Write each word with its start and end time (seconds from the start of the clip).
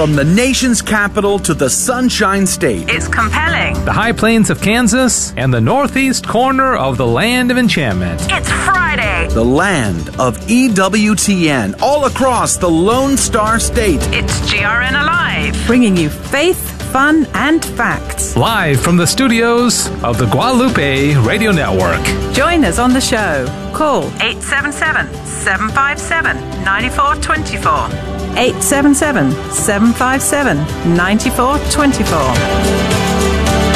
From 0.00 0.14
the 0.14 0.24
nation's 0.24 0.80
capital 0.80 1.38
to 1.40 1.52
the 1.52 1.68
Sunshine 1.68 2.46
State. 2.46 2.88
It's 2.88 3.06
compelling. 3.06 3.74
The 3.84 3.92
high 3.92 4.12
plains 4.12 4.48
of 4.48 4.62
Kansas 4.62 5.34
and 5.36 5.52
the 5.52 5.60
northeast 5.60 6.26
corner 6.26 6.74
of 6.74 6.96
the 6.96 7.06
land 7.06 7.50
of 7.50 7.58
enchantment. 7.58 8.18
It's 8.30 8.50
Friday. 8.50 9.28
The 9.28 9.44
land 9.44 10.08
of 10.18 10.38
EWTN 10.46 11.82
all 11.82 12.06
across 12.06 12.56
the 12.56 12.66
Lone 12.66 13.18
Star 13.18 13.60
State. 13.60 14.00
It's 14.04 14.40
GRN 14.50 14.98
Alive. 14.98 15.54
Bringing 15.66 15.98
you 15.98 16.08
faith, 16.08 16.80
fun, 16.90 17.26
and 17.34 17.62
facts. 17.62 18.34
Live 18.38 18.80
from 18.80 18.96
the 18.96 19.06
studios 19.06 19.88
of 20.02 20.16
the 20.16 20.24
Guadalupe 20.30 21.14
Radio 21.16 21.52
Network. 21.52 22.02
Join 22.34 22.64
us 22.64 22.78
on 22.78 22.94
the 22.94 23.02
show. 23.02 23.44
Call 23.74 24.04
877 24.22 25.12
757 25.26 26.38
9424. 26.64 28.19
877 28.36 29.32
757 29.52 30.56
9424. 30.96 32.18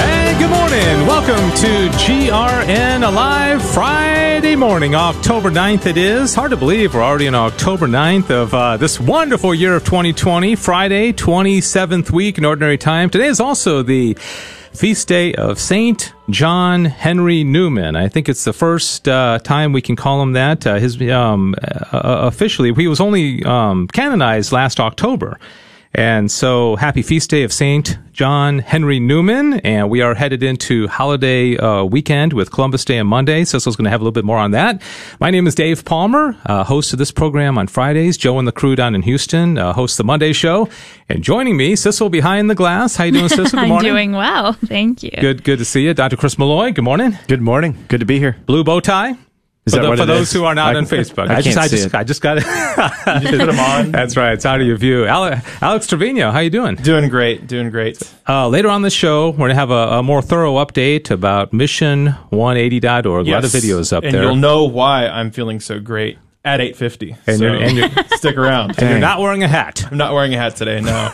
Hey, 0.05 0.39
good 0.39 0.51
morning. 0.51 1.07
Welcome 1.07 1.51
to 1.59 1.89
GRN 1.99 3.07
Alive 3.07 3.63
Friday 3.63 4.57
morning, 4.57 4.95
October 4.95 5.51
9th. 5.51 5.87
It 5.87 5.97
is 5.97 6.35
hard 6.35 6.51
to 6.53 6.57
believe 6.57 6.95
we're 6.95 7.03
already 7.03 7.27
in 7.27 7.35
October 7.35 7.87
9th 7.87 8.31
of 8.31 8.55
uh, 8.55 8.77
this 8.77 9.01
wonderful 9.01 9.55
year 9.55 9.75
of 9.77 9.85
2020, 9.85 10.55
Friday, 10.57 11.13
27th 11.13 12.11
week 12.11 12.39
in 12.39 12.45
Ordinary 12.45 12.79
Time. 12.79 13.11
Today 13.11 13.27
is 13.27 13.41
also 13.41 13.83
the 13.83 14.17
feast 14.75 15.09
day 15.09 15.35
of 15.35 15.59
Saint 15.59 16.13
John 16.31 16.85
Henry 16.85 17.45
Newman. 17.45 17.97
I 17.97 18.09
think 18.09 18.29
it's 18.29 18.45
the 18.45 18.53
first 18.53 19.09
uh, 19.09 19.39
time 19.39 19.73
we 19.73 19.81
can 19.81 19.97
call 19.97 20.21
him 20.21 20.33
that. 20.33 20.67
Uh, 20.67 20.79
his 20.79 21.01
um, 21.11 21.55
uh, 21.63 21.89
officially, 21.93 22.73
he 22.75 22.89
was 22.89 23.01
only 23.01 23.43
um, 23.45 23.87
canonized 23.89 24.53
last 24.53 24.81
October. 24.81 25.39
And 25.97 26.29
so, 26.29 26.75
happy 26.75 27.03
feast 27.03 27.31
day 27.31 27.45
of 27.45 27.53
Saint 27.53 27.99
John 28.13 28.59
Henry 28.59 28.99
Newman. 28.99 29.61
And 29.61 29.89
we 29.89 30.03
are 30.03 30.15
headed 30.15 30.43
into 30.43 30.89
holiday 30.89 31.57
uh, 31.57 31.85
weekend 31.85 32.33
with 32.33 32.51
Columbus 32.51 32.85
Day 32.85 32.99
on 32.99 33.07
Monday. 33.07 33.45
Cecil's 33.45 33.77
going 33.77 33.85
to 33.85 33.91
have 33.91 34.01
a 34.01 34.05
little 34.05 34.13
bit 34.13 34.25
more 34.25 34.39
on 34.39 34.51
that. 34.51 34.83
My 35.21 35.31
name 35.31 35.47
is 35.47 35.55
Dave 35.55 35.85
Palmer, 35.85 36.37
uh, 36.47 36.65
host 36.65 36.93
of 36.93 36.99
this 36.99 37.13
program 37.13 37.57
on 37.59 37.69
Fridays. 37.69 38.17
Joe 38.17 38.41
and 38.41 38.49
the 38.49 38.53
crew 38.53 38.75
down 38.75 38.97
in 38.97 39.03
Houston 39.03 39.57
uh, 39.57 39.73
host 39.73 39.97
the 39.97 40.05
Monday 40.05 40.33
show. 40.33 40.69
And 41.09 41.23
joining 41.23 41.57
me, 41.57 41.77
Cecil 41.77 42.09
behind 42.09 42.51
the 42.51 42.57
glass. 42.57 42.97
How 42.97 43.05
you 43.05 43.13
doing, 43.13 43.29
Cecil? 43.29 43.45
Good 43.45 43.53
morning. 43.55 43.65
I'm 43.65 43.69
morning. 43.69 43.93
doing 43.93 44.13
well. 44.13 44.53
Thank 44.55 45.05
you. 45.05 45.13
Good, 45.21 45.45
good 45.45 45.61
to 45.61 45.65
see 45.65 45.85
you, 45.85 45.95
Dr. 45.95 46.17
Chris 46.17 46.39
Malloy. 46.39 46.73
Good 46.73 46.85
morning. 46.85 47.17
Good 47.29 47.41
morning. 47.41 47.85
Good 47.87 48.01
to 48.01 48.07
be 48.07 48.19
here. 48.19 48.37
Blue 48.47 48.65
bow 48.65 48.81
tie. 48.81 49.15
Is 49.67 49.73
for 49.73 49.77
that 49.79 49.83
the- 49.85 49.89
what 49.89 49.97
for 49.99 50.05
it 50.05 50.07
those 50.07 50.27
is? 50.29 50.33
who 50.35 50.45
are 50.45 50.55
not 50.55 50.75
I- 50.75 50.79
on 50.79 50.85
Facebook, 50.85 51.31
I 51.31 51.41
just, 51.41 51.49
can't 51.57 51.59
I 51.59 51.67
see 51.69 51.77
just. 51.83 51.95
I 51.95 52.05
just 52.05 52.21
got 52.21 52.37
it. 52.39 52.45
You 53.25 53.29
just 53.31 53.39
put 53.39 53.47
them 53.47 53.59
on. 53.61 53.93
That's 53.93 54.17
right. 54.17 54.33
It's 54.35 54.45
out 54.45 54.61
of 54.61 54.67
your 54.67 54.77
view. 54.77 55.05
Ale- 55.07 55.41
Alex 55.63 55.87
Trevino, 55.87 56.31
how 56.33 56.41
you 56.41 56.51
doing? 56.51 56.75
Doing 56.77 57.09
great. 57.09 57.47
Doing 57.47 57.71
great. 57.71 58.03
Uh, 58.29 58.49
later 58.49 58.69
on 58.69 58.83
the 58.83 58.91
show, 58.91 59.31
we're 59.31 59.37
going 59.39 59.49
to 59.51 59.55
have 59.55 59.71
a, 59.71 59.99
a 59.99 60.03
more 60.03 60.21
thorough 60.21 60.55
update 60.57 61.11
about 61.11 61.53
mission180.org. 61.53 63.27
A 63.29 63.31
lot 63.31 63.45
of 63.45 63.51
videos 63.51 63.93
up 63.93 64.05
and 64.05 64.15
there. 64.15 64.23
you'll 64.23 64.37
know 64.37 64.65
why 64.65 65.07
I'm 65.07 65.31
feeling 65.31 65.61
so 65.61 65.79
great 65.81 66.19
at 66.45 66.61
8:50. 66.61 67.17
And 67.27 67.39
so 67.39 67.45
you're- 67.45 67.63
and 67.65 67.77
you're- 67.77 67.91
stick 68.17 68.37
around. 68.37 68.75
and 68.79 68.91
You're 68.91 68.99
not 68.99 69.21
wearing 69.21 69.43
a 69.43 69.49
hat. 69.49 69.87
I'm 69.91 69.97
not 69.97 70.13
wearing 70.13 70.35
a 70.35 70.39
hat 70.39 70.57
today. 70.57 70.81
No, 70.81 71.11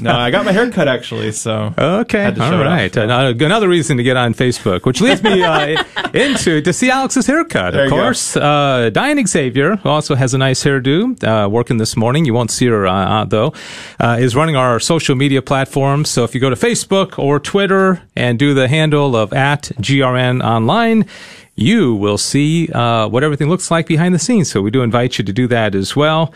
no. 0.00 0.12
I 0.12 0.30
got 0.30 0.44
my 0.44 0.52
hair 0.52 0.70
cut 0.70 0.88
actually. 0.88 1.32
So 1.32 1.74
Okay, 1.78 2.22
Had 2.22 2.36
to 2.36 2.42
all 2.44 2.50
show 2.50 2.60
it 2.60 2.66
off. 2.66 2.72
right. 2.72 2.96
Another, 2.96 3.44
another 3.44 3.68
reason 3.68 3.96
to 3.98 4.02
get 4.02 4.16
on 4.16 4.32
Facebook, 4.34 4.84
which 4.86 5.00
leads 5.00 5.22
me 5.22 5.42
uh, 5.42 5.82
into 6.14 6.60
to 6.62 6.72
see 6.72 6.90
Alex's 6.90 7.26
haircut. 7.26 7.74
There 7.74 7.84
of 7.84 7.90
course, 7.90 8.36
uh, 8.36 8.90
Diane 8.92 9.24
Xavier 9.26 9.76
who 9.76 9.88
also 9.88 10.14
has 10.14 10.32
a 10.34 10.38
nice 10.38 10.62
hairdo. 10.64 11.22
Uh, 11.22 11.48
working 11.48 11.76
this 11.76 11.96
morning, 11.96 12.24
you 12.24 12.32
won't 12.34 12.50
see 12.50 12.66
her 12.66 12.86
uh, 12.86 12.92
uh, 12.92 13.24
though. 13.26 13.52
Uh, 14.00 14.16
is 14.20 14.34
running 14.34 14.56
our 14.56 14.80
social 14.80 15.14
media 15.16 15.42
platforms. 15.42 16.08
So 16.10 16.24
if 16.24 16.34
you 16.34 16.40
go 16.40 16.48
to 16.50 16.56
Facebook 16.56 17.18
or 17.18 17.38
Twitter 17.38 18.02
and 18.16 18.38
do 18.38 18.54
the 18.54 18.68
handle 18.68 19.14
of 19.16 19.32
at 19.32 19.64
GRN 19.80 20.42
Online. 20.42 21.04
You 21.54 21.94
will 21.94 22.18
see 22.18 22.68
uh, 22.68 23.08
what 23.08 23.22
everything 23.22 23.48
looks 23.48 23.70
like 23.70 23.86
behind 23.86 24.14
the 24.14 24.18
scenes. 24.18 24.50
So 24.50 24.62
we 24.62 24.70
do 24.70 24.82
invite 24.82 25.18
you 25.18 25.24
to 25.24 25.32
do 25.32 25.46
that 25.48 25.74
as 25.74 25.94
well. 25.94 26.32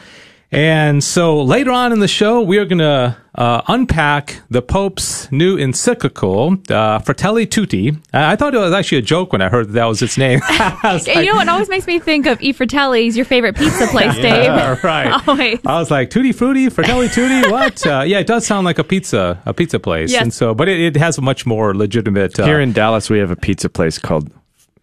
And 0.53 1.03
so 1.03 1.43
later 1.43 1.73
on 1.73 1.93
in 1.93 1.99
the 1.99 2.09
show, 2.09 2.41
we 2.41 2.59
are 2.59 2.65
going 2.65 2.79
to 2.79 3.17
uh, 3.35 3.63
unpack 3.67 4.41
the 4.49 4.63
Pope's 4.63 5.31
new 5.33 5.57
encyclical, 5.57 6.57
uh, 6.71 7.01
Fratelli 7.01 7.47
Tutti. 7.47 7.91
Uh, 7.91 7.95
I 8.13 8.37
thought 8.37 8.55
it 8.55 8.59
was 8.59 8.73
actually 8.73 8.99
a 8.99 9.03
joke 9.03 9.33
when 9.33 9.43
I 9.43 9.49
heard 9.49 9.69
that, 9.69 9.73
that 9.73 9.85
was 9.87 10.03
its 10.03 10.17
name. 10.17 10.41
Was 10.85 11.09
And 11.09 11.25
you 11.27 11.35
know 11.35 11.41
it 11.41 11.49
always 11.49 11.69
makes 11.69 11.87
me 11.87 11.99
think 11.99 12.27
of 12.27 12.41
E 12.41 12.53
Fratelli's, 12.53 13.17
your 13.17 13.27
favorite 13.27 13.57
pizza 13.57 13.89
place, 13.89 14.15
Dave. 14.23 14.45
Yeah, 14.45 14.79
right. 14.85 15.21
Always. 15.27 15.59
I 15.67 15.81
was 15.81 15.91
like, 15.91 16.11
Tutti 16.11 16.33
Frutti, 16.33 16.71
Fratelli 16.71 17.09
Tutti, 17.09 17.51
what? 17.51 17.85
Uh, 17.85 18.05
yeah, 18.07 18.21
it 18.21 18.29
does 18.29 18.47
sound 18.47 18.65
like 18.65 18.79
a 18.79 18.85
pizza, 18.85 19.43
a 19.47 19.53
pizza 19.53 19.81
place. 19.81 20.13
Yes. 20.13 20.23
And 20.23 20.33
so, 20.33 20.55
but 20.55 20.69
it, 20.69 20.81
it 20.81 20.97
has 20.97 21.19
a 21.19 21.23
much 21.23 21.45
more 21.45 21.75
legitimate. 21.75 22.39
Uh, 22.39 22.47
Here 22.47 22.61
in 22.61 22.73
Dallas, 22.73 23.11
we 23.11 23.19
have 23.19 23.33
a 23.33 23.37
pizza 23.37 23.69
place 23.69 23.99
called 23.99 24.31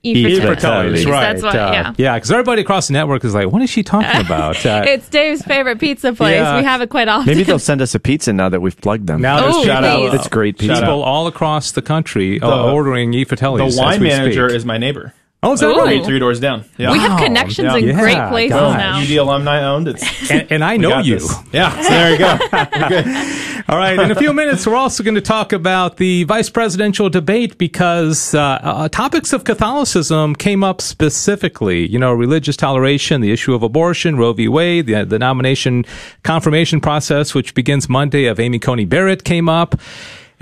E 0.05 0.11
E 0.11 0.23
Fratelli's. 0.41 0.61
Fratelli's, 0.61 1.05
right. 1.05 1.21
That's 1.21 1.43
what, 1.43 1.55
uh, 1.55 1.69
yeah. 1.73 1.93
Yeah, 1.97 2.15
because 2.15 2.29
everybody 2.31 2.61
across 2.61 2.87
the 2.87 2.93
network 2.93 3.23
is 3.23 3.33
like, 3.33 3.47
what 3.51 3.61
is 3.61 3.69
she 3.69 3.83
talking 3.83 4.19
about? 4.25 4.65
Uh, 4.65 4.83
It's 4.85 5.07
Dave's 5.09 5.41
favorite 5.43 5.79
pizza 5.79 6.11
place. 6.13 6.33
Yeah. 6.35 6.57
We 6.57 6.63
have 6.65 6.81
it 6.81 6.89
quite 6.89 7.07
often. 7.07 7.27
Maybe 7.27 7.43
they'll 7.43 7.57
send 7.71 7.81
us 7.81 7.95
a 7.95 7.99
pizza 7.99 8.33
now 8.33 8.49
that 8.49 8.61
we've 8.61 8.75
plugged 8.81 9.07
them. 9.07 9.21
now 9.21 9.39
there's 9.41 9.55
Oh, 9.55 9.63
shout 9.65 9.83
out 9.85 9.99
please. 10.11 10.13
It's 10.19 10.27
great 10.27 10.57
pizza. 10.57 10.81
People 10.81 11.03
all 11.03 11.27
across 11.27 11.71
the 11.71 11.81
country 11.81 12.41
uh, 12.41 12.49
The- 12.65 12.71
ordering 12.73 13.13
E 13.13 13.23
Fratelli's. 13.23 13.59
the 13.61 13.65
as 13.65 13.77
wine 13.77 14.01
we 14.01 14.07
manager 14.09 14.49
speak. 14.49 14.57
is 14.57 14.65
my 14.65 14.77
neighbor. 14.77 15.13
Oh, 15.43 15.53
is 15.53 15.59
that 15.59 15.67
Ooh. 15.67 15.77
right? 15.77 15.97
Three, 15.99 16.05
three 16.05 16.19
doors 16.19 16.39
down. 16.39 16.63
Yeah. 16.77 16.91
we 16.91 16.99
have 16.99 17.19
connections 17.19 17.67
Yeah. 17.73 17.77
in 17.77 17.87
Yeah, 17.89 17.99
great 17.99 18.29
places 18.29 18.51
gosh. 18.57 18.77
now. 18.77 18.99
UD 19.01 19.11
alumni 19.17 19.61
owned. 19.63 19.87
It's 19.89 20.31
And, 20.31 20.51
and 20.51 20.63
I 20.63 20.77
know 20.77 20.99
you. 20.99 21.19
this. 21.19 21.33
Yeah. 21.51 21.69
So 21.81 21.89
there 21.89 22.11
you 22.11 22.17
go. 22.17 23.63
All 23.69 23.77
right. 23.77 23.97
In 23.99 24.11
a 24.11 24.15
few 24.15 24.33
minutes, 24.33 24.65
we're 24.65 24.75
also 24.75 25.03
going 25.03 25.15
to 25.15 25.21
talk 25.21 25.53
about 25.53 25.97
the 25.97 26.23
vice 26.23 26.49
presidential 26.49 27.09
debate 27.09 27.57
because 27.57 28.33
uh, 28.33 28.41
uh, 28.61 28.89
topics 28.89 29.31
of 29.33 29.43
Catholicism 29.43 30.35
came 30.35 30.63
up 30.63 30.81
specifically. 30.81 31.87
You 31.87 31.99
know, 31.99 32.11
religious 32.13 32.57
toleration, 32.57 33.21
the 33.21 33.31
issue 33.31 33.53
of 33.53 33.63
abortion, 33.63 34.17
Roe 34.17 34.33
v. 34.33 34.47
Wade, 34.47 34.85
the, 34.87 35.05
the 35.05 35.19
nomination 35.19 35.85
confirmation 36.23 36.81
process, 36.81 37.33
which 37.33 37.53
begins 37.53 37.87
Monday, 37.87 38.25
of 38.25 38.39
Amy 38.39 38.59
Coney 38.59 38.85
Barrett 38.85 39.23
came 39.23 39.47
up. 39.49 39.75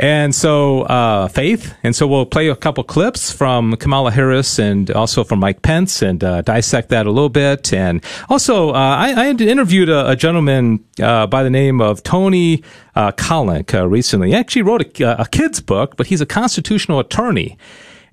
And 0.02 0.34
so, 0.34 0.82
uh, 0.82 1.28
faith. 1.28 1.76
And 1.84 1.96
so 1.96 2.08
we'll 2.08 2.26
play 2.26 2.48
a 2.48 2.56
couple 2.56 2.84
clips 2.84 3.32
from 3.32 3.76
Kamala 3.76 4.10
Harris 4.10 4.58
and 4.58 4.90
also 4.90 5.24
from 5.24 5.40
Mike 5.40 5.62
Pence 5.62 6.02
and 6.02 6.24
uh, 6.24 6.42
dissect 6.42 6.90
that 6.90 7.06
a 7.06 7.12
little 7.12 7.30
bit. 7.30 7.72
And 7.72 8.04
also, 8.28 8.72
uh, 8.72 8.74
I, 8.74 9.14
I 9.16 9.30
interviewed 9.30 9.90
a, 9.90 10.10
a 10.10 10.16
gentleman 10.16 10.84
uh, 11.00 11.28
by 11.28 11.44
the 11.44 11.52
name 11.52 11.82
of 11.82 12.02
Tony 12.02 12.64
uh, 12.96 13.12
uh, 13.22 13.88
recently. 13.88 14.30
He 14.30 14.36
actually 14.36 14.64
wrote 14.64 15.00
a, 15.00 15.22
a 15.22 15.28
kid's 15.28 15.62
book, 15.62 15.98
but 15.98 16.08
he's 16.08 16.20
a 16.20 16.26
constitutional 16.26 17.00
attorney. 17.00 17.56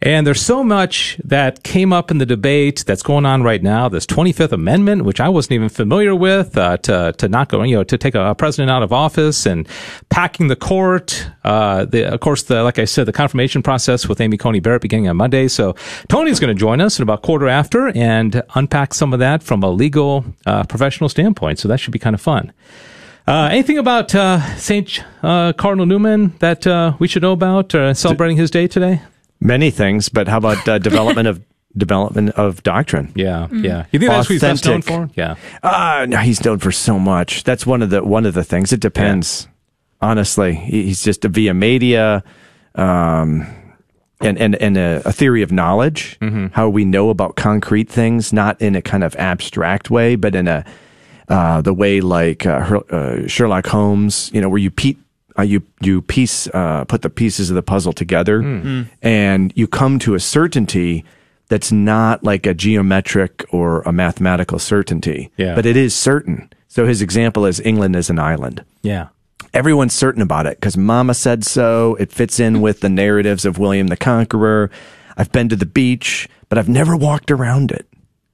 And 0.00 0.24
there's 0.24 0.40
so 0.40 0.62
much 0.62 1.20
that 1.24 1.64
came 1.64 1.92
up 1.92 2.12
in 2.12 2.18
the 2.18 2.26
debate 2.26 2.84
that's 2.86 3.02
going 3.02 3.26
on 3.26 3.42
right 3.42 3.60
now. 3.60 3.88
This 3.88 4.06
25th 4.06 4.52
Amendment, 4.52 5.04
which 5.04 5.18
I 5.18 5.28
wasn't 5.28 5.52
even 5.52 5.68
familiar 5.68 6.14
with, 6.14 6.56
uh, 6.56 6.76
to 6.78 7.12
to 7.18 7.28
not 7.28 7.48
go, 7.48 7.64
you 7.64 7.74
know, 7.74 7.82
to 7.82 7.98
take 7.98 8.14
a, 8.14 8.34
president 8.36 8.70
out 8.70 8.84
of 8.84 8.92
office 8.92 9.44
and 9.44 9.66
packing 10.08 10.46
the 10.46 10.54
court. 10.54 11.28
Uh, 11.42 11.84
the, 11.84 12.04
of 12.14 12.20
course, 12.20 12.44
the 12.44 12.62
like 12.62 12.78
I 12.78 12.84
said, 12.84 13.06
the 13.06 13.12
confirmation 13.12 13.60
process 13.60 14.08
with 14.08 14.20
Amy 14.20 14.36
Coney 14.36 14.60
Barrett 14.60 14.82
beginning 14.82 15.08
on 15.08 15.16
Monday. 15.16 15.48
So 15.48 15.74
Tony's 16.08 16.38
going 16.38 16.54
to 16.54 16.58
join 16.58 16.80
us 16.80 17.00
in 17.00 17.02
about 17.02 17.22
quarter 17.22 17.48
after 17.48 17.88
and 17.88 18.40
unpack 18.54 18.94
some 18.94 19.12
of 19.12 19.18
that 19.18 19.42
from 19.42 19.64
a 19.64 19.70
legal, 19.70 20.24
uh, 20.46 20.62
professional 20.62 21.08
standpoint. 21.08 21.58
So 21.58 21.66
that 21.66 21.80
should 21.80 21.92
be 21.92 21.98
kind 21.98 22.14
of 22.14 22.20
fun. 22.20 22.52
Uh, 23.26 23.48
anything 23.50 23.76
about 23.76 24.14
uh, 24.14 24.40
Saint 24.56 25.04
uh, 25.22 25.52
Cardinal 25.54 25.86
Newman 25.86 26.34
that 26.38 26.66
uh, 26.66 26.94
we 27.00 27.08
should 27.08 27.22
know 27.22 27.32
about 27.32 27.74
uh, 27.74 27.92
celebrating 27.92 28.36
his 28.36 28.50
day 28.50 28.68
today? 28.68 29.02
Many 29.40 29.70
things, 29.70 30.08
but 30.08 30.28
how 30.28 30.38
about 30.38 30.66
uh, 30.68 30.78
development 30.78 31.28
of 31.28 31.40
development 31.76 32.30
of 32.30 32.62
doctrine? 32.62 33.12
Yeah, 33.14 33.46
yeah. 33.52 33.86
You 33.92 33.98
think 34.00 34.10
that's 34.10 34.28
what 34.28 34.32
he's 34.34 34.40
best 34.40 34.64
known 34.66 34.82
for? 34.82 35.10
Yeah. 35.14 35.36
Uh, 35.62 36.06
no, 36.08 36.18
he's 36.18 36.44
known 36.44 36.58
for 36.58 36.72
so 36.72 36.98
much. 36.98 37.44
That's 37.44 37.64
one 37.66 37.82
of 37.82 37.90
the 37.90 38.02
one 38.02 38.26
of 38.26 38.34
the 38.34 38.44
things. 38.44 38.72
It 38.72 38.80
depends. 38.80 39.46
Honestly, 40.00 40.54
he's 40.54 41.02
just 41.02 41.24
a 41.24 41.28
via 41.28 41.54
media, 41.54 42.22
um, 42.74 43.46
and 44.20 44.38
and 44.38 44.54
and 44.56 44.76
a, 44.76 45.02
a 45.04 45.12
theory 45.12 45.42
of 45.42 45.52
knowledge. 45.52 46.18
How 46.52 46.68
we 46.68 46.84
know 46.84 47.10
about 47.10 47.36
concrete 47.36 47.88
things, 47.88 48.32
not 48.32 48.60
in 48.60 48.74
a 48.76 48.82
kind 48.82 49.04
of 49.04 49.14
abstract 49.16 49.90
way, 49.90 50.16
but 50.16 50.34
in 50.34 50.48
a 50.48 50.64
uh, 51.28 51.60
the 51.62 51.74
way 51.74 52.00
like 52.00 52.46
uh, 52.46 52.60
Her- 52.60 52.94
uh, 52.94 53.26
Sherlock 53.28 53.66
Holmes. 53.66 54.30
You 54.32 54.40
know, 54.40 54.48
where 54.48 54.58
you 54.60 54.70
pe- 54.70 54.96
uh, 55.38 55.42
you 55.42 55.62
you 55.80 56.02
piece 56.02 56.48
uh, 56.48 56.84
put 56.86 57.02
the 57.02 57.10
pieces 57.10 57.50
of 57.50 57.54
the 57.56 57.62
puzzle 57.62 57.92
together, 57.92 58.40
and 59.02 59.52
you 59.56 59.66
come 59.68 59.98
to 60.00 60.14
a 60.14 60.20
certainty 60.20 61.04
that's 61.48 61.72
not 61.72 62.22
like 62.24 62.46
a 62.46 62.52
geometric 62.54 63.44
or 63.50 63.80
a 63.82 63.92
mathematical 63.92 64.58
certainty, 64.58 65.30
Yeah. 65.38 65.54
but 65.54 65.64
it 65.64 65.76
is 65.76 65.94
certain. 65.94 66.50
So 66.66 66.86
his 66.86 67.00
example 67.00 67.46
is 67.46 67.58
England 67.60 67.96
is 67.96 68.10
an 68.10 68.18
island. 68.18 68.64
Yeah. 68.82 69.08
Everyone's 69.54 69.94
certain 69.94 70.20
about 70.20 70.44
it 70.46 70.58
because 70.60 70.76
Mama 70.76 71.14
said 71.14 71.42
so. 71.44 71.94
It 71.98 72.12
fits 72.12 72.38
in 72.38 72.60
with 72.60 72.80
the 72.80 72.90
narratives 72.90 73.46
of 73.46 73.56
William 73.58 73.86
the 73.86 73.96
Conqueror. 73.96 74.70
I've 75.16 75.32
been 75.32 75.48
to 75.48 75.56
the 75.56 75.64
beach, 75.64 76.28
but 76.50 76.58
I've 76.58 76.68
never 76.68 76.94
walked 76.94 77.30
around 77.30 77.70
it 77.72 77.86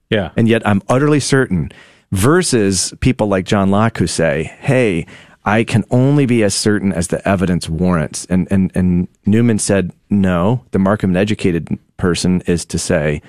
Yeah. 0.09 0.31
and 0.35 0.49
yet 0.49 0.67
I'm 0.67 0.81
utterly 0.89 1.21
certain. 1.21 1.71
Versus 2.11 2.93
people 2.99 3.27
like 3.27 3.45
John 3.45 3.69
Locke 3.71 3.97
who 3.97 4.07
say, 4.07 4.51
"Hey, 4.59 5.05
I 5.45 5.63
can 5.63 5.83
only 5.91 6.25
be 6.25 6.43
as 6.43 6.55
certain 6.55 6.91
as 6.91 7.09
the 7.09 7.25
evidence 7.27 7.69
warrants. 7.69 8.25
And, 8.25 8.47
and, 8.49 8.71
and 8.75 9.07
Newman 9.27 9.59
said, 9.59 9.93
no, 10.09 10.65
the 10.71 10.79
mark 10.79 11.03
of 11.03 11.11
an 11.11 11.15
educated 11.15 11.77
person 11.97 12.41
is 12.47 12.65
to 12.65 12.79
say, 12.79 13.21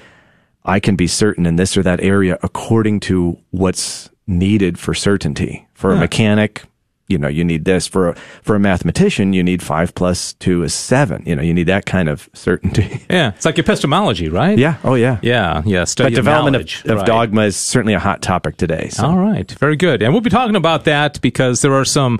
I 0.64 0.80
can 0.80 0.96
be 0.96 1.06
certain 1.06 1.44
in 1.46 1.56
this 1.56 1.76
or 1.76 1.82
that 1.82 2.00
area 2.00 2.38
according 2.42 3.00
to 3.00 3.38
what's 3.50 4.08
needed 4.26 4.78
for 4.78 4.94
certainty. 4.94 5.68
For 5.74 5.92
a 5.92 5.98
mechanic, 5.98 6.62
you 7.08 7.19
know, 7.19 7.29
you 7.29 7.44
need 7.44 7.64
this. 7.64 7.87
For 7.87 8.08
a, 8.11 8.14
for 8.43 8.56
a 8.56 8.58
mathematician, 8.61 9.32
you 9.32 9.43
need 9.43 9.62
five 9.62 9.94
plus 9.94 10.32
two 10.35 10.62
is 10.62 10.75
seven. 10.75 11.23
You 11.26 11.37
know, 11.37 11.43
you 11.43 11.55
need 11.55 11.69
that 11.69 11.87
kind 11.87 12.08
of 12.08 12.29
certainty. 12.35 13.03
Yeah, 13.11 13.29
it's 13.35 13.44
like 13.44 13.58
epistemology, 13.58 14.29
right? 14.29 14.58
yeah. 14.58 14.76
Oh, 14.82 14.94
yeah. 14.94 15.19
Yeah, 15.23 15.62
yeah. 15.64 15.85
Study 15.85 16.06
But 16.11 16.19
of 16.19 16.25
development 16.25 16.56
of, 16.85 16.91
of 16.91 16.97
Right. 16.99 17.06
dogma 17.06 17.43
is 17.43 17.56
certainly 17.56 17.94
a 17.94 17.99
hot 18.00 18.20
topic 18.20 18.56
today. 18.56 18.88
So. 18.88 19.06
All 19.06 19.17
right, 19.19 19.50
very 19.53 19.76
good. 19.76 20.03
And 20.03 20.12
we'll 20.12 20.23
be 20.23 20.31
talking 20.31 20.56
about 20.56 20.85
that 20.85 21.20
because 21.20 21.62
there 21.62 21.73
are 21.75 21.85
some 21.85 22.19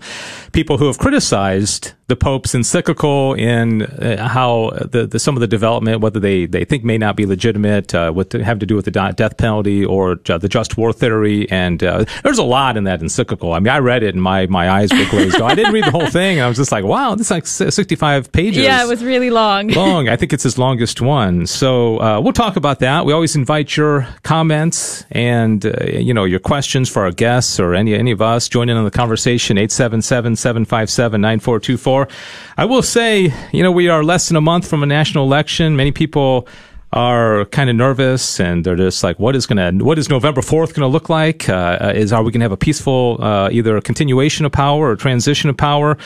people 0.53 0.79
who 0.79 0.87
have 0.87 0.99
criticized 0.99 1.93
the 2.09 2.17
Pope's 2.17 2.55
encyclical 2.55 3.35
in 3.35 3.83
uh, 3.83 4.29
how 4.29 4.71
the, 4.71 5.07
the 5.07 5.19
some 5.19 5.37
of 5.37 5.41
the 5.41 5.47
development, 5.47 6.01
whether 6.01 6.21
they, 6.21 6.47
they 6.47 6.65
think 6.65 6.85
may 6.85 6.99
not 6.99 7.17
be 7.17 7.27
legitimate, 7.27 7.95
uh, 7.95 8.13
what 8.13 8.31
to 8.31 8.45
have 8.45 8.61
to 8.61 8.67
do 8.67 8.77
with 8.77 8.85
the 8.85 8.91
death 8.91 9.37
penalty 9.37 9.85
or 9.85 10.21
uh, 10.29 10.39
the 10.39 10.49
just 10.49 10.77
war 10.77 10.93
theory. 10.93 11.51
And 11.51 11.83
uh, 11.83 12.05
there's 12.23 12.39
a 12.39 12.45
lot 12.45 12.77
in 12.77 12.85
that 12.85 13.01
encyclical. 13.01 13.53
I 13.53 13.59
mean, 13.59 13.69
I 13.69 13.79
read 13.79 14.05
it 14.05 14.15
and 14.15 14.23
my, 14.23 14.47
my 14.47 14.71
eyes 14.71 14.93
were 14.93 15.05
glazed. 15.11 15.41
I 15.41 15.55
didn't 15.55 15.73
read 15.73 15.85
the 15.85 15.91
whole 15.91 16.07
thing. 16.07 16.41
I 16.41 16.47
was 16.47 16.57
just 16.57 16.71
like, 16.71 16.85
wow, 16.85 17.17
this 17.17 17.27
is 17.27 17.31
like 17.31 17.47
65 17.47 18.31
pages 18.31 18.63
Yeah, 18.63 18.85
it 18.85 18.89
was 18.89 19.03
really 19.03 19.31
long. 19.31 19.69
long. 19.69 20.09
I 20.09 20.17
think 20.17 20.33
it's 20.33 20.45
his 20.45 20.59
longest 20.59 21.01
one. 21.01 21.47
So 21.47 22.01
uh, 22.01 22.21
we'll 22.21 22.33
talk 22.33 22.57
about 22.57 22.79
that. 22.81 23.05
We 23.05 23.13
always 23.13 23.35
invite 23.35 23.77
your 23.77 24.07
comments 24.23 25.05
and 25.11 25.65
uh, 25.67 25.85
you 25.87 26.15
know 26.15 26.25
your 26.25 26.39
questions 26.39 26.89
for 26.89 27.05
our 27.05 27.11
guests 27.11 27.59
or 27.59 27.75
any 27.75 27.95
any 27.95 28.11
of 28.13 28.23
us. 28.23 28.49
Join 28.49 28.69
in 28.69 28.77
on 28.77 28.85
the 28.85 28.91
conversation 28.91 29.59
877-757-9424. 32.05 32.11
I 32.57 32.65
will 32.65 32.83
say, 32.83 33.33
you 33.53 33.63
know, 33.63 33.73
we 33.73 33.89
are 33.89 34.05
less 34.05 34.29
than 34.29 34.37
a 34.37 34.41
month 34.41 34.69
from 34.69 34.83
a 34.83 34.87
national 34.87 35.25
election. 35.25 35.77
Many 35.77 35.93
people 35.93 36.47
are 36.93 37.45
kind 37.47 37.69
of 37.69 37.77
nervous 37.77 38.41
and 38.41 38.65
they're 38.65 38.77
just 38.77 39.03
like, 39.03 39.19
what 39.19 39.37
is 39.37 39.47
going 39.47 39.79
to, 39.79 39.85
what 39.85 39.99
is 39.99 40.09
November 40.09 40.41
4th 40.41 40.75
going 40.75 40.81
to 40.81 40.87
look 40.87 41.09
like? 41.09 41.49
Uh, 41.49 41.93
is, 41.95 42.13
are 42.13 42.23
we 42.23 42.31
going 42.31 42.41
to 42.41 42.45
have 42.45 42.53
a 42.53 42.57
peaceful, 42.57 43.23
uh, 43.23 43.51
either 43.51 43.77
a 43.77 43.83
continuation 43.83 44.47
of 44.47 44.53
power 44.53 44.91
or 44.91 44.97
transition 44.97 45.51
of 45.51 45.57
power? 45.57 45.99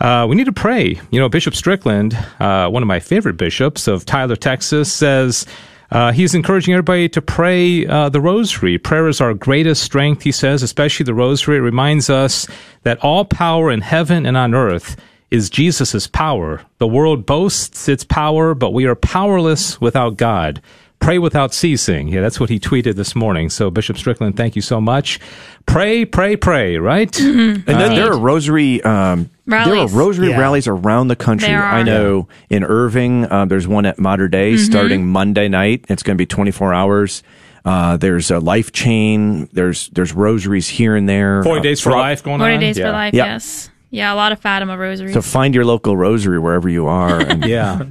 Uh, 0.00 0.26
we 0.28 0.34
need 0.34 0.46
to 0.46 0.52
pray. 0.52 1.00
You 1.10 1.20
know, 1.20 1.28
Bishop 1.28 1.54
Strickland, 1.54 2.14
uh, 2.40 2.68
one 2.68 2.82
of 2.82 2.86
my 2.88 2.98
favorite 2.98 3.36
bishops 3.36 3.86
of 3.86 4.04
Tyler, 4.04 4.34
Texas, 4.34 4.92
says, 4.92 5.46
uh, 5.92 6.10
he's 6.10 6.34
encouraging 6.34 6.72
everybody 6.72 7.08
to 7.10 7.20
pray 7.20 7.86
uh, 7.86 8.08
the 8.08 8.20
rosary. 8.20 8.78
Prayer 8.78 9.08
is 9.08 9.20
our 9.20 9.34
greatest 9.34 9.82
strength, 9.82 10.22
he 10.22 10.32
says, 10.32 10.62
especially 10.62 11.04
the 11.04 11.14
rosary. 11.14 11.58
It 11.58 11.60
reminds 11.60 12.08
us 12.08 12.48
that 12.82 12.98
all 13.04 13.26
power 13.26 13.70
in 13.70 13.82
heaven 13.82 14.24
and 14.24 14.36
on 14.36 14.54
earth 14.54 14.96
is 15.32 15.50
Jesus' 15.50 16.06
power. 16.06 16.62
The 16.78 16.86
world 16.86 17.26
boasts 17.26 17.88
its 17.88 18.04
power, 18.04 18.54
but 18.54 18.72
we 18.72 18.84
are 18.86 18.94
powerless 18.94 19.80
without 19.80 20.16
God. 20.16 20.60
Pray 21.00 21.18
without 21.18 21.52
ceasing. 21.52 22.06
Yeah, 22.06 22.20
that's 22.20 22.38
what 22.38 22.48
he 22.48 22.60
tweeted 22.60 22.94
this 22.94 23.16
morning. 23.16 23.50
So, 23.50 23.70
Bishop 23.72 23.96
Strickland, 23.98 24.36
thank 24.36 24.54
you 24.54 24.62
so 24.62 24.80
much. 24.80 25.18
Pray, 25.66 26.04
pray, 26.04 26.36
pray, 26.36 26.76
right? 26.76 27.18
And 27.18 27.64
then 27.66 27.94
there 27.96 28.12
are 28.12 28.18
rosary 28.18 28.80
um, 28.84 29.28
there 29.46 29.58
are 29.58 29.66
Rallies. 29.66 29.92
rosary 29.92 30.28
Yeah. 30.28 30.38
rallies 30.38 30.68
around 30.68 31.08
the 31.08 31.16
country. 31.16 31.48
I 31.52 31.80
are. 31.80 31.84
know 31.84 32.28
in 32.50 32.62
Irving, 32.62 33.24
uh, 33.24 33.46
there's 33.46 33.66
one 33.66 33.84
at 33.84 33.98
Mater 33.98 34.28
Dei 34.28 34.56
starting 34.56 35.08
Monday 35.08 35.48
night. 35.48 35.84
It's 35.88 36.04
going 36.04 36.16
to 36.16 36.22
be 36.22 36.26
24 36.26 36.72
hours. 36.72 37.24
Uh, 37.64 37.96
there's 37.96 38.30
a 38.30 38.38
life 38.38 38.70
chain. 38.70 39.48
There's 39.52 39.88
there's 39.88 40.12
rosaries 40.12 40.68
here 40.68 40.94
and 40.94 41.08
there. 41.08 41.42
40 41.42 41.58
Uh, 41.58 41.62
days 41.64 41.80
for 41.80 41.90
throughout- 41.90 41.98
life 42.00 42.22
going 42.22 42.38
Forty 42.38 42.54
on. 42.54 42.60
days 42.60 42.78
yeah. 42.78 42.86
for 42.86 42.92
life. 42.92 43.14
Yeah. 43.14 43.24
Yes. 43.24 43.70
Yeah, 43.92 44.12
a 44.12 44.16
lot 44.16 44.32
of 44.32 44.40
Fatima 44.40 44.76
rosaries. 44.76 45.12
So 45.12 45.20
find 45.22 45.54
your 45.54 45.64
local 45.66 45.96
rosary 45.96 46.38
wherever 46.40 46.68
you 46.68 46.86
are. 46.86 47.20
And 47.20 47.44
Yeah. 47.46 47.82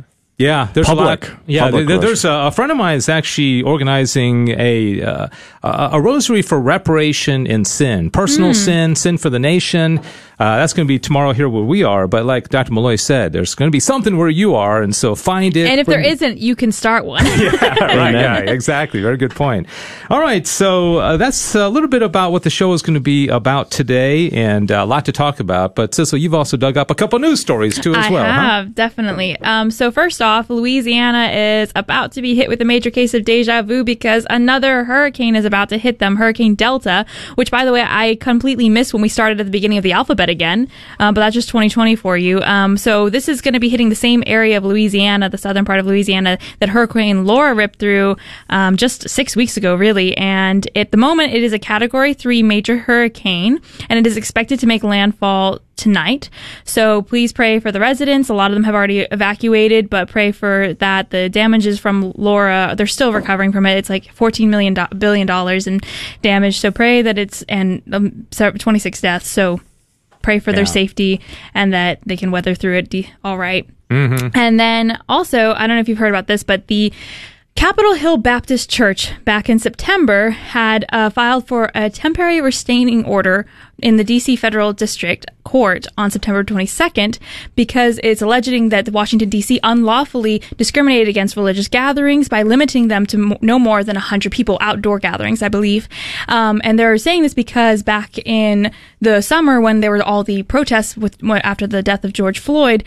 Yeah, 0.41 0.67
there's 0.73 0.87
Public. 0.87 1.25
a 1.25 1.27
lot. 1.31 1.39
Yeah, 1.47 1.63
Public 1.65 1.87
there- 1.87 1.99
there's 1.99 2.25
a, 2.25 2.31
a 2.31 2.51
friend 2.51 2.71
of 2.71 2.77
mine 2.77 2.97
is 2.97 3.07
actually 3.09 3.61
organizing 3.63 4.49
a 4.57 5.01
uh, 5.01 5.27
a 5.63 5.89
a 5.93 6.01
rosary 6.01 6.41
for 6.41 6.59
reparation 6.59 7.45
in 7.47 7.65
sin, 7.65 8.09
personal 8.11 8.49
Hmm. 8.51 8.53
sin, 8.65 8.95
sin 8.95 9.17
for 9.17 9.29
the 9.29 9.39
nation. 9.39 9.99
Uh, 10.41 10.57
that's 10.57 10.73
going 10.73 10.87
to 10.87 10.91
be 10.91 10.97
tomorrow 10.97 11.33
here 11.33 11.47
where 11.47 11.61
we 11.63 11.83
are. 11.83 12.07
But 12.07 12.25
like 12.25 12.49
Dr. 12.49 12.73
Malloy 12.73 12.95
said, 12.95 13.31
there's 13.31 13.53
going 13.53 13.67
to 13.69 13.71
be 13.71 13.79
something 13.79 14.17
where 14.17 14.27
you 14.41 14.55
are, 14.55 14.81
and 14.81 14.95
so 14.95 15.13
find 15.13 15.55
it. 15.55 15.69
and 15.69 15.79
if 15.79 15.85
there 15.85 15.99
bring- 16.01 16.09
isn't, 16.13 16.39
you 16.39 16.55
can 16.55 16.71
start 16.71 17.05
one. 17.05 17.23
yeah, 17.37 17.51
right, 17.95 18.15
yeah, 18.25 18.37
exactly. 18.57 19.01
Very 19.03 19.17
good 19.17 19.35
point. 19.35 19.67
All 20.09 20.19
right, 20.19 20.47
so 20.47 20.97
uh, 20.97 21.17
that's 21.17 21.53
a 21.53 21.69
little 21.69 21.89
bit 21.89 22.01
about 22.01 22.31
what 22.31 22.41
the 22.41 22.49
show 22.49 22.73
is 22.73 22.81
going 22.81 22.95
to 22.95 22.99
be 23.15 23.27
about 23.29 23.69
today, 23.69 24.31
and 24.31 24.71
uh, 24.71 24.81
a 24.81 24.87
lot 24.87 25.05
to 25.05 25.11
talk 25.11 25.39
about. 25.39 25.75
But 25.75 25.93
Cecil, 25.93 26.17
you've 26.17 26.33
also 26.33 26.57
dug 26.57 26.75
up 26.75 26.89
a 26.89 26.95
couple 26.95 27.19
news 27.19 27.39
stories 27.39 27.77
too, 27.77 27.93
as 27.93 28.07
I 28.07 28.09
well. 28.09 28.25
huh? 28.25 28.31
have 28.41 28.73
definitely. 28.73 29.37
Um, 29.41 29.69
so 29.69 29.91
first 29.91 30.23
off, 30.23 30.30
Louisiana 30.49 31.29
is 31.31 31.71
about 31.75 32.13
to 32.13 32.21
be 32.21 32.35
hit 32.35 32.49
with 32.49 32.61
a 32.61 32.65
major 32.65 32.89
case 32.89 33.13
of 33.13 33.25
deja 33.25 33.61
vu 33.61 33.83
because 33.83 34.25
another 34.29 34.85
hurricane 34.85 35.35
is 35.35 35.45
about 35.45 35.69
to 35.69 35.77
hit 35.77 35.99
them, 35.99 36.15
Hurricane 36.15 36.55
Delta, 36.55 37.05
which 37.35 37.51
by 37.51 37.65
the 37.65 37.71
way 37.71 37.83
I 37.85 38.15
completely 38.15 38.69
missed 38.69 38.93
when 38.93 39.01
we 39.01 39.09
started 39.09 39.39
at 39.39 39.45
the 39.45 39.51
beginning 39.51 39.77
of 39.77 39.83
the 39.83 39.91
alphabet 39.91 40.29
again. 40.29 40.69
Um, 40.99 41.13
but 41.13 41.21
that's 41.21 41.33
just 41.33 41.49
2020 41.49 41.95
for 41.95 42.17
you. 42.17 42.41
Um, 42.43 42.77
so 42.77 43.09
this 43.09 43.27
is 43.27 43.41
going 43.41 43.53
to 43.53 43.59
be 43.59 43.69
hitting 43.69 43.89
the 43.89 43.95
same 43.95 44.23
area 44.25 44.57
of 44.57 44.63
Louisiana, 44.63 45.29
the 45.29 45.37
southern 45.37 45.65
part 45.65 45.79
of 45.79 45.85
Louisiana 45.85 46.37
that 46.59 46.69
Hurricane 46.69 47.25
Laura 47.25 47.53
ripped 47.53 47.79
through 47.79 48.15
um, 48.49 48.77
just 48.77 49.09
six 49.09 49.35
weeks 49.35 49.57
ago, 49.57 49.75
really. 49.75 50.15
And 50.17 50.67
at 50.75 50.91
the 50.91 50.97
moment, 50.97 51.33
it 51.33 51.43
is 51.43 51.53
a 51.53 51.59
Category 51.59 52.13
Three 52.13 52.43
major 52.43 52.77
hurricane, 52.77 53.59
and 53.89 53.99
it 53.99 54.07
is 54.07 54.17
expected 54.17 54.59
to 54.59 54.67
make 54.67 54.83
landfall 54.83 55.59
tonight. 55.81 56.29
So 56.63 57.01
please 57.01 57.33
pray 57.33 57.59
for 57.59 57.71
the 57.71 57.79
residents. 57.79 58.29
A 58.29 58.33
lot 58.33 58.51
of 58.51 58.55
them 58.55 58.63
have 58.63 58.75
already 58.75 58.99
evacuated, 59.01 59.89
but 59.89 60.07
pray 60.07 60.31
for 60.31 60.73
that. 60.75 61.09
The 61.09 61.27
damages 61.27 61.79
from 61.79 62.13
Laura, 62.15 62.75
they're 62.77 62.87
still 62.87 63.11
recovering 63.11 63.51
from 63.51 63.65
it. 63.65 63.77
It's 63.77 63.89
like 63.89 64.11
14 64.13 64.49
million 64.49 64.77
billion 64.97 65.27
dollars 65.27 65.67
in 65.67 65.81
damage. 66.21 66.59
So 66.59 66.71
pray 66.71 67.01
that 67.01 67.17
it's 67.17 67.41
and 67.43 67.81
um, 67.91 68.27
26 68.31 69.01
deaths. 69.01 69.27
So 69.27 69.59
pray 70.21 70.37
for 70.39 70.51
their 70.53 70.65
safety 70.67 71.19
and 71.55 71.73
that 71.73 71.99
they 72.05 72.15
can 72.15 72.29
weather 72.31 72.53
through 72.53 72.77
it 72.77 72.89
de- 72.89 73.09
all 73.23 73.37
right. 73.39 73.67
And 74.35 74.59
then 74.59 74.99
also, 75.09 75.53
I 75.53 75.67
don't 75.67 75.75
know 75.75 75.81
if 75.81 75.89
you've 75.89 75.97
heard 75.97 76.09
about 76.11 76.27
this, 76.27 76.43
but 76.43 76.67
the 76.67 76.93
Capitol 77.55 77.93
Hill 77.93 78.17
Baptist 78.17 78.69
Church 78.69 79.11
back 79.23 79.49
in 79.49 79.59
September 79.59 80.31
had 80.31 80.85
uh, 80.89 81.09
filed 81.09 81.47
for 81.47 81.69
a 81.75 81.89
temporary 81.89 82.41
restraining 82.41 83.05
order 83.05 83.45
in 83.77 83.97
the 83.97 84.05
DC 84.05 84.39
Federal 84.39 84.73
District 84.73 85.25
Court 85.43 85.85
on 85.97 86.09
September 86.09 86.43
22nd 86.43 87.19
because 87.55 87.99
it's 88.03 88.21
alleging 88.21 88.69
that 88.69 88.89
Washington 88.89 89.29
DC 89.29 89.59
unlawfully 89.63 90.41
discriminated 90.57 91.07
against 91.07 91.35
religious 91.35 91.67
gatherings 91.67 92.27
by 92.27 92.41
limiting 92.41 92.87
them 92.87 93.05
to 93.05 93.17
mo- 93.17 93.37
no 93.41 93.59
more 93.59 93.83
than 93.83 93.95
100 93.95 94.31
people 94.31 94.57
outdoor 94.61 94.97
gatherings, 94.97 95.43
I 95.43 95.49
believe. 95.49 95.87
Um, 96.27 96.61
and 96.63 96.79
they're 96.79 96.97
saying 96.97 97.21
this 97.21 97.33
because 97.33 97.83
back 97.83 98.17
in 98.19 98.71
the 99.01 99.21
summer 99.21 99.61
when 99.61 99.81
there 99.81 99.91
were 99.91 100.01
all 100.01 100.23
the 100.23 100.43
protests 100.43 100.97
with 100.97 101.17
after 101.23 101.67
the 101.67 101.83
death 101.83 102.03
of 102.05 102.13
George 102.13 102.39
Floyd, 102.39 102.83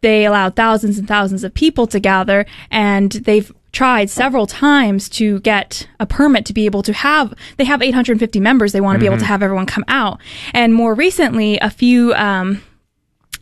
they 0.00 0.24
allowed 0.24 0.54
thousands 0.56 0.98
and 0.98 1.08
thousands 1.08 1.44
of 1.44 1.52
people 1.52 1.86
to 1.88 1.98
gather 1.98 2.46
and 2.70 3.12
they've 3.12 3.52
tried 3.74 4.08
several 4.08 4.46
times 4.46 5.08
to 5.10 5.40
get 5.40 5.86
a 6.00 6.06
permit 6.06 6.46
to 6.46 6.54
be 6.54 6.64
able 6.64 6.82
to 6.82 6.92
have 6.92 7.34
they 7.58 7.64
have 7.64 7.82
850 7.82 8.40
members 8.40 8.72
they 8.72 8.80
want 8.80 8.96
to 8.96 9.00
be 9.00 9.06
able 9.06 9.18
to 9.18 9.24
have 9.26 9.42
everyone 9.42 9.66
come 9.66 9.84
out. 9.88 10.20
And 10.54 10.72
more 10.72 10.94
recently 10.94 11.58
a 11.58 11.68
few 11.68 12.14
um 12.14 12.62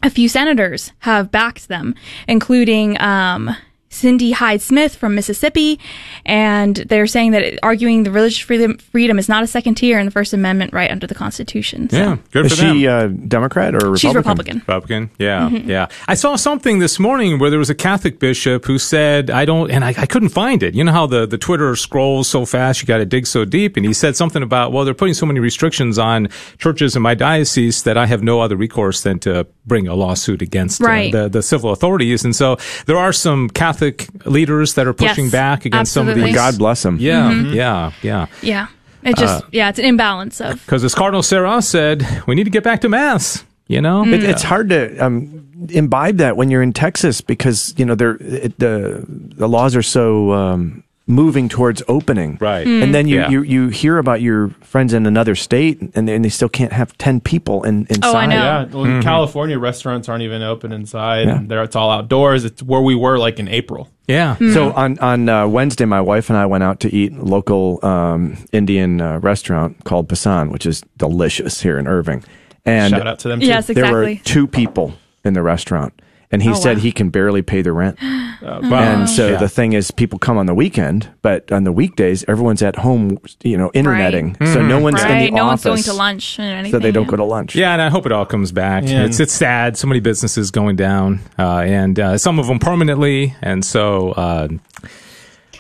a 0.02 0.10
few 0.10 0.28
senators 0.28 0.92
have 1.00 1.30
backed 1.30 1.68
them 1.68 1.94
including 2.26 3.00
um 3.00 3.54
Cindy 3.92 4.32
Hyde 4.32 4.62
Smith 4.62 4.96
from 4.96 5.14
Mississippi, 5.14 5.78
and 6.24 6.76
they're 6.76 7.06
saying 7.06 7.32
that 7.32 7.58
arguing 7.62 8.02
the 8.02 8.10
religious 8.10 8.38
freedom, 8.38 8.78
freedom 8.78 9.18
is 9.18 9.28
not 9.28 9.42
a 9.42 9.46
second 9.46 9.74
tier 9.74 9.98
in 9.98 10.06
the 10.06 10.10
First 10.10 10.32
Amendment 10.32 10.72
right 10.72 10.90
under 10.90 11.06
the 11.06 11.14
Constitution. 11.14 11.90
So. 11.90 11.96
Yeah, 11.96 12.16
good 12.30 12.46
is 12.46 12.52
for 12.52 12.64
them. 12.64 12.76
Is 12.76 12.80
she 12.80 12.88
uh, 12.88 13.06
Democrat 13.06 13.74
or 13.74 13.90
Republican? 13.90 13.96
She's 13.98 14.14
Republican. 14.14 14.56
Republican. 14.58 15.10
Yeah, 15.18 15.48
yeah. 15.48 15.88
I 16.08 16.14
saw 16.14 16.36
something 16.36 16.78
this 16.78 16.98
morning 16.98 17.38
where 17.38 17.50
there 17.50 17.58
was 17.58 17.70
a 17.70 17.74
Catholic 17.74 18.18
bishop 18.18 18.64
who 18.64 18.78
said, 18.78 19.30
I 19.30 19.44
don't, 19.44 19.70
and 19.70 19.84
I, 19.84 19.90
I 19.90 20.06
couldn't 20.06 20.30
find 20.30 20.62
it. 20.62 20.74
You 20.74 20.84
know 20.84 20.92
how 20.92 21.06
the, 21.06 21.26
the 21.26 21.38
Twitter 21.38 21.76
scrolls 21.76 22.28
so 22.28 22.46
fast, 22.46 22.80
you 22.80 22.86
got 22.86 22.98
to 22.98 23.04
dig 23.04 23.26
so 23.26 23.44
deep. 23.44 23.76
And 23.76 23.84
he 23.84 23.92
said 23.92 24.16
something 24.16 24.42
about, 24.42 24.72
well, 24.72 24.86
they're 24.86 24.94
putting 24.94 25.14
so 25.14 25.26
many 25.26 25.40
restrictions 25.40 25.98
on 25.98 26.28
churches 26.56 26.96
in 26.96 27.02
my 27.02 27.14
diocese 27.14 27.82
that 27.82 27.98
I 27.98 28.06
have 28.06 28.22
no 28.22 28.40
other 28.40 28.56
recourse 28.56 29.02
than 29.02 29.18
to 29.20 29.46
bring 29.66 29.86
a 29.86 29.94
lawsuit 29.94 30.40
against 30.40 30.82
uh, 30.82 30.86
the, 31.10 31.28
the 31.30 31.42
civil 31.42 31.70
authorities. 31.72 32.24
And 32.24 32.34
so 32.34 32.56
there 32.86 32.96
are 32.96 33.12
some 33.12 33.50
Catholic 33.50 33.81
leaders 34.24 34.74
that 34.74 34.86
are 34.86 34.92
pushing 34.92 35.24
Yes, 35.24 35.32
back 35.32 35.64
against 35.64 35.92
some 35.92 36.06
of 36.08 36.10
absolutely. 36.10 36.30
these. 36.32 36.36
God 36.36 36.58
bless 36.58 36.82
them. 36.82 36.98
Yeah, 37.00 37.32
yeah, 37.32 37.92
yeah. 38.02 38.26
Yeah. 38.42 38.66
It 39.02 39.16
just, 39.16 39.44
yeah, 39.50 39.68
it's 39.68 39.80
an 39.80 39.84
imbalance 39.84 40.40
of. 40.40 40.64
Because 40.64 40.84
as 40.84 40.94
Cardinal 40.94 41.22
Sarah 41.24 41.60
said, 41.60 42.06
we 42.26 42.36
need 42.36 42.44
to 42.44 42.50
get 42.50 42.62
back 42.62 42.82
to 42.82 42.88
mass. 42.88 43.44
You 43.66 43.80
know, 43.80 44.04
It, 44.04 44.22
it's 44.22 44.42
hard 44.42 44.68
to 44.68 44.98
um, 44.98 45.48
imbibe 45.70 46.18
that 46.18 46.36
when 46.36 46.50
you're 46.50 46.62
in 46.62 46.72
Texas 46.72 47.20
because 47.20 47.74
you 47.78 47.86
know 47.86 47.94
they're 47.94 48.16
it, 48.20 48.58
the 48.58 49.04
the 49.08 49.48
laws 49.48 49.74
are 49.74 49.82
so 49.82 50.32
um, 50.32 50.84
moving 51.12 51.48
towards 51.48 51.82
opening. 51.88 52.38
Right. 52.40 52.66
Hmm. 52.66 52.82
And 52.82 52.94
then 52.94 53.06
you, 53.06 53.16
Yeah. 53.20 53.28
you, 53.30 53.42
you 53.42 53.68
hear 53.68 53.98
about 53.98 54.20
your 54.20 54.48
friends 54.60 54.92
in 54.94 55.06
another 55.06 55.34
state 55.34 55.80
and 55.94 56.08
they, 56.08 56.14
and 56.14 56.24
they 56.24 56.28
still 56.28 56.48
can't 56.48 56.72
have 56.72 56.96
10 56.98 57.20
people 57.20 57.62
in, 57.64 57.86
inside. 57.90 58.08
Oh, 58.08 58.16
I 58.16 58.26
know. 58.26 58.34
Yeah, 58.36 58.64
well, 58.64 58.84
in 58.84 59.02
California, 59.02 59.58
restaurants 59.58 60.08
aren't 60.08 60.22
even 60.22 60.42
open 60.42 60.72
inside. 60.72 61.26
Yeah. 61.26 61.36
And 61.36 61.48
there, 61.50 61.62
it's 61.62 61.76
all 61.76 61.90
outdoors. 61.90 62.44
It's 62.44 62.62
where 62.62 62.80
we 62.80 62.94
were 62.94 63.18
like 63.18 63.38
in 63.38 63.48
April. 63.48 63.88
Yeah. 64.08 64.36
So 64.52 64.72
on 64.72 64.98
on 64.98 65.28
uh, 65.28 65.46
Wednesday, 65.46 65.84
my 65.84 66.00
wife 66.00 66.28
and 66.28 66.36
I 66.36 66.44
went 66.44 66.64
out 66.64 66.80
to 66.80 66.94
eat 66.94 67.12
a 67.12 67.22
local 67.24 67.78
um, 67.84 68.36
Indian 68.52 69.00
uh, 69.00 69.20
restaurant 69.20 69.84
called 69.84 70.08
Pasan, 70.08 70.50
which 70.50 70.66
is 70.66 70.82
delicious 70.98 71.62
here 71.62 71.78
in 71.78 71.86
Irving. 71.86 72.24
And 72.64 72.90
Shout 72.90 73.06
out 73.06 73.18
to 73.20 73.28
them. 73.28 73.40
Too. 73.40 73.46
Yes, 73.46 73.68
there 73.68 73.92
were 73.92 74.14
two 74.16 74.46
people 74.46 74.94
in 75.24 75.34
the 75.34 75.42
restaurant, 75.42 75.92
and 76.32 76.42
he 76.42 76.50
Oh, 76.50 76.54
said 76.54 76.78
wow. 76.78 76.82
he 76.82 76.90
can 76.92 77.10
barely 77.10 77.42
pay 77.42 77.62
the 77.62 77.72
rent. 77.72 77.98
Uh, 78.42 78.58
And 78.74 79.08
so 79.08 79.28
Yeah. 79.28 79.36
the 79.36 79.48
thing 79.48 79.72
is, 79.72 79.92
people 79.92 80.18
come 80.18 80.36
on 80.36 80.46
the 80.46 80.54
weekend, 80.54 81.08
but 81.22 81.52
on 81.52 81.62
the 81.62 81.70
weekdays, 81.70 82.24
everyone's 82.26 82.60
at 82.60 82.74
home, 82.74 83.18
you 83.44 83.56
know, 83.56 83.70
interneting. 83.72 84.36
So 84.44 84.60
no 84.66 84.80
one's 84.80 85.00
in 85.00 85.08
Right. 85.08 85.30
the 85.30 85.36
No 85.36 85.44
office. 85.44 85.64
one's 85.64 85.86
going 85.86 85.94
to 85.96 85.98
lunch 86.02 86.40
or 86.40 86.42
anything. 86.42 86.72
So 86.72 86.80
they 86.80 86.90
don't 86.90 87.04
yeah. 87.04 87.10
go 87.10 87.16
to 87.18 87.24
lunch. 87.24 87.54
Yeah, 87.54 87.72
and 87.72 87.80
I 87.80 87.88
hope 87.88 88.04
it 88.04 88.10
all 88.10 88.26
comes 88.26 88.50
back. 88.50 88.82
Yeah. 88.84 89.04
It's 89.04 89.20
it's 89.20 89.32
sad. 89.32 89.76
So 89.76 89.86
many 89.86 90.00
businesses 90.00 90.50
going 90.50 90.74
down, 90.74 91.20
uh, 91.38 91.58
and 91.58 92.00
uh, 92.00 92.18
some 92.18 92.40
of 92.40 92.48
them 92.48 92.58
permanently. 92.58 93.36
And 93.42 93.64
so, 93.64 94.10
uh, 94.10 94.48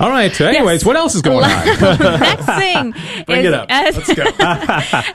all 0.02 0.10
right. 0.10 0.40
Anyways, 0.40 0.80
Yes. 0.80 0.84
what 0.84 0.96
else 0.96 1.14
is 1.14 1.22
going 1.22 1.44
on? 1.44 1.64
Next 2.20 2.46
thing 2.46 2.90
Bring 3.26 3.40
is, 3.40 3.46
it 3.46 3.54
up. 3.54 3.66
As, 3.70 3.96
Let's 3.96 4.14
go. 4.14 4.24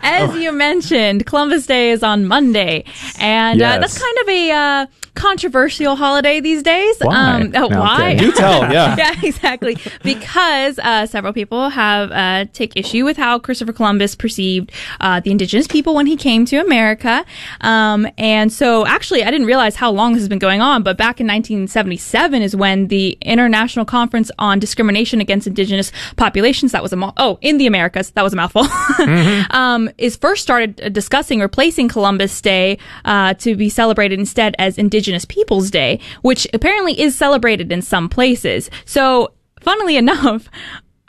as 0.02 0.36
you 0.38 0.52
mentioned, 0.52 1.26
Columbus 1.26 1.66
Day 1.66 1.92
is 1.92 2.04
on 2.04 2.26
Monday, 2.26 2.86
and 3.20 3.62
uh, 3.62 3.80
that's 3.80 4.00
kind 4.02 4.18
of 4.22 4.30
a 4.30 4.52
uh, 4.52 4.86
controversial 5.16 5.96
holiday 5.96 6.40
these 6.40 6.64
days. 6.64 6.96
Why? 7.02 7.16
Um, 7.16 7.52
oh, 7.56 7.68
No, 7.68 7.80
why? 7.80 8.12
You 8.12 8.32
tell, 8.32 8.62
yeah. 8.72 8.96
yeah, 8.98 9.14
exactly. 9.24 9.78
Because 10.04 10.80
uh, 10.80 11.06
several 11.08 11.34
people 11.34 11.70
have 11.70 12.12
uh, 12.12 12.46
take 12.54 12.78
issue 12.78 13.04
with 13.04 13.18
how 13.18 13.40
Christopher 13.40 13.74
Columbus 13.74 14.16
perceived 14.16 14.72
uh, 15.02 15.20
the 15.20 15.32
indigenous 15.32 15.68
people 15.68 15.96
when 15.96 16.06
he 16.06 16.16
came 16.16 16.46
to 16.46 16.58
America. 16.58 17.26
Um, 17.62 18.08
and 18.18 18.54
so, 18.54 18.86
actually, 18.86 19.24
I 19.24 19.32
didn't 19.32 19.48
realize 19.48 19.76
how 19.76 19.92
long 19.92 20.14
this 20.14 20.22
has 20.22 20.30
been 20.30 20.40
going 20.40 20.62
on. 20.62 20.84
But 20.84 20.98
back 20.98 21.20
in 21.20 21.28
1977 21.28 22.42
is 22.42 22.56
when 22.56 22.88
the 22.88 23.18
International 23.22 23.84
Conference 23.86 24.32
on 24.40 24.60
Discrimination 24.60 24.77
Discrimination 24.78 25.20
against 25.20 25.48
Indigenous 25.48 25.92
Populations 26.18 26.72
that 26.72 26.84
was 26.84 26.94
a 26.94 26.96
mou- 26.96 27.12
oh 27.18 27.40
in 27.42 27.58
the 27.58 27.66
Americas 27.66 28.12
that 28.12 28.22
was 28.22 28.32
a 28.34 28.36
mouthful 28.36 28.68
um, 29.50 29.90
is 29.98 30.16
first 30.16 30.44
started 30.44 30.80
uh, 30.80 30.90
discussing 30.90 31.40
replacing 31.40 31.88
Columbus 31.88 32.40
Day 32.42 32.78
uh, 33.04 33.34
to 33.36 33.56
be 33.56 33.70
celebrated 33.70 34.20
instead 34.20 34.56
as 34.60 34.78
Indigenous 34.78 35.26
Peoples 35.26 35.72
Day, 35.72 36.00
which 36.22 36.46
apparently 36.54 37.00
is 37.02 37.16
celebrated 37.18 37.72
in 37.72 37.82
some 37.82 38.08
places. 38.08 38.70
So, 38.86 39.34
funnily 39.62 39.98
enough. 40.04 40.48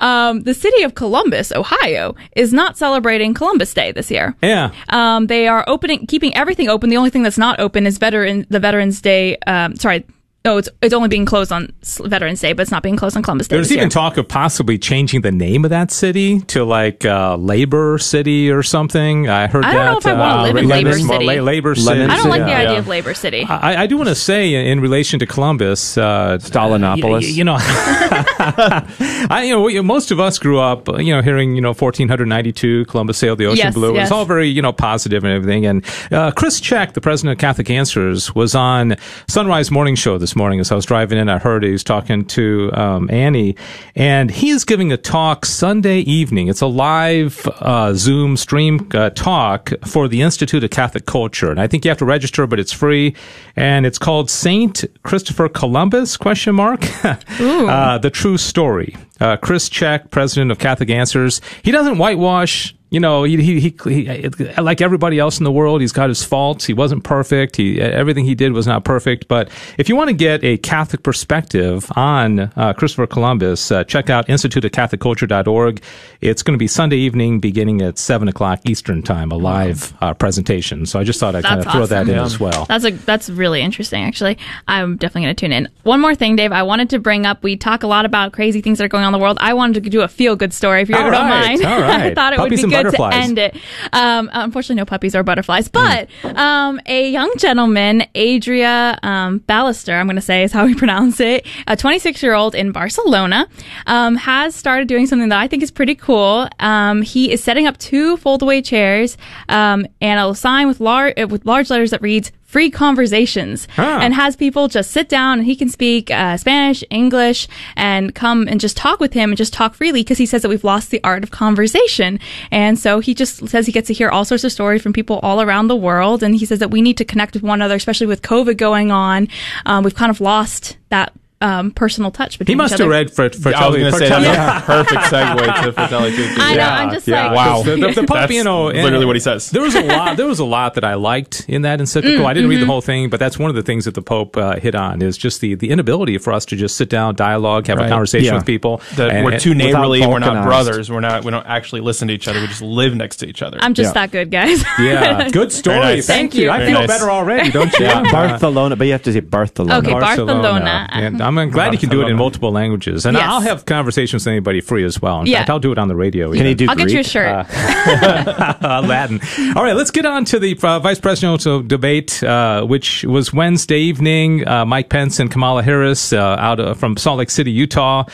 Um, 0.00 0.44
the 0.44 0.54
city 0.54 0.84
of 0.84 0.94
Columbus, 0.94 1.50
Ohio, 1.52 2.14
is 2.36 2.52
not 2.54 2.78
celebrating 2.78 3.34
Columbus 3.34 3.74
Day 3.74 3.90
this 3.92 4.10
year. 4.10 4.34
yeah. 4.42 4.70
Um, 4.88 5.26
they 5.26 5.46
are 5.48 5.64
opening, 5.66 6.06
keeping 6.06 6.34
everything 6.36 6.68
open. 6.70 6.88
The 6.88 6.96
only 6.96 7.10
thing 7.10 7.24
that's 7.24 7.36
not 7.36 7.58
open 7.60 7.84
is 7.84 7.98
veteran, 7.98 8.46
the 8.48 8.60
Veterans 8.60 9.00
Day. 9.02 9.36
Um, 9.46 9.74
sorry, 9.76 10.06
no, 10.44 10.56
it's 10.56 10.68
it's 10.80 10.94
only 10.94 11.08
being 11.08 11.26
closed 11.26 11.52
on 11.52 11.72
Veterans 11.82 12.40
Day, 12.40 12.52
but 12.54 12.62
it's 12.62 12.70
not 12.70 12.82
being 12.82 12.96
closed 12.96 13.16
on 13.16 13.22
Columbus 13.22 13.48
Day. 13.48 13.56
There's 13.56 13.68
this 13.68 13.72
even 13.76 13.84
year. 13.86 13.90
talk 13.90 14.16
of 14.16 14.28
possibly 14.28 14.78
changing 14.78 15.20
the 15.22 15.32
name 15.32 15.64
of 15.64 15.70
that 15.70 15.90
city 15.90 16.40
to 16.42 16.64
like 16.64 17.04
uh, 17.04 17.36
Labor 17.36 17.98
City 17.98 18.50
or 18.50 18.62
something. 18.62 19.28
I 19.28 19.46
heard 19.48 19.64
I 19.64 19.72
that. 19.74 19.84
don't 19.84 19.92
know 19.92 19.98
if 19.98 20.06
I 20.06 20.12
wanna 20.18 20.34
uh, 20.34 20.42
live 20.44 20.56
in 20.56 20.68
Labor- 20.68 20.90
Labor 20.92 20.98
City. 20.98 21.26
La- 21.26 21.42
Labor 21.42 21.74
City. 21.74 22.02
I 22.02 22.16
don't 22.16 22.28
like 22.30 22.42
the 22.44 22.48
Yeah. 22.50 22.60
idea 22.60 22.78
of 22.78 22.88
Labor 22.88 23.14
City. 23.14 23.44
I, 23.44 23.82
I 23.82 23.86
do 23.86 23.96
want 23.96 24.08
to 24.08 24.14
say 24.14 24.54
in 24.70 24.80
relation 24.80 25.18
to 25.18 25.26
Columbus, 25.26 25.98
uh, 25.98 26.38
Stalinopolis. 26.40 27.22
You, 27.22 27.28
you 27.28 27.44
know, 27.44 27.56
I 27.60 29.42
you 29.44 29.54
know 29.54 29.62
we- 29.62 29.80
most 29.80 30.10
of 30.10 30.20
us 30.20 30.38
grew 30.38 30.58
up, 30.58 30.88
you 30.98 31.14
know, 31.14 31.20
hearing 31.22 31.54
you 31.56 31.60
know 31.60 31.70
1492 31.70 32.84
Columbus 32.86 33.18
sailed 33.18 33.38
the 33.38 33.46
ocean 33.46 33.58
Yes, 33.66 33.74
blue. 33.74 33.90
It 33.96 34.00
was 34.00 34.12
all 34.12 34.24
very 34.24 34.48
you 34.48 34.62
know 34.62 34.72
positive 34.72 35.24
and 35.24 35.32
everything. 35.32 35.66
And 35.66 35.84
uh, 36.12 36.30
Chris 36.30 36.60
Check, 36.60 36.92
the 36.94 37.00
president 37.00 37.32
of 37.32 37.38
Catholic 37.40 37.70
Answers, 37.70 38.34
was 38.34 38.54
on 38.54 38.96
Sunrise 39.28 39.70
Morning 39.70 39.94
Show 39.94 40.18
this 40.18 40.27
morning 40.36 40.60
as 40.60 40.72
I 40.72 40.74
was 40.74 40.84
driving 40.84 41.18
in. 41.18 41.28
I 41.28 41.38
heard 41.38 41.62
he 41.62 41.72
was 41.72 41.84
talking 41.84 42.24
to 42.26 42.70
um, 42.72 43.10
Annie, 43.10 43.56
and 43.94 44.30
he 44.30 44.50
is 44.50 44.64
giving 44.64 44.92
a 44.92 44.96
talk 44.96 45.44
Sunday 45.44 46.00
evening. 46.00 46.48
It's 46.48 46.60
a 46.60 46.66
live 46.66 47.46
uh, 47.60 47.94
Zoom 47.94 48.36
stream 48.36 48.88
uh, 48.94 49.10
talk 49.10 49.72
for 49.84 50.08
the 50.08 50.22
Institute 50.22 50.64
of 50.64 50.70
Catholic 50.70 51.06
Culture, 51.06 51.50
and 51.50 51.60
I 51.60 51.66
think 51.66 51.84
you 51.84 51.90
have 51.90 51.98
to 51.98 52.04
register, 52.04 52.46
but 52.46 52.58
it's 52.58 52.72
free, 52.72 53.14
and 53.56 53.86
it's 53.86 53.98
called 53.98 54.30
Saint 54.30 54.84
Christopher 55.02 55.48
Columbus? 55.48 56.16
Question 56.16 56.54
mark. 56.54 56.84
uh, 57.04 57.98
the 57.98 58.10
true 58.10 58.38
story. 58.38 58.96
Uh, 59.20 59.36
Chris 59.36 59.68
Check, 59.68 60.10
president 60.10 60.50
of 60.50 60.58
Catholic 60.58 60.90
Answers, 60.90 61.40
he 61.62 61.70
doesn't 61.70 61.98
whitewash. 61.98 62.74
You 62.90 63.00
know, 63.00 63.24
he, 63.24 63.36
he, 63.36 63.60
he, 63.60 63.74
he, 63.84 64.28
like 64.60 64.80
everybody 64.80 65.18
else 65.18 65.38
in 65.38 65.44
the 65.44 65.52
world, 65.52 65.80
he's 65.82 65.92
got 65.92 66.08
his 66.08 66.24
faults. 66.24 66.64
He 66.64 66.72
wasn't 66.72 67.04
perfect. 67.04 67.56
He, 67.56 67.80
everything 67.80 68.24
he 68.24 68.34
did 68.34 68.52
was 68.52 68.66
not 68.66 68.84
perfect. 68.84 69.28
But 69.28 69.50
if 69.76 69.88
you 69.88 69.96
want 69.96 70.08
to 70.08 70.14
get 70.14 70.42
a 70.42 70.56
Catholic 70.58 71.02
perspective 71.02 71.90
on 71.96 72.40
uh, 72.56 72.72
Christopher 72.76 73.06
Columbus, 73.06 73.70
uh, 73.70 73.84
check 73.84 74.08
out 74.08 74.26
instituteofcatholicculture.org. 74.28 75.82
It's 76.20 76.42
going 76.42 76.54
to 76.54 76.58
be 76.58 76.66
Sunday 76.66 76.96
evening, 76.96 77.40
beginning 77.40 77.82
at 77.82 77.98
seven 77.98 78.26
o'clock 78.28 78.60
Eastern 78.66 79.02
time, 79.02 79.30
a 79.32 79.36
live 79.36 79.92
uh, 80.00 80.14
presentation. 80.14 80.86
So 80.86 80.98
I 80.98 81.04
just 81.04 81.20
thought 81.20 81.34
I'd 81.34 81.44
kind 81.44 81.60
of 81.60 81.66
That's 81.66 81.76
throw 81.76 81.86
that 81.86 82.02
awesome. 82.02 82.14
in 82.14 82.18
as 82.18 82.40
well. 82.40 82.64
That's 82.66 82.84
a 82.84 82.90
that's 82.90 83.28
really 83.28 83.60
interesting. 83.60 84.02
Actually, 84.02 84.38
I'm 84.66 84.96
definitely 84.96 85.22
going 85.22 85.36
to 85.36 85.40
tune 85.40 85.52
in. 85.52 85.68
One 85.82 86.00
more 86.00 86.14
thing, 86.14 86.36
Dave. 86.36 86.52
I 86.52 86.62
wanted 86.62 86.90
to 86.90 86.98
bring 86.98 87.26
up. 87.26 87.42
We 87.42 87.56
talk 87.56 87.82
a 87.82 87.86
lot 87.86 88.04
about 88.04 88.32
crazy 88.32 88.60
things 88.60 88.78
that 88.78 88.84
are 88.84 88.88
going 88.88 89.04
on 89.04 89.14
in 89.14 89.18
the 89.18 89.22
world. 89.22 89.38
I 89.40 89.54
wanted 89.54 89.84
to 89.84 89.90
do 89.90 90.00
a 90.00 90.08
feel 90.08 90.36
good 90.36 90.52
story. 90.52 90.82
If 90.82 90.88
you 90.88 90.96
All 90.96 91.02
don't 91.02 91.12
right, 91.12 91.60
mind, 91.60 91.64
all 91.64 91.82
I 91.82 92.14
thought 92.14 92.32
it 92.32 92.36
Puppies 92.36 92.62
would 92.62 92.70
be 92.70 92.76
good 92.76 92.77
to 92.84 93.04
end 93.12 93.38
it. 93.38 93.56
Um, 93.92 94.30
unfortunately, 94.32 94.76
no 94.76 94.84
puppies 94.84 95.14
or 95.14 95.22
butterflies, 95.22 95.68
but 95.68 96.08
um, 96.24 96.80
a 96.86 97.10
young 97.10 97.32
gentleman, 97.38 98.04
Adria 98.14 98.98
um, 99.02 99.40
Ballister, 99.40 99.98
I'm 99.98 100.06
going 100.06 100.16
to 100.16 100.22
say 100.22 100.42
is 100.42 100.52
how 100.52 100.66
we 100.66 100.74
pronounce 100.82 101.20
it, 101.20 101.46
a 101.66 101.76
26 101.76 102.22
year 102.22 102.34
old 102.34 102.54
in 102.54 102.72
Barcelona, 102.72 103.48
um, 103.86 104.16
has 104.16 104.54
started 104.54 104.88
doing 104.88 105.06
something 105.06 105.28
that 105.28 105.38
I 105.38 105.48
think 105.48 105.62
is 105.62 105.70
pretty 105.70 105.94
cool. 105.94 106.48
Um, 106.60 107.02
he 107.02 107.32
is 107.32 107.42
setting 107.42 107.66
up 107.66 107.76
two 107.78 108.16
foldaway 108.18 108.64
chairs 108.64 109.16
um, 109.48 109.86
and 110.00 110.20
a 110.20 110.34
sign 110.34 110.68
with 110.68 110.80
large 110.80 111.16
with 111.30 111.44
large 111.46 111.70
letters 111.70 111.90
that 111.90 112.02
reads 112.02 112.32
free 112.48 112.70
conversations 112.70 113.68
Ah. 113.76 114.00
and 114.00 114.14
has 114.14 114.34
people 114.34 114.68
just 114.68 114.90
sit 114.90 115.08
down 115.10 115.38
and 115.38 115.46
he 115.46 115.54
can 115.54 115.68
speak 115.68 116.10
uh, 116.10 116.34
Spanish, 116.38 116.82
English, 116.88 117.46
and 117.76 118.14
come 118.14 118.48
and 118.48 118.58
just 118.58 118.74
talk 118.74 119.00
with 119.00 119.12
him 119.12 119.30
and 119.30 119.36
just 119.36 119.52
talk 119.52 119.74
freely 119.74 120.00
because 120.00 120.16
he 120.16 120.24
says 120.24 120.40
that 120.42 120.48
we've 120.48 120.64
lost 120.64 120.90
the 120.90 121.00
art 121.04 121.22
of 121.22 121.30
conversation. 121.30 122.18
And 122.50 122.78
so 122.78 123.00
he 123.00 123.12
just 123.14 123.46
says 123.48 123.66
he 123.66 123.72
gets 123.72 123.88
to 123.88 123.92
hear 123.92 124.08
all 124.08 124.24
sorts 124.24 124.44
of 124.44 124.50
stories 124.52 124.80
from 124.82 124.94
people 124.94 125.20
all 125.22 125.42
around 125.42 125.68
the 125.68 125.76
world. 125.76 126.22
And 126.22 126.34
he 126.34 126.46
says 126.46 126.58
that 126.60 126.70
we 126.70 126.80
need 126.80 126.96
to 126.96 127.04
connect 127.04 127.34
with 127.34 127.42
one 127.42 127.58
another, 127.60 127.74
especially 127.74 128.06
with 128.06 128.22
COVID 128.22 128.56
going 128.56 128.90
on. 128.90 129.28
Um, 129.66 129.84
we've 129.84 129.94
kind 129.94 130.10
of 130.10 130.20
lost 130.20 130.78
that 130.88 131.12
um, 131.40 131.70
personal 131.70 132.10
touch 132.10 132.38
between 132.38 132.52
He 132.54 132.56
must 132.56 132.72
each 132.74 132.78
have 132.80 132.86
other. 132.86 132.90
read 132.90 133.12
for, 133.12 133.30
for 133.30 133.54
I 133.54 133.68
was 133.68 133.76
going 133.76 133.92
to 133.92 133.98
say 133.98 134.08
Fratelli- 134.08 134.24
that's 134.24 134.62
a 134.62 134.66
perfect 134.66 135.00
segue 135.02 135.62
to 135.64 135.72
Fratelli 135.72 136.10
Tutti. 136.10 136.40
I 136.40 136.50
know. 136.50 136.56
Yeah, 136.56 136.74
I'm 136.74 136.90
just 136.90 137.06
yeah. 137.08 137.26
like, 137.30 137.36
Wow. 137.36 137.62
The, 137.62 137.76
the, 137.76 138.00
the 138.00 138.06
Pope, 138.06 138.30
you 138.30 138.42
know, 138.44 138.66
literally 138.66 139.06
what 139.06 139.14
he 139.16 139.20
says. 139.20 139.50
There 139.50 139.62
was 139.62 139.74
a 139.76 139.82
lot. 139.82 140.16
There 140.16 140.26
was 140.26 140.40
a 140.40 140.44
lot 140.44 140.74
that 140.74 140.84
I 140.84 140.94
liked 140.94 141.44
in 141.48 141.62
that 141.62 141.80
encyclical. 141.80 142.26
I 142.26 142.32
didn't 142.34 142.50
read 142.50 142.60
the 142.60 142.66
whole 142.66 142.80
thing, 142.80 143.08
but 143.08 143.20
that's 143.20 143.38
one 143.38 143.50
of 143.50 143.56
the 143.56 143.62
things 143.62 143.84
that 143.84 143.94
the 143.94 144.02
Pope 144.02 144.36
uh, 144.36 144.56
hit 144.58 144.74
on 144.74 145.00
is 145.02 145.16
just 145.16 145.40
the 145.40 145.54
the 145.54 145.70
inability 145.70 146.18
for 146.18 146.32
us 146.32 146.44
to 146.46 146.56
just 146.56 146.76
sit 146.76 146.88
down, 146.90 147.14
dialogue, 147.14 147.66
have 147.68 147.78
a 147.78 147.88
conversation 147.88 148.26
Yeah. 148.26 148.34
with 148.34 148.46
people. 148.46 148.80
That 148.96 149.10
and- 149.10 149.24
we're 149.24 149.38
too 149.38 149.54
neighborly. 149.54 150.04
We're 150.06 150.18
not 150.18 150.44
brothers. 150.44 150.90
We're 150.90 151.00
not. 151.00 151.24
We 151.24 151.30
don't 151.30 151.46
actually 151.46 151.82
listen 151.82 152.08
to 152.08 152.14
each 152.14 152.26
other. 152.28 152.40
We 152.40 152.46
just 152.48 152.62
live 152.62 152.94
next 152.96 153.16
to 153.18 153.26
each 153.28 153.42
other. 153.42 153.58
I'm 153.60 153.74
just 153.74 153.90
Yeah. 153.90 153.92
that 154.06 154.10
good, 154.10 154.30
guys. 154.30 154.64
Yeah, 154.78 155.28
good 155.32 155.50
story. 155.52 155.78
nice. 155.78 156.06
Thank 156.06 156.18
Thank 156.32 156.34
you. 156.34 156.44
you. 156.44 156.50
I 156.50 156.64
feel 156.66 156.80
nice. 156.80 156.86
better 156.88 157.10
already, 157.10 157.50
don't 157.50 157.72
you? 157.78 157.86
Barcelona, 157.86 158.74
but 158.76 158.86
you 158.86 158.92
have 158.92 159.02
to 159.02 159.12
say 159.12 159.20
Barcelona. 159.20 159.78
Okay, 159.78 159.92
Barcelona. 159.92 160.88
And 161.36 161.40
I'm 161.40 161.50
glad 161.50 161.72
you 161.72 161.78
can 161.78 161.88
do 161.88 161.96
it 161.96 162.02
in 162.02 162.16
Barcelona. 162.16 162.18
multiple 162.22 162.52
languages. 162.52 163.04
And 163.06 163.16
Yes. 163.16 163.26
I'll 163.28 163.40
have 163.40 163.64
conversations 163.66 164.24
with 164.24 164.30
anybody 164.32 164.60
free 164.60 164.84
as 164.84 165.02
well. 165.02 165.20
In 165.20 165.26
Yeah. 165.26 165.38
fact, 165.38 165.50
I'll 165.50 165.58
do 165.58 165.72
it 165.72 165.78
on 165.78 165.88
the 165.88 165.96
radio. 165.96 166.32
Can 166.32 166.46
he 166.46 166.54
do 166.54 166.66
I'll 166.68 166.74
get 166.76 166.84
Greek? 166.84 166.94
you 166.94 167.00
a 167.00 167.04
shirt. 167.04 167.46
uh, 167.50 168.82
Latin. 168.86 169.20
All 169.56 169.62
right, 169.64 169.76
let's 169.76 169.90
get 169.90 170.06
on 170.06 170.24
to 170.26 170.38
the 170.38 170.58
uh, 170.62 170.78
vice 170.78 171.00
presidential 171.00 171.62
debate, 171.62 172.22
uh, 172.22 172.62
which 172.64 173.04
was 173.04 173.32
Wednesday 173.32 173.78
evening. 173.80 174.46
Uh, 174.46 174.64
Mike 174.64 174.88
Pence 174.88 175.18
and 175.20 175.30
Kamala 175.30 175.62
Harris 175.62 176.12
uh, 176.12 176.18
out 176.38 176.60
uh, 176.60 176.74
from 176.74 176.96
Salt 176.96 177.18
Lake 177.18 177.30
City, 177.30 177.50
Utah. 177.50 178.04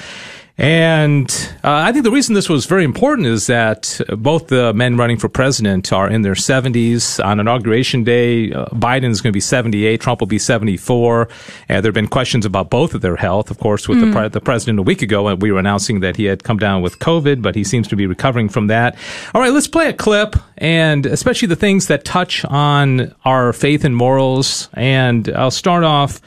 And 0.56 1.28
uh, 1.64 1.72
I 1.72 1.90
think 1.90 2.04
the 2.04 2.12
reason 2.12 2.36
this 2.36 2.48
was 2.48 2.66
very 2.66 2.84
important 2.84 3.26
is 3.26 3.48
that 3.48 4.00
both 4.16 4.46
the 4.46 4.72
men 4.72 4.96
running 4.96 5.18
for 5.18 5.28
president 5.28 5.92
are 5.92 6.08
in 6.08 6.22
their 6.22 6.34
70s. 6.34 7.24
On 7.24 7.40
inauguration 7.40 8.04
day, 8.04 8.52
uh, 8.52 8.66
Biden 8.66 9.10
is 9.10 9.20
going 9.20 9.32
to 9.32 9.36
be 9.36 9.40
78, 9.40 10.00
Trump 10.00 10.20
will 10.20 10.28
be 10.28 10.38
74. 10.38 11.22
Uh, 11.22 11.26
there 11.68 11.82
have 11.82 11.92
been 11.92 12.06
questions 12.06 12.46
about 12.46 12.70
both 12.70 12.94
of 12.94 13.00
their 13.00 13.16
health. 13.16 13.50
Of 13.50 13.58
course, 13.58 13.88
with 13.88 14.00
the, 14.00 14.12
pre- 14.12 14.28
the 14.28 14.40
president 14.40 14.78
a 14.78 14.82
week 14.82 15.02
ago, 15.02 15.34
we 15.34 15.50
were 15.50 15.58
announcing 15.58 16.00
that 16.00 16.16
he 16.16 16.26
had 16.26 16.44
come 16.44 16.58
down 16.58 16.82
with 16.82 17.00
COVID, 17.00 17.42
but 17.42 17.56
he 17.56 17.64
seems 17.64 17.88
to 17.88 17.96
be 17.96 18.06
recovering 18.06 18.48
from 18.48 18.68
that. 18.68 18.96
All 19.34 19.40
right, 19.40 19.52
let's 19.52 19.66
play 19.66 19.88
a 19.88 19.92
clip, 19.92 20.36
and 20.58 21.04
especially 21.04 21.48
the 21.48 21.56
things 21.56 21.88
that 21.88 22.04
touch 22.04 22.44
on 22.44 23.12
our 23.24 23.52
faith 23.52 23.84
and 23.84 23.96
morals. 23.96 24.68
And 24.74 25.28
I'll 25.30 25.50
start 25.50 25.82
off 25.82 26.20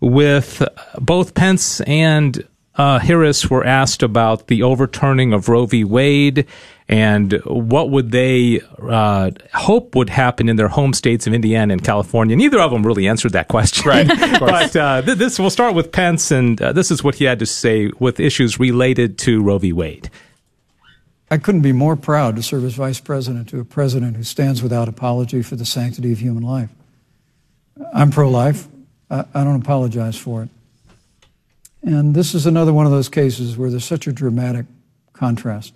with 0.00 0.66
both 0.98 1.34
Pence 1.34 1.82
and 1.82 2.46
uh, 2.76 2.98
Harris 2.98 3.48
were 3.48 3.64
asked 3.64 4.02
about 4.02 4.48
the 4.48 4.62
overturning 4.62 5.32
of 5.32 5.48
Roe 5.48 5.66
v. 5.66 5.84
Wade 5.84 6.46
and 6.88 7.32
what 7.44 7.90
would 7.90 8.10
they 8.10 8.60
uh, 8.82 9.30
hope 9.54 9.94
would 9.94 10.10
happen 10.10 10.48
in 10.48 10.56
their 10.56 10.68
home 10.68 10.92
states 10.92 11.26
of 11.26 11.32
Indiana 11.32 11.72
and 11.72 11.82
California. 11.82 12.36
Neither 12.36 12.60
of 12.60 12.72
them 12.72 12.84
really 12.84 13.06
answered 13.06 13.32
that 13.32 13.48
question. 13.48 13.88
Right. 13.88 14.06
but 14.40 14.76
uh, 14.76 15.02
th- 15.02 15.16
this 15.16 15.38
we'll 15.38 15.50
start 15.50 15.74
with 15.74 15.92
Pence, 15.92 16.30
and 16.30 16.60
uh, 16.60 16.72
this 16.72 16.90
is 16.90 17.02
what 17.02 17.14
he 17.14 17.24
had 17.24 17.38
to 17.38 17.46
say 17.46 17.90
with 17.98 18.20
issues 18.20 18.58
related 18.58 19.18
to 19.18 19.42
Roe 19.42 19.58
v. 19.58 19.72
Wade. 19.72 20.10
I 21.30 21.38
couldn't 21.38 21.62
be 21.62 21.72
more 21.72 21.96
proud 21.96 22.36
to 22.36 22.42
serve 22.42 22.64
as 22.64 22.74
vice 22.74 23.00
president 23.00 23.48
to 23.48 23.60
a 23.60 23.64
president 23.64 24.16
who 24.16 24.24
stands 24.24 24.62
without 24.62 24.88
apology 24.88 25.42
for 25.42 25.56
the 25.56 25.64
sanctity 25.64 26.12
of 26.12 26.18
human 26.18 26.42
life. 26.42 26.70
I'm 27.94 28.10
pro 28.10 28.28
life. 28.28 28.68
I, 29.10 29.24
I 29.34 29.44
don't 29.44 29.60
apologize 29.60 30.18
for 30.18 30.42
it. 30.42 30.48
And 31.84 32.14
this 32.14 32.34
is 32.34 32.46
another 32.46 32.72
one 32.72 32.86
of 32.86 32.92
those 32.92 33.08
cases 33.08 33.56
where 33.56 33.70
there's 33.70 33.84
such 33.84 34.06
a 34.06 34.12
dramatic 34.12 34.66
contrast. 35.12 35.74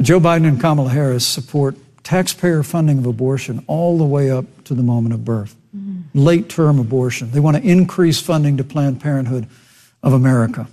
Joe 0.00 0.18
Biden 0.18 0.48
and 0.48 0.60
Kamala 0.60 0.90
Harris 0.90 1.26
support 1.26 1.76
taxpayer 2.02 2.64
funding 2.64 2.98
of 2.98 3.06
abortion 3.06 3.64
all 3.68 3.98
the 3.98 4.04
way 4.04 4.30
up 4.30 4.44
to 4.64 4.74
the 4.74 4.82
moment 4.82 5.14
of 5.14 5.24
birth, 5.24 5.54
mm. 5.76 6.02
late 6.12 6.48
term 6.48 6.80
abortion. 6.80 7.30
They 7.30 7.38
want 7.38 7.56
to 7.56 7.62
increase 7.62 8.20
funding 8.20 8.56
to 8.56 8.64
Planned 8.64 9.00
Parenthood 9.00 9.46
of 10.02 10.12
America. 10.12 10.66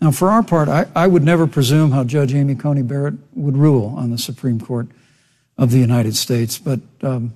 Now, 0.00 0.10
for 0.10 0.30
our 0.30 0.42
part, 0.42 0.68
I, 0.68 0.86
I 0.94 1.06
would 1.06 1.22
never 1.22 1.46
presume 1.46 1.92
how 1.92 2.04
Judge 2.04 2.34
Amy 2.34 2.56
Coney 2.56 2.82
Barrett 2.82 3.14
would 3.34 3.56
rule 3.56 3.94
on 3.96 4.10
the 4.10 4.18
Supreme 4.18 4.60
Court 4.60 4.88
of 5.56 5.70
the 5.70 5.78
United 5.78 6.16
States, 6.16 6.58
but 6.58 6.80
um, 7.02 7.32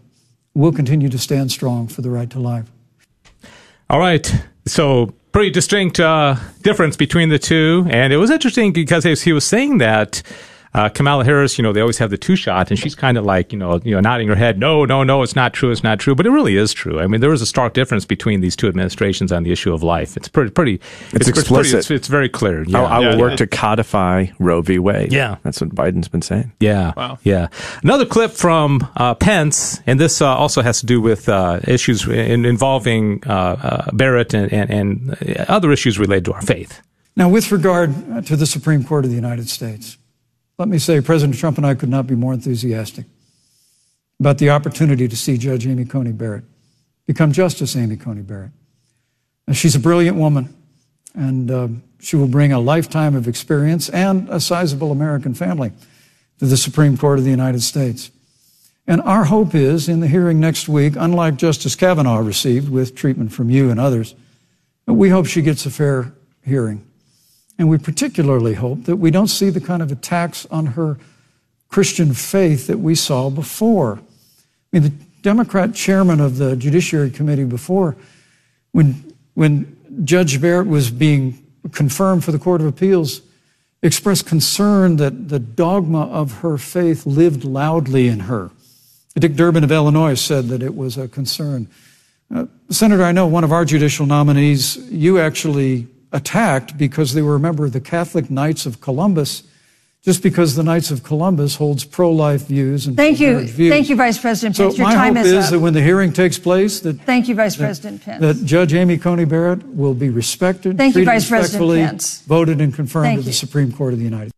we'll 0.53 0.73
continue 0.73 1.09
to 1.09 1.19
stand 1.19 1.53
strong 1.53 1.87
for 1.87 2.03
the 2.03 2.11
right 2.11 2.29
to 2.31 2.39
life. 2.39 2.67
All 3.89 3.99
right. 3.99 4.31
So, 4.67 5.15
pretty 5.33 5.51
distinct 5.51 6.01
uh, 6.01 6.37
difference 6.63 6.97
between 6.97 7.29
the 7.29 7.39
two. 7.39 7.87
And 7.91 8.13
it 8.13 8.17
was 8.17 8.31
interesting 8.31 8.73
because 8.73 9.05
he 9.23 9.33
was 9.33 9.45
saying 9.45 9.79
that 9.79 10.23
uh, 10.73 10.89
Kamala 10.89 11.25
Harris, 11.25 11.59
you 11.59 11.63
know, 11.63 11.73
they 11.73 11.81
always 11.81 11.99
have 11.99 12.11
the 12.11 12.19
two 12.19 12.37
shot, 12.37 12.71
and 12.71 12.79
she's 12.79 12.95
kind 12.95 13.19
of 13.19 13.25
like, 13.25 13.53
you 13.53 13.59
know, 13.59 13.81
you 13.83 13.93
know, 13.93 14.01
nodding 14.01 14.29
her 14.29 14.37
head, 14.37 14.59
no, 14.59 14.85
no, 14.85 15.03
no, 15.03 15.23
it's 15.23 15.35
not 15.35 15.53
true, 15.53 15.73
it's 15.73 15.83
not 15.83 15.99
true, 15.99 16.15
but 16.15 16.27
it 16.27 16.31
really 16.31 16.57
is 16.57 16.73
true. 16.73 17.01
I 17.01 17.09
mean, 17.09 17.21
there 17.21 17.33
is 17.33 17.43
a 17.43 17.47
stark 17.47 17.75
difference 17.75 18.05
between 18.05 18.41
these 18.41 18.55
two 18.55 18.69
administrations 18.69 19.33
on 19.33 19.43
the 19.43 19.51
issue 19.51 19.73
of 19.73 19.83
life. 19.83 20.17
It's 20.17 20.29
pretty, 20.29 20.51
pretty, 20.51 20.75
it's, 21.13 21.27
it's 21.27 21.29
explicit. 21.29 21.73
Pretty, 21.73 21.79
it's, 21.79 21.91
it's, 21.91 22.09
very 22.09 22.29
clear. 22.29 22.63
Yeah. 22.63 22.83
I, 22.83 22.97
I 22.97 22.99
will 23.01 23.15
yeah, 23.15 23.19
work 23.19 23.37
to 23.39 23.49
codify 23.49 24.27
Roe 24.39 24.63
v. 24.63 24.79
Wade. 24.79 25.13
Yeah, 25.13 25.39
that's 25.43 25.61
what 25.61 25.71
Biden's 25.71 26.09
been 26.09 26.23
saying. 26.23 26.53
Yeah, 26.61 26.93
wow. 26.97 27.19
yeah. 27.25 27.49
Another 27.83 28.07
clip 28.07 28.31
from 28.31 28.89
uh, 28.97 29.15
Pence, 29.15 29.81
and 29.87 29.99
this 29.99 30.23
uh, 30.23 30.37
also 30.37 30.63
has 30.63 30.79
to 30.81 30.87
do 30.87 31.01
with 31.01 31.29
uh, 31.29 31.59
issues 31.67 32.07
in, 32.07 32.45
involving 32.45 33.25
uh, 33.27 33.33
uh, 33.33 33.91
Barrett 33.93 34.35
and, 34.35 34.53
and, 34.53 34.71
and 34.71 35.37
other 35.49 35.73
issues 35.73 35.99
related 35.99 36.27
to 36.27 36.33
our 36.33 36.43
faith. 36.43 36.81
Now, 37.17 37.29
with 37.29 37.51
regard 37.51 38.27
to 38.27 38.37
the 38.37 38.47
Supreme 38.47 38.85
Court 38.85 39.05
of 39.05 39.11
the 39.11 39.17
United 39.17 39.49
States. 39.49 39.99
Let 40.61 40.69
me 40.69 40.79
say, 40.79 41.01
President 41.01 41.39
Trump 41.39 41.57
and 41.57 41.67
I 41.67 41.75
could 41.75 41.89
not 41.89 42.07
be 42.07 42.15
more 42.15 42.35
enthusiastic 42.35 43.07
about 44.21 44.37
the 44.37 44.51
opportunity 44.51 45.09
to 45.09 45.17
see 45.17 45.39
Judge 45.39 45.67
Amy 45.67 45.87
Coney 45.87 46.13
Barrett 46.13 46.45
become 47.07 47.33
Justice 47.33 47.75
Amy 47.77 47.97
Coney 47.97 48.21
Barrett. 48.21 48.51
And 49.47 49.57
she's 49.57 49.75
a 49.75 49.81
brilliant 49.81 50.19
woman, 50.19 50.55
and 51.15 51.51
uh, 51.51 51.69
she 51.99 52.15
will 52.15 52.29
bring 52.29 52.53
a 52.53 52.61
lifetime 52.61 53.15
of 53.15 53.27
experience 53.27 53.89
and 53.89 54.29
a 54.29 54.39
sizable 54.39 54.93
American 54.93 55.33
family 55.33 55.73
to 56.41 56.45
the 56.45 56.59
Supreme 56.59 56.99
Court 56.99 57.19
of 57.19 57.25
the 57.25 57.31
United 57.31 57.63
States. 57.63 58.11
And 58.87 59.01
our 59.01 59.25
hope 59.25 59.55
is, 59.55 59.89
in 59.89 60.01
the 60.01 60.09
hearing 60.09 60.41
next 60.41 60.69
week, 60.69 60.93
unlike 60.95 61.37
Justice 61.37 61.75
Kavanaugh 61.75 62.19
received 62.19 62.69
with 62.69 62.95
treatment 62.95 63.33
from 63.33 63.49
you 63.49 63.71
and 63.71 63.81
others, 63.81 64.15
we 64.85 65.09
hope 65.09 65.25
she 65.25 65.41
gets 65.41 65.65
a 65.65 65.71
fair 65.71 66.13
hearing. 66.45 66.85
And 67.61 67.69
we 67.69 67.77
particularly 67.77 68.55
hope 68.55 68.85
that 68.85 68.97
we 68.97 69.11
don't 69.11 69.29
see 69.29 69.51
the 69.51 69.61
kind 69.61 69.83
of 69.83 69.93
attacks 69.93 70.47
on 70.47 70.65
her 70.65 70.97
Christian 71.69 72.15
faith 72.15 72.69
that 72.69 72.79
we 72.79 72.95
saw 72.95 73.29
before. 73.29 73.99
I 73.99 74.01
mean, 74.73 74.83
the 74.85 74.93
Democrat 75.21 75.75
chairman 75.75 76.21
of 76.21 76.39
the 76.39 76.57
Judiciary 76.57 77.11
Committee 77.11 77.45
before, 77.45 77.97
when, 78.73 79.13
when 79.35 79.77
Judge 80.05 80.41
Barrett 80.41 80.69
was 80.69 80.91
being 80.91 81.37
confirmed 81.73 82.25
for 82.25 82.33
the 82.33 82.39
Court 82.39 82.63
of 82.63 82.67
Appeals, 82.67 83.21
expressed 83.83 84.27
concern 84.27 84.97
that 84.97 85.29
the 85.29 85.39
dogma 85.39 86.07
of 86.07 86.39
her 86.39 86.57
faith 86.57 87.05
lived 87.05 87.45
loudly 87.45 88.09
in 88.09 88.21
her. 88.21 88.51
Dick 89.17 89.35
Durbin 89.35 89.65
of 89.65 89.71
Illinois 89.71 90.15
said 90.15 90.49
that 90.49 90.63
it 90.63 90.75
was 90.75 90.97
a 90.97 91.09
concern. 91.09 91.69
Uh, 92.35 92.47
Senator, 92.71 93.03
I 93.03 93.13
know 93.13 93.27
one 93.27 93.45
of 93.45 93.53
our 93.53 93.67
judicial 93.67 94.07
nominees, 94.07 94.79
you 94.91 95.19
actually 95.19 95.89
attacked 96.13 96.77
because 96.77 97.15
they 97.15 97.23
were 97.23 97.37
a 97.37 97.41
member 97.41 97.65
of 97.65 97.73
the 97.73 97.81
Catholic 97.81 98.31
Knights 98.31 98.67
of 98.67 98.81
Columbus, 98.81 99.43
just 100.03 100.23
because 100.23 100.55
the 100.57 100.63
Knights 100.63 100.91
of 100.91 101.03
Columbus 101.03 101.57
holds 101.57 101.85
pro-life 101.85 102.47
views 102.47 102.87
and 102.87 102.97
thank 102.97 103.21
you, 103.21 103.41
views. 103.41 103.71
thank 103.71 103.89
you, 103.91 103.97
Vice 103.97 104.19
President 104.19 104.57
Pence. 104.57 104.75
So 104.75 104.79
Your 104.79 104.89
my 104.89 104.95
time 104.95 105.17
hope 105.17 105.27
is, 105.27 105.33
is 105.33 105.51
that 105.51 105.61
when 105.61 105.75
the 105.75 105.83
hearing 105.83 106.13
takes 106.13 106.39
place, 106.39 106.81
that 106.81 107.01
thank 107.03 107.29
you, 107.29 107.35
Vice 107.35 107.57
that, 107.57 107.65
President 107.65 108.03
Pence, 108.03 108.21
that 108.21 108.45
Judge 108.47 108.73
Amy 108.73 108.97
Coney 108.97 109.27
Barrett 109.27 109.67
will 109.67 109.95
be 109.95 110.09
respected, 110.09 110.77
thank 110.79 110.97
you, 110.97 111.05
Vice 111.05 111.29
President 111.29 111.71
Pence, 111.71 112.23
voted 112.23 112.61
and 112.61 112.75
confirmed 112.75 113.05
thank 113.07 113.19
to 113.21 113.25
the 113.25 113.31
you. 113.31 113.35
Supreme 113.35 113.73
Court 113.73 113.93
of 113.93 113.99
the 113.99 114.05
United. 114.07 114.31
States. 114.31 114.37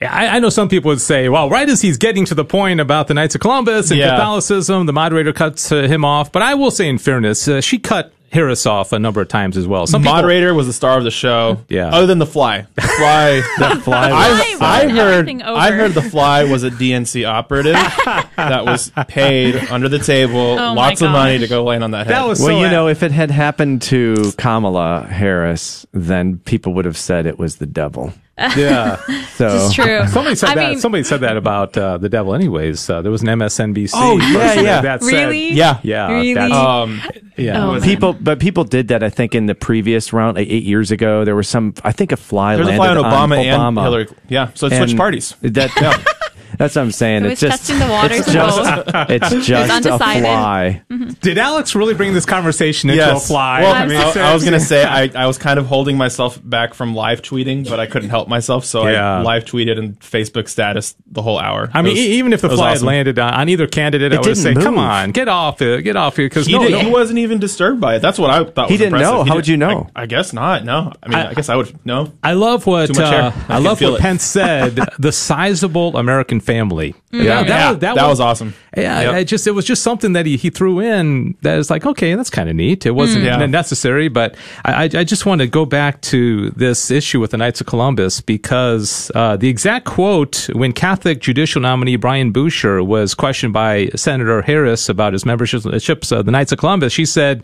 I, 0.00 0.36
I 0.36 0.38
know 0.40 0.50
some 0.50 0.68
people 0.68 0.90
would 0.90 1.00
say, 1.00 1.28
well, 1.30 1.48
right 1.48 1.68
as 1.68 1.80
he's 1.80 1.96
getting 1.96 2.26
to 2.26 2.34
the 2.34 2.44
point 2.44 2.80
about 2.80 3.08
the 3.08 3.14
Knights 3.14 3.34
of 3.34 3.40
Columbus 3.40 3.90
and 3.90 3.98
Yeah. 3.98 4.10
Catholicism, 4.10 4.84
the 4.86 4.92
moderator 4.92 5.32
cuts 5.32 5.72
uh, 5.72 5.82
him 5.82 6.04
off. 6.04 6.30
But 6.30 6.42
I 6.42 6.54
will 6.54 6.70
say, 6.70 6.86
in 6.88 6.98
fairness, 6.98 7.48
uh, 7.48 7.62
she 7.62 7.78
cut 7.78 8.12
Harris 8.32 8.66
off 8.66 8.92
a 8.92 8.98
number 8.98 9.20
of 9.20 9.28
times 9.28 9.56
as 9.56 9.66
well. 9.66 9.86
Some 9.86 10.02
people- 10.02 10.14
Moderator 10.14 10.52
was 10.54 10.66
the 10.66 10.72
star 10.72 10.98
of 10.98 11.04
the 11.04 11.10
show. 11.10 11.64
Yeah. 11.68 11.88
Other 11.88 12.06
than 12.06 12.18
the 12.18 12.26
fly, 12.26 12.66
the 12.74 12.82
fly, 12.82 13.36
The 13.58 13.80
fly 13.82 14.10
I, 14.10 14.56
I 14.60 14.88
heard. 14.88 15.28
I 15.42 15.70
heard 15.72 15.92
the 15.92 16.02
fly 16.02 16.44
was 16.44 16.62
a 16.64 16.70
DNC 16.70 17.26
operative 17.28 17.74
that 18.36 18.64
was 18.64 18.90
paid 19.08 19.56
under 19.70 19.88
the 19.88 19.98
table, 19.98 20.58
Oh 20.58 20.74
lots 20.74 21.00
of 21.02 21.10
money 21.10 21.38
to 21.38 21.46
go 21.48 21.64
land 21.64 21.84
on 21.84 21.92
that 21.92 22.06
head. 22.06 22.14
That 22.16 22.26
was 22.26 22.38
Well, 22.40 22.48
so 22.48 22.60
you 22.60 22.66
a- 22.66 22.70
know, 22.70 22.88
if 22.88 23.02
it 23.02 23.12
had 23.12 23.30
happened 23.30 23.82
to 23.82 24.32
Kamala 24.36 25.06
Harris, 25.08 25.86
then 25.92 26.38
people 26.38 26.74
would 26.74 26.84
have 26.84 26.96
said 26.96 27.26
it 27.26 27.38
was 27.38 27.56
the 27.56 27.66
devil. 27.66 28.12
yeah. 28.56 28.96
So 29.36 29.48
It's 29.48 29.72
true. 29.74 30.06
Somebody 30.08 30.36
said 30.36 30.50
I 30.50 30.54
that. 30.56 30.70
mean, 30.70 30.78
somebody 30.80 31.04
said 31.04 31.20
that 31.20 31.38
about 31.38 31.76
uh, 31.76 31.96
the 31.96 32.10
devil. 32.10 32.34
Anyways, 32.34 32.90
uh, 32.90 33.00
there 33.00 33.10
was 33.10 33.22
an 33.22 33.28
MSNBC. 33.28 33.92
Oh, 33.94 34.18
yeah, 34.18 34.54
yeah. 34.60 34.80
That 34.82 35.02
said- 35.02 35.10
Really? 35.12 35.52
yeah, 35.52 35.80
yeah. 35.82 36.08
Really? 36.10 36.34
that's- 36.34 36.52
Um, 36.52 37.00
yeah. 37.38 37.64
Oh, 37.64 37.72
man. 37.72 37.82
people, 37.82 38.12
but 38.12 38.38
people 38.38 38.64
did 38.64 38.88
that. 38.88 39.02
I 39.02 39.08
think 39.08 39.34
in 39.34 39.46
the 39.46 39.54
previous 39.54 40.12
round, 40.12 40.36
like 40.36 40.48
eight 40.48 40.64
years 40.64 40.90
ago, 40.90 41.24
there 41.24 41.34
was 41.36 41.48
some. 41.48 41.72
I 41.82 41.92
think 41.92 42.12
a 42.12 42.16
fly 42.16 42.56
there's 42.56 42.66
a 42.68 42.70
landed 42.72 43.00
fly 43.00 43.10
on 43.20 43.28
Obama, 43.30 43.42
Obama. 43.44 43.68
and 43.68 43.78
Hillary. 43.78 44.08
Yeah, 44.28 44.50
so 44.54 44.66
it 44.66 44.70
switched 44.76 44.90
And 44.92 44.98
parties. 44.98 45.34
That, 45.42 45.70
That's 46.58 46.74
what 46.76 46.82
I'm 46.82 46.90
saying. 46.92 47.24
It 47.24 47.32
it's 47.32 47.40
just 47.40 47.66
testing 47.66 47.78
the 47.78 47.86
waters 47.86 48.18
It's 48.20 48.32
just, 48.32 48.60
it's 49.10 49.46
just 49.46 49.70
a 49.70 49.74
undecided. 49.74 50.22
fly. 50.22 50.82
Did 51.20 51.38
Alex 51.38 51.74
really 51.74 51.94
bring 51.94 52.14
this 52.14 52.24
conversation 52.26 52.90
into 52.90 53.02
yes. 53.02 53.24
a 53.24 53.26
fly? 53.26 53.62
Well, 53.62 53.72
I 53.74 53.78
I, 53.82 53.86
mean, 53.86 53.96
I 53.98 54.32
was 54.34 54.42
going 54.44 54.58
to 54.58 54.64
say 54.64 54.84
I, 54.84 55.10
I 55.14 55.26
was 55.26 55.38
kind 55.38 55.58
of 55.58 55.66
holding 55.66 55.96
myself 55.96 56.40
back 56.42 56.74
from 56.74 56.94
live 56.94 57.22
tweeting, 57.22 57.68
but 57.68 57.80
I 57.80 57.86
couldn't 57.86 58.10
help 58.10 58.28
myself, 58.28 58.64
so 58.64 58.86
Yeah. 58.86 59.18
I 59.18 59.22
live 59.22 59.44
tweeted 59.44 59.78
and 59.78 59.98
Facebook 60.00 60.48
status 60.48 60.94
the 61.06 61.22
whole 61.22 61.38
hour. 61.38 61.70
I 61.72 61.82
mean, 61.82 61.92
was- 61.92 62.00
even 62.00 62.32
if 62.32 62.40
the 62.40 62.48
it 62.50 62.56
fly 62.56 62.72
awesome. 62.72 62.86
had 62.86 62.94
landed 62.94 63.18
on, 63.18 63.34
on 63.34 63.48
either 63.48 63.66
candidate, 63.66 64.12
I 64.12 64.20
would 64.20 64.36
say, 64.36 64.54
"Come 64.54 64.78
on, 64.78 65.10
get 65.12 65.28
off 65.28 65.60
it, 65.62 65.82
get 65.82 65.96
off 65.96 66.16
here," 66.16 66.26
because 66.26 66.46
He, 66.46 66.52
no, 66.52 66.66
no, 66.66 66.78
he 66.78 66.90
wasn't 66.90 67.18
even 67.18 67.38
disturbed 67.38 67.80
by 67.80 67.96
it. 67.96 68.00
That's 68.00 68.18
what 68.18 68.30
I 68.30 68.44
thought. 68.44 68.68
He 68.68 68.74
was 68.74 68.80
didn't 68.80 68.94
impressive. 68.94 69.14
know. 69.14 69.22
He 69.24 69.28
How 69.28 69.34
did- 69.34 69.36
would 69.36 69.48
you 69.48 69.56
know? 69.56 69.90
I, 69.94 70.02
I 70.02 70.06
guess 70.06 70.32
not. 70.32 70.64
No. 70.64 70.92
I 71.02 71.08
mean, 71.08 71.18
I, 71.18 71.30
I- 71.30 71.34
guess 71.34 71.48
I 71.48 71.56
would 71.56 71.84
know. 71.86 72.12
I 72.22 72.32
love 72.32 72.66
what 72.66 72.96
uh. 72.98 73.32
I 73.48 73.54
I 73.56 73.58
love 73.58 73.80
what 73.80 73.94
it. 73.94 74.00
Pence 74.00 74.22
said. 74.22 74.78
the 74.98 75.12
sizable 75.12 75.96
American 75.96 76.40
family. 76.46 76.94
Yeah, 77.10 77.42
that, 77.44 77.70
was, 77.70 77.78
that 77.80 77.96
was 77.96 78.20
awesome. 78.20 78.54
Yeah, 78.76 79.00
Yep. 79.00 79.14
I 79.14 79.24
just 79.24 79.46
it 79.46 79.52
was 79.52 79.64
just 79.64 79.82
something 79.82 80.12
that 80.12 80.26
he, 80.26 80.36
he 80.36 80.50
threw 80.50 80.80
in 80.80 81.34
that 81.42 81.58
is 81.58 81.70
like 81.70 81.84
okay, 81.86 82.14
that's 82.14 82.30
kind 82.30 82.48
of 82.48 82.56
neat. 82.56 82.86
It 82.86 82.92
wasn't 82.92 83.24
Yeah. 83.24 83.44
necessary, 83.46 84.08
but 84.08 84.36
I, 84.64 84.84
I 84.84 85.00
I 85.00 85.04
just 85.04 85.24
want 85.26 85.40
to 85.40 85.46
go 85.46 85.64
back 85.66 86.00
to 86.12 86.50
this 86.50 86.90
issue 86.90 87.20
with 87.20 87.30
the 87.30 87.36
Knights 87.38 87.60
of 87.60 87.66
Columbus 87.66 88.20
because 88.20 89.10
uh, 89.14 89.36
the 89.36 89.48
exact 89.48 89.86
quote 89.86 90.48
when 90.52 90.72
Catholic 90.72 91.20
judicial 91.20 91.60
nominee 91.62 91.96
Brian 91.96 92.32
Buescher 92.32 92.84
was 92.86 93.14
questioned 93.14 93.52
by 93.52 93.88
Senator 93.96 94.42
Harris 94.42 94.88
about 94.88 95.12
his 95.12 95.24
membership 95.24 95.64
of 95.64 96.24
the 96.26 96.30
Knights 96.32 96.52
of 96.52 96.58
Columbus, 96.58 96.92
she 96.92 97.06
said, 97.06 97.42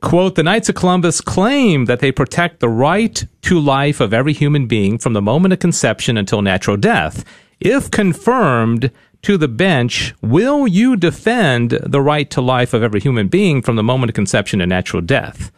"quote 0.00 0.34
The 0.34 0.42
Knights 0.42 0.68
of 0.68 0.74
Columbus 0.74 1.20
claim 1.20 1.86
that 1.86 2.00
they 2.00 2.12
protect 2.12 2.60
the 2.60 2.68
right 2.68 3.24
to 3.42 3.58
life 3.60 4.00
of 4.00 4.12
every 4.12 4.32
human 4.32 4.66
being 4.66 4.98
from 4.98 5.12
the 5.12 5.22
moment 5.22 5.52
of 5.52 5.60
conception 5.60 6.16
until 6.18 6.42
natural 6.42 6.76
death. 6.76 7.24
If 7.64 7.90
confirmed." 7.90 8.90
to 9.22 9.38
the 9.38 9.48
bench, 9.48 10.14
will 10.20 10.66
you 10.66 10.96
defend 10.96 11.70
the 11.70 12.00
right 12.00 12.28
to 12.30 12.40
life 12.40 12.74
of 12.74 12.82
every 12.82 13.00
human 13.00 13.28
being 13.28 13.62
from 13.62 13.76
the 13.76 13.82
moment 13.82 14.10
of 14.10 14.14
conception 14.14 14.58
to 14.58 14.66
natural 14.66 15.00
death? 15.00 15.52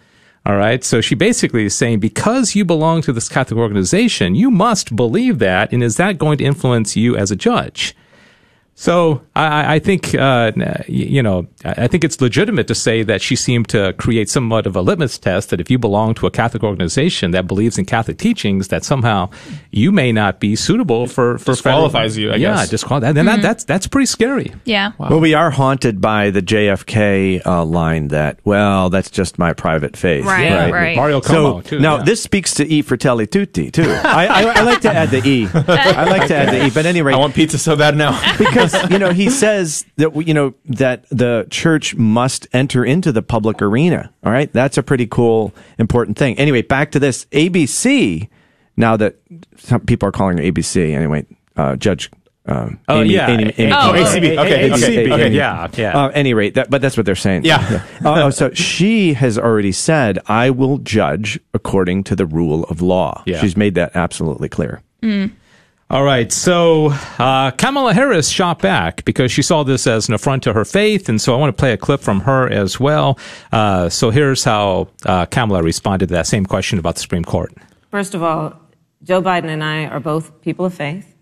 All 0.47 0.57
right. 0.57 0.85
So 0.85 1.01
she 1.01 1.15
basically 1.15 1.65
is 1.65 1.75
saying 1.75 2.01
because 2.01 2.55
you 2.55 2.67
belong 2.67 3.01
to 3.03 3.13
this 3.13 3.31
Catholic 3.31 3.59
organization, 3.59 4.35
you 4.35 4.51
must 4.51 4.95
believe 4.95 5.39
that. 5.39 5.73
And 5.73 5.83
is 5.83 5.97
that 5.97 6.19
going 6.19 6.37
to 6.39 6.45
influence 6.45 6.97
you 6.97 7.17
as 7.17 7.31
a 7.31 7.37
judge? 7.37 7.97
So 8.77 9.23
I, 9.37 9.77
I 9.77 9.79
think 9.79 10.15
uh, 10.17 10.51
you 10.89 11.23
know 11.23 11.47
I 11.65 11.87
think 11.87 12.03
it's 12.03 12.21
legitimate 12.21 12.67
to 12.69 12.75
say 12.75 13.05
that 13.05 13.23
she 13.23 13.37
seemed 13.37 13.69
to 13.69 13.93
create 13.95 14.29
somewhat 14.29 14.67
of 14.67 14.75
a 14.75 14.81
litmus 14.83 15.17
test 15.17 15.51
that 15.51 15.61
if 15.61 15.71
you 15.71 15.79
belong 15.79 16.15
to 16.15 16.27
a 16.27 16.31
Catholic 16.31 16.65
organization 16.65 17.31
that 17.31 17.47
believes 17.47 17.79
in 17.79 17.85
Catholic 17.85 18.19
teachings, 18.19 18.69
that 18.69 18.85
somehow 18.85 19.31
you 19.71 19.93
may 19.93 20.11
not 20.11 20.41
be 20.41 20.57
suitable 20.57 21.07
for 21.07 21.39
for 21.39 21.53
Disqualifies 21.53 22.17
federal- 22.17 22.37
you, 22.39 22.47
I 22.49 22.51
yeah, 22.55 22.61
guess. 22.63 22.71
disqualifies. 22.71 23.17
And 23.17 23.29
that, 23.29 23.43
that's 23.43 23.63
that's 23.65 23.87
pretty 23.87 24.07
scary. 24.07 24.53
Yeah. 24.65 24.93
Well, 24.99 25.21
we 25.21 25.35
are 25.35 25.51
haunted 25.53 26.01
by 26.01 26.31
the 26.31 26.43
JFK 26.43 27.47
uh, 27.47 27.65
line 27.65 28.09
that, 28.09 28.39
well, 28.45 28.91
that's 28.91 29.11
just 29.11 29.39
my 29.39 29.53
private 29.53 29.97
faith. 29.97 30.25
Right, 30.25 30.45
Yeah, 30.45 30.71
right. 30.71 30.97
Mario 30.97 31.21
Cuomo 31.21 31.27
So 31.29 31.61
too. 31.63 31.79
now 31.81 31.99
yeah. 31.99 32.03
this 32.05 32.23
speaks 32.23 32.55
to 32.55 32.67
E 32.67 32.83
Fratelli 32.83 33.27
Tutti 33.27 33.71
too. 33.71 33.85
I, 33.89 34.27
I, 34.27 34.43
I 34.43 34.63
like 34.63 34.81
to 34.83 34.93
add 34.93 35.11
the 35.11 35.27
E. 35.27 35.47
I 35.55 36.05
like 36.05 36.27
to 36.29 36.35
add 36.35 36.49
the 36.53 36.67
E. 36.67 36.71
But 36.71 36.87
anyway, 36.87 37.13
I 37.13 37.17
want 37.19 37.35
pizza 37.35 37.57
so 37.59 37.77
bad 37.77 37.97
now. 37.97 38.13
because 38.39 38.64
you 38.91 38.99
know 38.99 39.11
he 39.13 39.31
says 39.31 39.85
that 39.97 40.15
you 40.27 40.35
know 40.35 40.55
that 40.67 41.05
the 41.11 41.47
church 41.51 41.95
must 41.97 42.47
enter 42.53 42.85
into 42.85 43.13
the 43.13 43.23
public 43.23 43.61
arena. 43.61 44.13
All 44.25 44.33
right, 44.33 44.53
that's 44.53 44.79
a 44.79 44.83
pretty 44.83 45.07
cool, 45.07 45.53
important 45.79 46.17
thing. 46.17 46.39
Anyway, 46.39 46.63
back 46.63 46.93
to 46.93 46.99
this 46.99 47.25
ABC. 47.27 48.29
Now 48.77 48.97
that 48.97 49.17
some 49.57 49.81
people 49.83 50.09
are 50.09 50.13
calling 50.13 50.39
it 50.39 50.53
ABC, 50.55 50.95
anyway, 50.95 51.27
uh, 51.57 51.77
Judge. 51.77 52.11
Um, 52.47 52.79
Oh, 52.89 53.01
Amy, 53.01 53.15
yeah. 53.15 53.31
Amy, 53.31 53.55
Amy, 53.57 53.73
Oh, 53.73 53.93
Coney. 53.93 54.03
ACB. 54.03 54.39
Okay, 54.39 54.69
ACB, 54.69 54.75
okay, 54.75 55.13
okay. 55.13 55.29
yeah, 55.31 55.69
yeah. 55.77 55.97
Uh, 55.99 56.09
any 56.09 56.35
rate, 56.35 56.55
that, 56.55 56.69
but 56.69 56.83
that's 56.83 56.95
what 56.97 57.07
they're 57.07 57.15
saying. 57.15 57.45
Yeah. 57.45 57.83
Uh, 58.05 58.31
so 58.31 58.51
she 58.55 59.15
has 59.15 59.39
already 59.39 59.73
said, 59.73 60.19
"I 60.27 60.51
will 60.51 60.77
judge 60.79 61.39
according 61.55 62.05
to 62.05 62.17
the 62.17 62.27
rule 62.27 62.65
of 62.65 62.83
law." 62.83 63.23
Yeah. 63.25 63.41
She's 63.41 63.57
made 63.57 63.77
that 63.77 63.93
absolutely 63.95 64.49
clear. 64.51 64.83
All 65.91 66.03
right. 66.03 66.33
So 66.33 66.93
uh, 67.19 67.51
Kamala 67.53 67.93
Harris 67.93 68.29
shot 68.29 68.61
back 68.61 69.05
because 69.05 69.31
she 69.31 69.43
saw 69.43 69.63
this 69.65 69.87
as 69.87 70.09
an 70.09 70.15
affront 70.15 70.43
to 70.45 70.53
her 70.55 70.65
faith. 70.65 71.09
And 71.09 71.21
so 71.21 71.35
I 71.35 71.37
want 71.37 71.55
to 71.55 71.61
play 71.61 71.73
a 71.73 71.77
clip 71.77 72.01
from 72.01 72.21
her 72.21 72.51
as 72.51 72.81
well. 72.81 73.19
Uh, 73.53 73.91
so 73.91 74.11
here's 74.11 74.45
how 74.45 74.89
uh, 75.05 75.27
Kamala 75.27 75.63
responded 75.63 76.09
to 76.09 76.15
that 76.15 76.27
same 76.27 76.47
question 76.47 76.79
about 76.79 76.95
the 76.95 77.03
Supreme 77.03 77.25
Court. 77.25 77.53
First 77.91 78.15
of 78.15 78.23
all, 78.23 78.59
Joe 79.03 79.21
Biden 79.21 79.45
and 79.45 79.63
I 79.63 79.85
are 79.85 80.01
both 80.01 80.41
people 80.41 80.65
of 80.65 80.73
faith, 80.73 81.15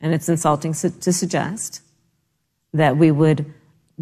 and 0.00 0.12
it's 0.12 0.28
insulting 0.28 0.74
su- 0.74 0.90
to 0.90 1.12
suggest 1.12 1.80
that 2.74 2.98
we 2.98 3.10
would 3.10 3.52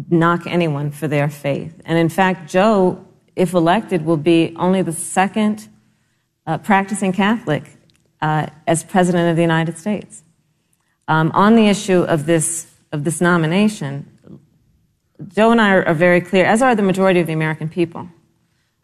knock 0.09 0.45
anyone 0.45 0.91
for 0.91 1.07
their 1.07 1.29
faith. 1.29 1.81
And 1.85 1.97
in 1.97 2.09
fact, 2.09 2.49
Joe, 2.49 3.05
if 3.37 3.53
elected, 3.53 4.05
will 4.05 4.17
be 4.17 4.53
only 4.57 4.81
the 4.81 4.91
second 4.91 5.69
uh, 6.45 6.57
practicing 6.57 7.13
Catholic 7.13 7.78
uh, 8.21 8.47
as 8.67 8.83
president 8.83 9.29
of 9.29 9.35
the 9.35 9.41
United 9.41 9.77
States. 9.77 10.23
Um, 11.07 11.31
on 11.33 11.55
the 11.55 11.67
issue 11.67 12.01
of 12.01 12.25
this 12.25 12.67
of 12.91 13.03
this 13.03 13.21
nomination, 13.21 14.39
Joe 15.27 15.51
and 15.51 15.61
I 15.61 15.73
are, 15.73 15.87
are 15.87 15.93
very 15.93 16.21
clear, 16.21 16.45
as 16.45 16.61
are 16.61 16.75
the 16.75 16.81
majority 16.81 17.19
of 17.19 17.27
the 17.27 17.33
American 17.33 17.69
people. 17.69 18.09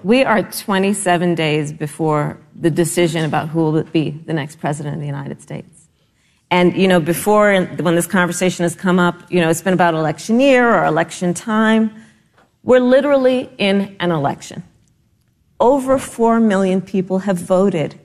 We 0.03 0.23
are 0.23 0.43
27 0.43 1.33
days 1.33 1.73
before 1.73 2.39
the 2.53 2.69
decision 2.69 3.25
about 3.25 3.49
who 3.49 3.71
will 3.71 3.83
be 3.83 4.11
the 4.11 4.33
next 4.33 4.59
president 4.59 4.95
of 4.95 5.01
the 5.01 5.07
United 5.07 5.41
States. 5.41 5.87
And, 6.51 6.75
you 6.77 6.87
know, 6.87 6.99
before, 6.99 7.59
when 7.65 7.95
this 7.95 8.05
conversation 8.05 8.63
has 8.63 8.75
come 8.75 8.99
up, 8.99 9.31
you 9.31 9.41
know, 9.41 9.49
it's 9.49 9.61
been 9.61 9.73
about 9.73 9.95
election 9.95 10.39
year 10.39 10.71
or 10.71 10.85
election 10.85 11.33
time. 11.33 11.91
We're 12.63 12.81
literally 12.81 13.49
in 13.57 13.95
an 13.99 14.11
election. 14.11 14.63
Over 15.59 15.97
4 15.97 16.39
million 16.39 16.81
people 16.81 17.19
have 17.19 17.37
voted. 17.37 17.99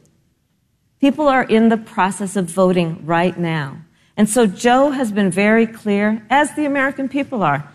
People 1.00 1.28
are 1.28 1.44
in 1.44 1.70
the 1.70 1.78
process 1.78 2.36
of 2.36 2.44
voting 2.44 3.04
right 3.06 3.38
now. 3.38 3.78
And 4.16 4.28
so 4.28 4.46
Joe 4.46 4.90
has 4.90 5.10
been 5.10 5.30
very 5.30 5.66
clear, 5.66 6.22
as 6.28 6.54
the 6.54 6.66
American 6.66 7.08
people 7.08 7.42
are. 7.42 7.66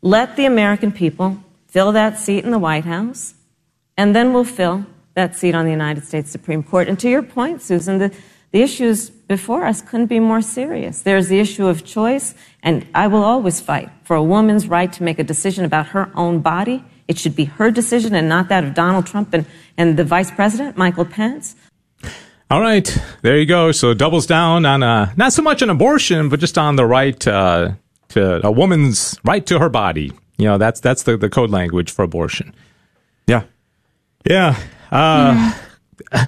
Let 0.00 0.36
the 0.36 0.46
American 0.46 0.90
people 0.90 1.36
fill 1.68 1.92
that 1.92 2.18
seat 2.18 2.42
in 2.42 2.50
the 2.50 2.58
White 2.58 2.86
House, 2.86 3.34
and 3.98 4.16
then 4.16 4.32
we'll 4.32 4.44
fill 4.44 4.86
that 5.14 5.36
seat 5.36 5.54
on 5.54 5.66
the 5.66 5.70
United 5.70 6.04
States 6.04 6.30
Supreme 6.30 6.62
Court. 6.62 6.88
And 6.88 6.98
to 7.00 7.10
your 7.10 7.22
point, 7.22 7.60
Susan, 7.60 7.98
the, 7.98 8.14
the 8.50 8.62
issues 8.62 9.10
before 9.10 9.66
us 9.66 9.82
couldn't 9.82 10.06
be 10.06 10.18
more 10.18 10.40
serious. 10.40 11.02
There's 11.02 11.28
the 11.28 11.38
issue 11.38 11.66
of 11.66 11.84
choice, 11.84 12.34
and 12.62 12.86
I 12.94 13.08
will 13.08 13.22
always 13.22 13.60
fight 13.60 13.90
for 14.04 14.16
a 14.16 14.22
woman's 14.22 14.68
right 14.68 14.90
to 14.94 15.02
make 15.02 15.18
a 15.18 15.24
decision 15.24 15.66
about 15.66 15.88
her 15.88 16.10
own 16.14 16.40
body. 16.40 16.82
It 17.08 17.18
should 17.18 17.36
be 17.36 17.44
her 17.44 17.70
decision 17.70 18.14
and 18.14 18.28
not 18.28 18.48
that 18.48 18.64
of 18.64 18.72
Donald 18.72 19.06
Trump 19.06 19.34
and, 19.34 19.44
and 19.76 19.98
the 19.98 20.04
vice 20.04 20.30
president, 20.30 20.78
Michael 20.78 21.04
Pence. 21.04 21.56
All 22.50 22.60
right, 22.60 22.98
there 23.22 23.38
you 23.38 23.46
go. 23.46 23.70
So 23.70 23.94
doubles 23.94 24.26
down 24.26 24.66
on 24.66 24.82
uh, 24.82 25.12
not 25.16 25.32
so 25.32 25.40
much 25.42 25.62
on 25.62 25.70
abortion, 25.70 26.28
but 26.28 26.40
just 26.40 26.58
on 26.58 26.74
the 26.76 26.84
right 26.84 27.24
uh, 27.26 27.70
to 28.08 28.44
a 28.46 28.50
woman's 28.50 29.16
right 29.24 29.44
to 29.46 29.58
her 29.60 29.68
body. 29.68 30.10
You 30.36 30.46
know, 30.46 30.58
that's 30.58 30.80
that's 30.80 31.04
the, 31.04 31.16
the 31.16 31.30
code 31.30 31.50
language 31.50 31.92
for 31.92 32.02
abortion. 32.02 32.52
Yeah. 33.26 33.44
Yeah. 34.28 34.58
Uh, 34.90 35.52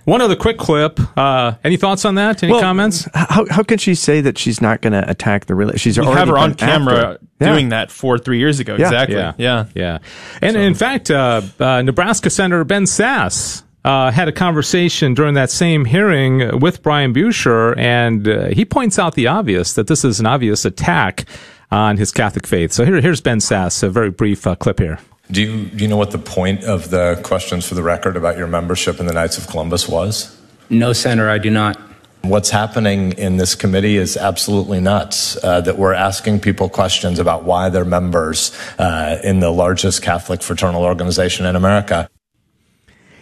One 0.05 0.21
other 0.21 0.37
quick 0.37 0.59
clip. 0.59 1.01
Uh, 1.19 1.55
any 1.65 1.77
thoughts 1.77 2.05
on 2.05 2.15
that? 2.15 2.43
Any 2.45 2.53
Well, 2.53 2.61
comments? 2.61 3.09
How 3.15 3.47
how 3.51 3.63
can 3.65 3.79
she 3.79 3.97
say 3.97 4.21
that 4.21 4.39
she's 4.39 4.61
not 4.61 4.81
going 4.81 4.93
to 4.93 5.11
attack 5.11 5.47
the 5.47 5.57
real? 5.57 5.73
She's 5.73 5.99
We 5.99 6.05
already 6.05 6.21
have 6.21 6.29
her 6.29 6.39
on 6.39 6.55
camera 6.55 6.95
after. 7.15 7.27
Yeah. 7.41 7.49
doing 7.49 7.71
that 7.71 7.91
four, 7.91 8.17
three 8.19 8.39
years 8.39 8.61
ago. 8.61 8.77
Yeah. 8.79 8.87
Exactly. 8.87 9.17
Yeah. 9.17 9.33
Yeah. 9.39 9.65
Yeah. 9.75 9.99
And 10.41 10.57
in 10.57 10.75
fact, 10.75 11.11
uh, 11.11 11.41
uh, 11.59 11.83
Nebraska 11.83 12.31
Senator 12.31 12.63
Ben 12.63 12.85
Sasse 12.85 13.65
uh, 13.85 14.11
had 14.11 14.29
a 14.29 14.33
conversation 14.33 15.15
during 15.15 15.35
that 15.35 15.51
same 15.51 15.85
hearing 15.85 16.61
with 16.61 16.83
Brian 16.83 17.13
Buescher, 17.13 17.77
and 17.77 18.29
uh, 18.29 18.49
he 18.49 18.65
points 18.65 18.99
out 18.99 19.15
the 19.15 19.27
obvious 19.27 19.75
that 19.75 19.87
this 19.87 20.05
is 20.05 20.21
an 20.21 20.27
obvious 20.27 20.65
attack 20.65 21.25
on 21.71 21.97
his 21.97 22.13
Catholic 22.13 22.47
faith. 22.47 22.73
So 22.73 22.85
here, 22.85 23.01
here's 23.01 23.21
Ben 23.21 23.39
Sasse, 23.39 23.83
a 23.83 23.89
very 23.89 24.11
brief 24.11 24.47
uh, 24.47 24.55
clip 24.55 24.79
here. 24.79 24.99
Do 25.31 25.41
you, 25.41 25.67
do 25.67 25.83
you 25.83 25.89
know 25.89 25.97
what 25.97 26.11
the 26.11 26.19
point 26.19 26.65
of 26.65 26.91
the 26.91 27.19
questions 27.25 27.67
for 27.67 27.75
the 27.75 27.83
record 27.83 28.17
about 28.17 28.37
your 28.37 28.47
membership 28.47 29.01
in 29.01 29.07
the 29.07 29.15
Knights 29.15 29.39
of 29.39 29.47
Columbus 29.47 29.89
was? 29.89 30.39
No, 30.69 30.93
Senator, 30.93 31.31
I 31.31 31.39
do 31.39 31.51
not. 31.51 31.81
What's 32.23 32.51
happening 32.51 33.13
in 33.13 33.37
this 33.37 33.55
committee 33.55 33.97
is 33.97 34.17
absolutely 34.17 34.81
nuts. 34.81 35.43
Uh, 35.43 35.61
that 35.63 35.77
we're 35.77 35.95
asking 35.95 36.41
people 36.41 36.69
questions 36.69 37.19
about 37.19 37.45
why 37.45 37.69
they're 37.69 37.85
members 37.85 38.57
uh, 38.79 39.19
in 39.25 39.41
the 39.41 39.51
largest 39.51 40.03
Catholic 40.03 40.41
fraternal 40.43 40.85
organization 40.85 41.47
in 41.47 41.57
America. 41.57 42.09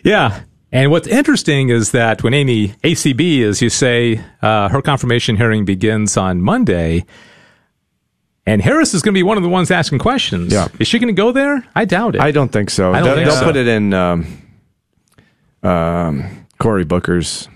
Yeah. 0.03 0.43
And 0.73 0.91
what's 0.91 1.09
interesting 1.09 1.71
is 1.71 1.91
that 1.93 2.23
when 2.23 2.33
Amy 2.33 2.69
ACB, 2.85 3.43
as 3.43 3.61
you 3.61 3.71
say, 3.71 4.23
uh, 4.41 4.69
her 4.69 4.81
confirmation 4.81 5.37
hearing 5.37 5.65
begins 5.65 6.17
on 6.17 6.41
Monday, 6.41 7.05
and 8.47 8.63
Harris 8.63 8.95
is 8.95 9.03
going 9.03 9.13
to 9.13 9.19
be 9.19 9.23
one 9.23 9.37
of 9.37 9.43
the 9.43 9.49
ones 9.49 9.71
asking 9.71 9.99
questions. 9.99 10.53
Yeah. 10.53 10.69
Is 10.79 10.87
she 10.87 10.99
going 10.99 11.15
to 11.15 11.21
go 11.21 11.33
there? 11.33 11.67
I 11.75 11.85
doubt 11.85 12.15
it. 12.15 12.21
I 12.21 12.31
don't 12.31 12.51
think 12.51 12.71
so. 12.71 12.93
I 12.93 13.01
don't 13.01 13.05
they'll 13.05 13.15
think 13.17 13.29
they'll 13.29 13.39
so. 13.39 13.45
put 13.45 13.57
it 13.57 13.67
in 13.67 13.93
um, 13.95 14.27
um, 15.63 16.47
Cory 16.59 16.85
Booker's 16.85 17.49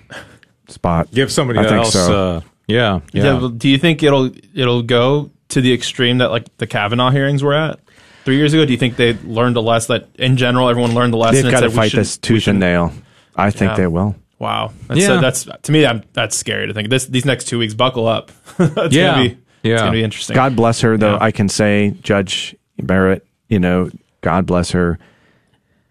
spot. 0.68 1.10
Give 1.12 1.30
somebody 1.30 1.60
I 1.60 1.64
think 1.64 1.84
else. 1.84 1.92
so. 1.92 2.36
Uh, 2.36 2.40
yeah. 2.66 3.00
Yeah. 3.12 3.24
Yeah. 3.24 3.38
well, 3.38 3.48
do 3.48 3.68
you 3.68 3.78
think 3.78 4.02
it'll 4.02 4.30
it'll 4.54 4.82
go 4.82 5.30
to 5.50 5.60
the 5.60 5.72
extreme 5.72 6.18
that 6.18 6.30
like 6.30 6.54
the 6.56 6.66
Kavanaugh 6.66 7.10
hearings 7.10 7.42
were 7.42 7.54
at 7.54 7.78
three 8.24 8.36
years 8.36 8.52
ago? 8.52 8.64
Do 8.64 8.72
you 8.72 8.78
think 8.78 8.96
they 8.96 9.14
learned 9.24 9.56
a 9.56 9.60
lesson 9.60 9.98
that 9.98 10.08
in 10.22 10.36
general 10.36 10.68
everyone 10.68 10.94
learned 10.94 11.14
a 11.14 11.16
lesson? 11.16 11.36
They've 11.36 11.44
and 11.46 11.52
got 11.52 11.60
to 11.60 11.70
said 11.70 11.78
we 11.78 11.88
fight 11.90 11.92
this 11.92 12.16
tooth 12.18 12.48
and 12.48 12.60
nail. 12.60 12.92
I 13.36 13.50
think 13.50 13.70
Yeah. 13.72 13.76
they 13.76 13.86
will. 13.86 14.16
Wow. 14.38 14.72
That's, 14.88 15.00
Yeah. 15.00 15.12
uh, 15.14 15.20
that's 15.20 15.46
to 15.62 15.72
me. 15.72 15.86
I'm, 15.86 16.02
that's 16.12 16.36
scary 16.36 16.66
to 16.66 16.74
think. 16.74 16.90
This 16.90 17.06
these 17.06 17.24
next 17.24 17.44
two 17.44 17.58
weeks, 17.58 17.74
buckle 17.74 18.06
up. 18.06 18.30
it's 18.58 18.94
Yeah. 18.94 19.12
Gonna 19.12 19.28
be, 19.28 19.36
Yeah. 19.62 19.72
It's 19.74 19.82
gonna 19.82 19.92
be 19.92 20.04
interesting. 20.04 20.34
God 20.34 20.54
bless 20.56 20.80
her, 20.82 20.96
though. 20.96 21.12
Yeah. 21.12 21.18
I 21.22 21.30
can 21.30 21.48
say, 21.48 21.94
Judge 22.02 22.54
Barrett, 22.78 23.26
you 23.48 23.58
know, 23.58 23.90
God 24.20 24.46
bless 24.46 24.70
her. 24.72 24.98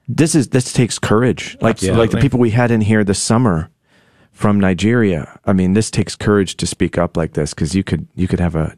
This 0.08 0.36
is 0.36 0.50
this 0.50 0.74
takes 0.74 1.00
courage. 1.00 1.58
Like 1.62 1.76
Absolutely. 1.76 2.00
like 2.02 2.12
the 2.12 2.18
people 2.18 2.40
we 2.40 2.52
had 2.52 2.72
in 2.72 2.82
here 2.82 3.04
this 3.04 3.20
summer 3.22 3.70
from 4.32 4.60
Nigeria. 4.60 5.40
I 5.46 5.54
mean, 5.54 5.74
this 5.74 5.90
takes 5.90 6.16
courage 6.16 6.58
to 6.58 6.68
speak 6.68 6.98
up 6.98 7.16
like 7.16 7.34
this 7.34 7.54
because 7.54 7.74
you 7.74 7.84
could 7.84 8.08
you 8.16 8.28
could 8.28 8.40
have 8.40 8.56
a, 8.56 8.76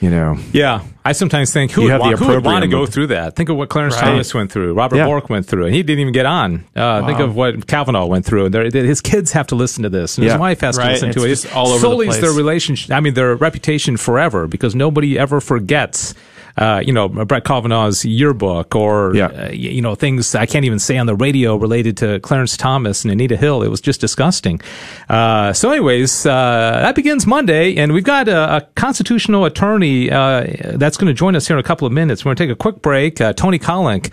you 0.00 0.10
know, 0.10 0.36
Yeah, 0.52 0.82
I 1.04 1.12
sometimes 1.12 1.52
think 1.52 1.70
who 1.72 1.82
would, 1.82 1.90
have 1.90 2.00
want, 2.00 2.18
who 2.18 2.28
would 2.28 2.44
want 2.44 2.62
to 2.62 2.68
go 2.68 2.84
through 2.86 3.08
that? 3.08 3.34
Think 3.36 3.48
of 3.48 3.56
what 3.56 3.68
Clarence 3.70 3.94
Right. 3.94 4.02
Thomas 4.02 4.34
went 4.34 4.52
through, 4.52 4.74
Robert 4.74 4.96
Yeah. 4.96 5.06
Bork 5.06 5.30
went 5.30 5.46
through, 5.46 5.66
and 5.66 5.74
he 5.74 5.82
didn't 5.82 6.00
even 6.00 6.12
get 6.12 6.26
on. 6.26 6.64
Uh, 6.76 7.06
Think 7.06 7.20
of 7.20 7.34
what 7.34 7.66
Kavanaugh 7.66 8.06
went 8.06 8.24
through. 8.24 8.50
There- 8.50 8.64
His 8.70 9.00
kids 9.00 9.32
have 9.32 9.46
to 9.48 9.54
listen 9.54 9.82
to 9.84 9.88
this, 9.88 10.18
and 10.18 10.26
his 10.26 10.36
wife 10.36 10.60
has 10.60 10.76
to 10.76 10.82
Right, 10.82 10.92
listen 10.92 11.12
to 11.12 11.24
it. 11.24 11.28
just 11.28 11.54
all 11.54 11.68
over 11.68 11.88
the 11.88 11.94
place. 11.94 12.18
their 12.20 12.32
relationship. 12.32 12.90
I 12.94 13.00
mean, 13.00 13.14
their 13.14 13.34
reputation 13.36 13.96
forever 13.96 14.46
because 14.46 14.74
nobody 14.74 15.18
ever 15.18 15.40
forgets. 15.40 16.14
Uh, 16.58 16.82
you 16.86 16.92
know 16.92 17.06
Brett 17.08 17.44
Kavanaugh's 17.44 18.04
yearbook, 18.04 18.74
or 18.74 19.14
Yeah. 19.14 19.26
uh, 19.26 19.50
you 19.52 19.82
know 19.82 19.94
things 19.94 20.34
I 20.34 20.46
can't 20.46 20.64
even 20.64 20.78
say 20.78 20.96
on 20.96 21.06
the 21.06 21.14
radio 21.14 21.56
related 21.56 21.96
to 21.98 22.18
Clarence 22.20 22.56
Thomas 22.56 23.04
and 23.04 23.12
Anita 23.12 23.36
Hill. 23.36 23.62
It 23.62 23.68
was 23.68 23.80
just 23.82 24.00
disgusting. 24.00 24.60
Uh, 25.08 25.52
so, 25.52 25.70
anyways, 25.70 26.24
uh, 26.24 26.78
that 26.82 26.94
begins 26.94 27.26
Monday, 27.26 27.76
and 27.76 27.92
we've 27.92 28.04
got 28.04 28.26
a, 28.28 28.56
a 28.56 28.60
constitutional 28.74 29.44
attorney 29.44 30.10
uh, 30.10 30.46
that's 30.76 30.96
going 30.96 31.08
to 31.08 31.14
join 31.14 31.36
us 31.36 31.46
here 31.46 31.56
in 31.58 31.60
a 31.60 31.66
couple 31.66 31.86
of 31.86 31.92
minutes. 31.92 32.24
We're 32.24 32.30
going 32.30 32.36
to 32.36 32.44
take 32.46 32.52
a 32.52 32.56
quick 32.56 32.80
break. 32.82 33.20
Uh, 33.20 33.32
Tony 33.34 33.58
Kolenc. 33.58 34.10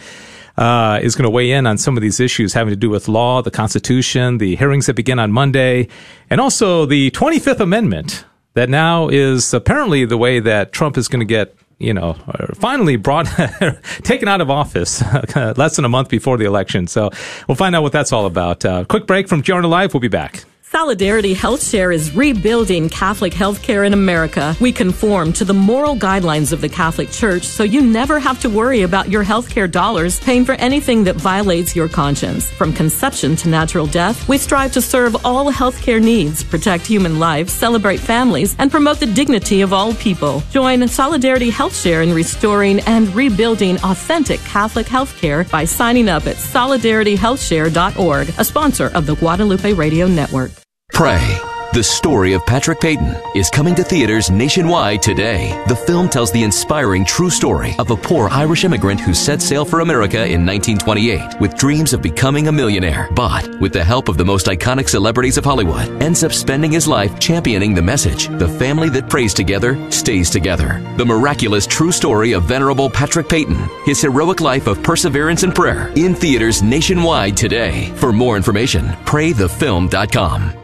Uh, 0.55 0.99
is 1.01 1.15
going 1.15 1.23
to 1.23 1.31
weigh 1.31 1.49
in 1.51 1.65
on 1.65 1.79
some 1.79 1.97
of 1.97 2.03
these 2.03 2.19
issues 2.19 2.53
having 2.53 2.71
to 2.71 2.75
do 2.75 2.87
with 2.87 3.07
law, 3.07 3.41
the 3.41 3.49
Constitution, 3.49 4.37
the 4.37 4.55
hearings 4.55 4.85
that 4.85 4.93
begin 4.93 5.17
on 5.17 5.31
Monday, 5.31 5.87
and 6.29 6.39
also 6.39 6.85
the 6.85 7.09
25th 7.09 7.59
Amendment. 7.59 8.23
that 8.53 8.69
now 8.69 9.07
is 9.07 9.51
apparently 9.51 10.05
the 10.05 10.15
way 10.15 10.39
that 10.39 10.71
Trump 10.71 10.95
is 10.95 11.07
going 11.07 11.21
to 11.21 11.25
get 11.25 11.55
you 11.79 11.93
know, 11.93 12.15
uh, 12.27 12.53
finally 12.55 12.95
brought, 12.95 13.25
taken 14.03 14.27
out 14.27 14.41
of 14.41 14.49
office 14.49 15.01
less 15.35 15.75
than 15.75 15.85
a 15.85 15.89
month 15.89 16.09
before 16.09 16.37
the 16.37 16.45
election. 16.45 16.87
So 16.87 17.09
we'll 17.47 17.55
find 17.55 17.75
out 17.75 17.83
what 17.83 17.91
that's 17.91 18.11
all 18.11 18.25
about. 18.25 18.65
Uh, 18.65 18.85
quick 18.85 19.07
break 19.07 19.27
from 19.27 19.43
GRN 19.43 19.69
Live. 19.69 19.93
We'll 19.93 20.01
be 20.01 20.07
back. 20.07 20.45
Solidarity 20.73 21.35
Health 21.35 21.63
Share 21.63 21.91
is 21.91 22.15
rebuilding 22.15 22.89
Catholic 22.89 23.31
healthcare 23.31 23.85
in 23.85 23.93
America. 23.93 24.57
We 24.59 24.71
conform 24.71 25.31
to 25.33 25.45
the 25.45 25.53
moral 25.53 25.95
guidelines 25.95 26.51
of 26.51 26.61
the 26.61 26.67
Catholic 26.67 27.11
Church 27.11 27.43
so 27.43 27.61
you 27.61 27.79
never 27.79 28.17
have 28.17 28.41
to 28.41 28.49
worry 28.49 28.81
about 28.81 29.07
your 29.07 29.23
healthcare 29.23 29.69
dollars 29.69 30.19
paying 30.19 30.45
for 30.45 30.53
anything 30.53 31.03
that 31.03 31.15
violates 31.15 31.75
your 31.75 31.87
conscience. 31.87 32.49
From 32.49 32.73
conception 32.73 33.35
to 33.35 33.49
natural 33.49 33.85
death, 33.85 34.27
we 34.27 34.39
strive 34.39 34.73
to 34.73 34.81
serve 34.81 35.23
all 35.23 35.53
healthcare 35.53 36.01
needs, 36.03 36.43
protect 36.43 36.87
human 36.87 37.19
lives, 37.19 37.53
celebrate 37.53 37.99
families, 37.99 38.55
and 38.57 38.71
promote 38.71 38.99
the 38.99 39.05
dignity 39.05 39.61
of 39.61 39.73
all 39.73 39.93
people. 39.93 40.41
Join 40.49 40.87
Solidarity 40.87 41.51
Health 41.51 41.79
Share 41.79 42.01
in 42.01 42.15
restoring 42.15 42.79
and 42.87 43.13
rebuilding 43.13 43.77
authentic 43.83 44.39
Catholic 44.39 44.87
healthcare 44.87 45.47
by 45.51 45.65
signing 45.65 46.09
up 46.09 46.25
at 46.25 46.37
solidarityhealthshare.org, 46.37 48.29
a 48.39 48.43
sponsor 48.43 48.87
of 48.95 49.05
the 49.05 49.15
Guadalupe 49.15 49.73
Radio 49.73 50.07
Network. 50.07 50.62
Pray. 50.93 51.39
The 51.73 51.83
story 51.83 52.33
of 52.33 52.45
Patrick 52.45 52.79
Peyton 52.79 53.15
is 53.33 53.49
coming 53.49 53.73
to 53.73 53.83
theaters 53.83 54.29
nationwide 54.29 55.01
today. 55.01 55.59
The 55.67 55.75
film 55.75 56.07
tells 56.07 56.31
the 56.31 56.43
inspiring 56.43 57.03
true 57.03 57.31
story 57.31 57.73
of 57.79 57.89
a 57.89 57.97
poor 57.97 58.29
Irish 58.29 58.63
immigrant 58.63 58.99
who 58.99 59.15
set 59.15 59.41
sail 59.41 59.65
for 59.65 59.79
America 59.79 60.17
in 60.17 60.45
1928 60.45 61.41
with 61.41 61.57
dreams 61.57 61.91
of 61.91 62.03
becoming 62.03 62.47
a 62.47 62.51
millionaire, 62.51 63.09
but 63.15 63.59
with 63.59 63.73
the 63.73 63.83
help 63.83 64.07
of 64.07 64.17
the 64.17 64.23
most 64.23 64.45
iconic 64.45 64.87
celebrities 64.87 65.39
of 65.39 65.45
Hollywood, 65.45 65.89
ends 65.99 66.23
up 66.23 66.31
spending 66.31 66.71
his 66.71 66.87
life 66.87 67.19
championing 67.19 67.73
the 67.73 67.81
message 67.81 68.27
the 68.27 68.55
family 68.59 68.89
that 68.89 69.09
prays 69.09 69.33
together 69.33 69.75
stays 69.89 70.29
together. 70.29 70.79
The 70.97 71.05
miraculous 71.05 71.65
true 71.65 71.91
story 71.91 72.33
of 72.33 72.43
Venerable 72.43 72.91
Patrick 72.91 73.27
Peyton, 73.27 73.67
his 73.83 73.99
heroic 73.99 74.41
life 74.41 74.67
of 74.67 74.83
perseverance 74.83 75.41
and 75.41 75.55
prayer, 75.55 75.91
in 75.95 76.13
theaters 76.13 76.61
nationwide 76.61 77.35
today. 77.35 77.91
For 77.95 78.13
more 78.13 78.37
information, 78.37 78.89
praythefilm.com. 79.05 80.62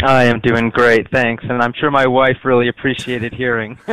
I 0.01 0.23
am 0.23 0.39
doing 0.39 0.71
great, 0.71 1.12
thanks, 1.12 1.43
and 1.47 1.62
I'm 1.62 1.71
sure 1.73 1.91
my 1.91 2.08
wife 2.08 2.38
really 2.43 2.67
appreciated 2.67 3.32
hearing. 3.34 3.77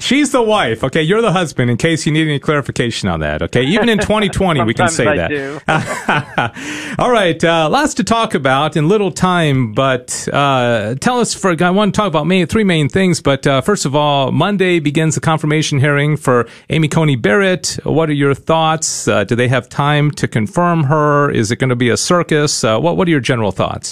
She's 0.00 0.32
the 0.32 0.44
wife, 0.46 0.84
okay? 0.84 1.02
You're 1.02 1.22
the 1.22 1.32
husband. 1.32 1.70
In 1.70 1.78
case 1.78 2.04
you 2.04 2.12
need 2.12 2.28
any 2.28 2.38
clarification 2.38 3.08
on 3.08 3.20
that, 3.20 3.40
okay? 3.42 3.64
Even 3.64 3.88
in 3.88 3.98
2020, 3.98 4.62
we 4.64 4.74
can 4.74 4.90
say 4.90 5.06
I 5.06 5.16
that. 5.16 6.96
All 6.98 7.10
right, 7.10 7.42
uh, 7.42 7.70
lots 7.70 7.94
to 7.94 8.04
talk 8.04 8.34
about 8.34 8.76
in 8.76 8.86
little 8.86 9.10
time, 9.10 9.72
but 9.72 10.28
uh, 10.30 10.94
tell 11.00 11.18
us 11.18 11.32
for. 11.32 11.56
I 11.58 11.70
want 11.70 11.94
to 11.94 11.98
talk 11.98 12.08
about 12.08 12.26
main, 12.26 12.46
three 12.46 12.64
main 12.64 12.90
things, 12.90 13.22
but 13.22 13.46
uh, 13.46 13.62
first 13.62 13.86
of 13.86 13.96
all, 13.96 14.30
Monday 14.30 14.78
begins 14.78 15.14
the 15.14 15.22
confirmation 15.22 15.80
hearing 15.80 16.18
for 16.18 16.46
Amy 16.68 16.88
Coney 16.88 17.16
Barrett. 17.16 17.78
What 17.84 18.10
are 18.10 18.14
your 18.14 18.34
thoughts? 18.34 19.08
Uh, 19.08 19.24
do 19.24 19.34
they 19.34 19.48
have 19.48 19.70
time 19.70 20.10
to 20.12 20.28
confirm 20.28 20.84
her? 20.84 21.30
Is 21.30 21.50
it 21.50 21.56
going 21.56 21.70
to 21.70 21.76
be 21.76 21.88
a 21.88 21.96
circus? 21.96 22.62
Uh, 22.62 22.78
what 22.78 22.98
What 22.98 23.08
are 23.08 23.10
your 23.10 23.20
general 23.20 23.52
thoughts? 23.52 23.85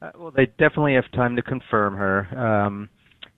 Uh, 0.00 0.10
well, 0.18 0.32
they 0.34 0.46
definitely 0.46 0.94
have 0.94 1.10
time 1.12 1.34
to 1.36 1.42
confirm 1.42 1.96
her. 1.96 2.26
Um, 2.38 2.88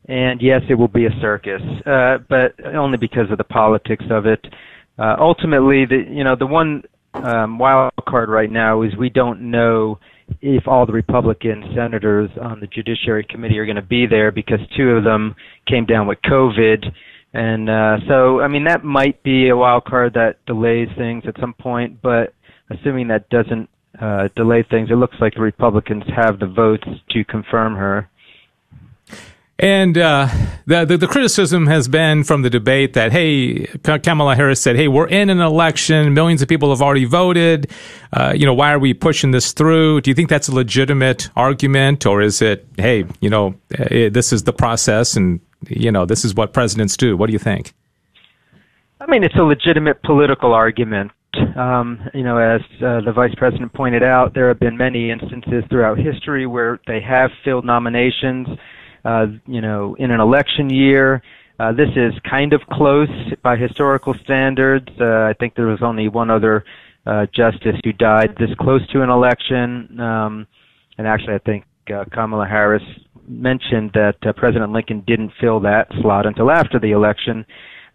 and 0.07 0.40
yes, 0.42 0.62
it 0.68 0.75
will 0.75 0.88
be 0.88 1.07
a 1.07 1.20
circus, 1.20 1.62
uh, 1.87 2.18
but 2.29 2.55
only 2.75 2.99
because 2.99 3.31
of 3.31 3.38
the 3.38 3.44
politics 3.44 4.05
of 4.11 4.27
it. 4.27 4.44
Uh, 4.99 5.16
ultimately, 5.18 5.87
the 5.87 6.05
you 6.09 6.25
know 6.25 6.37
the 6.37 6.46
one 6.46 6.83
um, 7.14 7.59
wild 7.59 7.92
card 8.09 8.29
right 8.29 8.51
now 8.51 8.83
is 8.83 8.94
we 8.96 9.09
don't 9.09 9.40
know 9.40 9.99
if 10.40 10.66
all 10.68 10.87
the 10.87 10.92
Republican 10.92 11.64
senators 11.75 12.31
on 12.40 12.61
the 12.61 12.66
Judiciary 12.66 13.27
Committee 13.29 13.59
are 13.59 13.66
going 13.66 13.77
to 13.77 13.83
be 13.83 14.07
there 14.07 14.31
because 14.31 14.61
two 14.77 14.90
of 14.90 15.05
them 15.05 15.35
came 15.66 15.87
down 15.87 16.07
with 16.07 16.18
COVID. 16.23 16.87
And 17.33 17.70
uh, 17.70 17.96
so, 18.09 18.40
I 18.40 18.49
mean, 18.49 18.64
that 18.64 18.85
might 18.85 19.23
be 19.23 19.49
a 19.49 19.57
wild 19.57 19.85
card 19.85 20.14
that 20.14 20.44
delays 20.46 20.88
things 20.96 21.25
at 21.27 21.38
some 21.40 21.55
point. 21.55 22.01
But 22.03 22.35
assuming 22.70 23.09
that 23.09 23.29
doesn't 23.29 23.68
uh, 23.98 24.29
delay 24.37 24.62
things. 24.62 24.90
It 24.90 24.94
looks 24.94 25.16
like 25.20 25.35
the 25.35 25.40
Republicans 25.40 26.05
have 26.14 26.38
the 26.38 26.46
votes 26.46 26.87
to 27.11 27.24
confirm 27.24 27.76
her. 27.76 28.09
And 29.59 29.98
uh, 29.98 30.29
the, 30.64 30.87
the, 30.87 30.96
the 30.96 31.07
criticism 31.07 31.66
has 31.66 31.87
been 31.87 32.24
from 32.24 32.40
the 32.40 32.48
debate 32.48 32.94
that 32.94 33.12
hey, 33.12 33.66
Kamala 34.03 34.35
Harris 34.35 34.59
said, 34.59 34.74
hey, 34.74 34.88
we're 34.88 35.07
in 35.07 35.29
an 35.29 35.40
election, 35.40 36.14
millions 36.14 36.40
of 36.40 36.48
people 36.48 36.70
have 36.70 36.81
already 36.81 37.05
voted. 37.05 37.70
Uh, 38.11 38.33
you 38.35 38.46
know, 38.46 38.55
why 38.55 38.72
are 38.72 38.79
we 38.79 38.94
pushing 38.94 39.33
this 39.33 39.53
through? 39.53 40.00
Do 40.00 40.11
you 40.11 40.14
think 40.14 40.31
that's 40.31 40.48
a 40.48 40.55
legitimate 40.55 41.29
argument, 41.37 42.07
or 42.07 42.22
is 42.22 42.40
it, 42.40 42.66
hey, 42.79 43.05
you 43.20 43.29
know, 43.29 43.55
eh, 43.79 44.09
this 44.09 44.33
is 44.33 44.44
the 44.44 44.53
process, 44.55 45.14
and 45.14 45.40
you 45.68 45.92
know, 45.92 46.07
this 46.07 46.24
is 46.24 46.35
what 46.35 46.55
presidents 46.55 46.96
do? 46.96 47.14
What 47.14 47.26
do 47.26 47.35
you 47.35 47.38
think? 47.38 47.74
I 48.98 49.07
mean, 49.11 49.24
it's 49.24 49.37
a 49.37 49.42
legitimate 49.42 50.03
political 50.03 50.55
argument. 50.55 51.12
Um, 51.61 52.09
you 52.14 52.23
know, 52.23 52.38
as 52.38 52.62
uh, 52.77 53.03
the 53.05 53.12
vice 53.14 53.35
president 53.37 53.75
pointed 53.75 54.03
out, 54.03 54.33
there 54.33 54.49
have 54.49 54.59
been 54.59 54.79
many 54.79 55.11
instances 55.11 55.62
throughout 55.68 55.99
history 55.99 56.46
where 56.46 56.81
they 56.87 57.03
have 57.03 57.31
filled 57.44 57.66
nominations. 57.66 58.49
Uh, 59.05 59.27
you 59.46 59.61
know, 59.61 59.94
in 59.99 60.11
an 60.11 60.20
election 60.20 60.70
year, 60.70 61.23
uh, 61.59 61.70
this 61.73 61.90
is 61.96 62.14
kind 62.29 62.55
of 62.55 62.62
close 62.73 63.11
by 63.42 63.57
historical 63.57 64.14
standards. 64.25 64.88
Uh, 64.99 65.05
I 65.05 65.35
think 65.38 65.55
there 65.55 65.66
was 65.66 65.83
only 65.83 66.09
one 66.09 66.31
other 66.31 66.64
uh, 67.05 67.27
justice 67.27 67.77
who 67.85 67.92
died 67.92 68.35
this 68.38 68.51
close 68.59 68.87
to 68.92 69.03
an 69.03 69.11
election, 69.11 70.01
um, 70.01 70.46
and 70.96 71.07
actually, 71.07 71.35
I 71.35 71.40
think 71.40 71.64
uh, 71.94 72.05
Kamala 72.11 72.46
Harris 72.46 72.83
mentioned 73.29 73.90
that 73.92 74.16
President 74.37 74.73
Lincoln 74.73 75.05
didn't 75.07 75.33
fill 75.38 75.61
that 75.61 75.88
slot 76.01 76.25
until 76.25 76.51
after 76.51 76.79
the 76.79 76.92
election. 76.92 77.44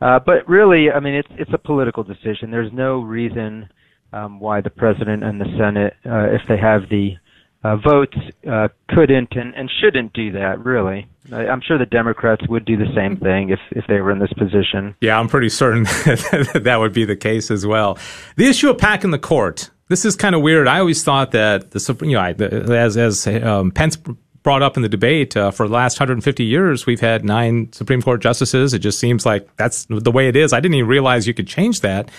Uh, 0.01 0.19
but 0.19 0.47
really, 0.47 0.91
I 0.91 0.99
mean, 0.99 1.15
it's 1.15 1.29
it's 1.31 1.53
a 1.53 1.58
political 1.58 2.03
decision. 2.03 2.51
There's 2.51 2.71
no 2.73 3.01
reason 3.01 3.69
um, 4.13 4.39
why 4.39 4.62
the 4.62 4.69
president 4.69 5.23
and 5.23 5.39
the 5.39 5.45
Senate, 5.58 5.95
uh, 6.05 6.34
if 6.34 6.41
they 6.47 6.58
have 6.58 6.89
the 6.89 7.15
uh, 7.63 7.77
votes, 7.77 8.17
uh, 8.49 8.67
couldn't 8.89 9.31
and, 9.31 9.55
and 9.55 9.71
shouldn't 9.81 10.13
do 10.13 10.31
that. 10.34 10.63
Really, 10.63 11.08
I, 11.31 11.47
I'm 11.47 11.62
sure 11.62 11.77
the 11.77 11.86
Democrats 11.86 12.47
would 12.47 12.65
do 12.65 12.77
the 12.77 12.93
same 12.95 13.17
thing 13.17 13.49
if 13.49 13.60
if 13.71 13.86
they 13.88 14.01
were 14.01 14.12
in 14.12 14.19
this 14.19 14.34
position. 14.34 14.95
Yeah, 15.01 15.19
I'm 15.19 15.27
pretty 15.27 15.49
certain 15.49 15.84
that 16.05 16.62
that 16.63 16.79
would 16.79 16.93
be 16.93 17.05
the 17.05 17.15
case 17.15 17.49
as 17.49 17.65
well. 17.65 17.97
The 18.36 18.47
issue 18.47 18.69
of 18.69 18.77
packing 18.77 19.12
the 19.12 19.19
court. 19.19 19.71
This 19.88 20.03
is 20.03 20.15
kind 20.15 20.34
of 20.34 20.41
weird. 20.41 20.67
I 20.67 20.79
always 20.79 21.03
thought 21.03 21.31
that 21.31 21.71
the 21.71 21.97
you 22.01 22.13
know 22.13 22.73
as 22.73 22.97
as 22.97 23.27
um, 23.27 23.71
Pence 23.71 23.97
brought 24.45 24.62
up 24.62 24.77
in 24.77 24.84
the 24.84 24.89
debate 24.89 25.36
uh, 25.36 25.49
for 25.49 25.67
the 25.67 25.73
last 25.73 25.99
150 25.99 26.43
years, 26.45 26.86
we've 26.86 27.01
had 27.01 27.25
nine 27.25 27.73
Supreme 27.73 27.99
Court 27.99 28.21
justices. 28.21 28.75
It 28.75 28.79
just 28.79 28.99
seems 28.99 29.25
like 29.25 29.49
that's 29.58 29.88
the 29.89 30.12
way 30.12 30.27
it 30.27 30.36
is. 30.36 30.53
I 30.53 30.60
didn't 30.60 30.75
even 30.75 30.88
realize 30.88 31.25
you 31.25 31.34
could 31.34 31.47
change 31.47 31.81
that. 31.81 32.12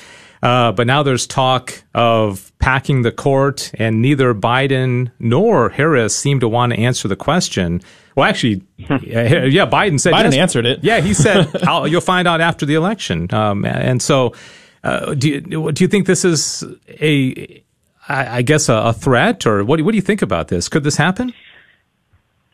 Uh, 0.42 0.72
but 0.72 0.88
now 0.88 1.04
there's 1.04 1.24
talk 1.24 1.84
of 1.94 2.52
packing 2.58 3.02
the 3.02 3.12
court, 3.12 3.70
and 3.74 4.02
neither 4.02 4.34
Biden 4.34 5.12
nor 5.20 5.70
Harris 5.70 6.18
seem 6.18 6.40
to 6.40 6.48
want 6.48 6.72
to 6.72 6.78
answer 6.80 7.06
the 7.06 7.16
question. 7.16 7.80
Well, 8.16 8.28
actually, 8.28 8.62
yeah, 8.76 9.64
Biden 9.64 10.00
said 10.00 10.12
Biden 10.12 10.32
yes. 10.32 10.34
answered 10.34 10.66
it. 10.66 10.80
Yeah, 10.82 11.00
he 11.00 11.14
said 11.14 11.48
you'll 11.86 12.00
find 12.00 12.26
out 12.26 12.40
after 12.40 12.66
the 12.66 12.74
election. 12.74 13.32
Um, 13.32 13.64
and 13.64 14.02
so, 14.02 14.34
uh, 14.82 15.14
do 15.14 15.28
you, 15.28 15.72
do 15.72 15.84
you 15.84 15.88
think 15.88 16.06
this 16.06 16.24
is 16.24 16.64
a, 16.88 17.62
I 18.08 18.42
guess, 18.42 18.68
a, 18.68 18.74
a 18.74 18.92
threat, 18.92 19.46
or 19.46 19.64
what? 19.64 19.76
Do, 19.76 19.84
what 19.84 19.92
do 19.92 19.96
you 19.96 20.02
think 20.02 20.22
about 20.22 20.48
this? 20.48 20.68
Could 20.68 20.82
this 20.82 20.96
happen? 20.96 21.32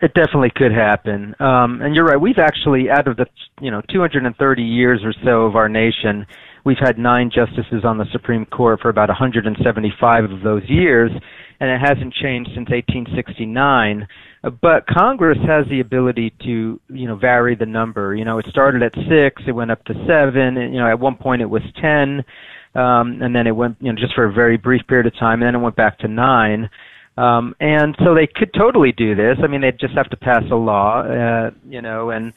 It 0.03 0.15
definitely 0.15 0.51
could 0.51 0.73
happen. 0.73 1.37
Um, 1.39 1.81
and 1.81 1.95
you're 1.95 2.05
right. 2.05 2.21
We've 2.21 2.41
actually, 2.41 2.91
out 2.91 3.07
of 3.07 3.17
the 3.17 3.27
you 3.61 3.71
know 3.71 3.81
230 3.89 4.63
years 4.63 5.01
or 5.05 5.15
so 5.25 5.43
of 5.43 5.55
our 5.55 5.69
nation, 5.69 6.27
we've 6.65 6.81
had 6.81 6.99
nine 6.99 7.31
justices 7.33 7.85
on 7.85 7.99
the 7.99 8.07
Supreme 8.11 8.45
Court 8.47 8.81
for 8.81 8.89
about 8.89 9.11
175 9.11 10.25
of 10.25 10.43
those 10.43 10.65
years, 10.69 11.13
and 11.61 11.71
it 11.71 11.81
hasn't 11.81 12.13
changed 12.15 12.51
since 12.51 12.69
1869. 12.69 14.09
Uh, 14.43 14.51
but 14.51 14.89
Congress 14.89 15.39
has 15.47 15.67
the 15.71 15.79
ability 15.79 16.35
to, 16.43 16.81
you 16.89 17.07
know, 17.07 17.15
vary 17.15 17.55
the 17.55 17.65
number. 17.65 18.17
You 18.17 18.25
know, 18.25 18.39
it 18.39 18.47
started 18.51 18.83
at 18.83 18.95
six, 19.09 19.41
it 19.47 19.53
went 19.53 19.71
up 19.71 19.85
to 19.85 19.95
seven. 20.09 20.57
And, 20.57 20.75
you 20.75 20.81
know, 20.81 20.89
at 20.89 20.99
one 20.99 21.15
point 21.15 21.43
it 21.43 21.51
was 21.51 21.63
ten, 21.81 22.25
um, 22.75 23.23
and 23.23 23.37
then 23.37 23.47
it 23.47 23.55
went, 23.55 23.77
you 23.79 23.93
know, 23.93 24.01
just 24.01 24.17
for 24.17 24.25
a 24.25 24.33
very 24.33 24.57
brief 24.57 24.85
period 24.89 25.07
of 25.07 25.17
time, 25.17 25.43
and 25.43 25.47
then 25.47 25.55
it 25.55 25.65
went 25.65 25.77
back 25.77 26.01
to 26.01 26.09
nine. 26.09 26.69
Um, 27.17 27.55
and 27.61 27.95
so 28.05 28.15
they 28.15 28.27
could 28.27 28.53
totally 28.55 28.93
do 28.93 29.15
this. 29.15 29.37
I 29.43 29.47
mean, 29.47 29.61
they'd 29.61 29.79
just 29.79 29.95
have 29.95 30.09
to 30.11 30.17
pass 30.17 30.43
a 30.51 30.55
law, 30.55 31.03
uh, 31.03 31.51
you 31.69 31.83
know, 31.83 32.11
and 32.11 32.33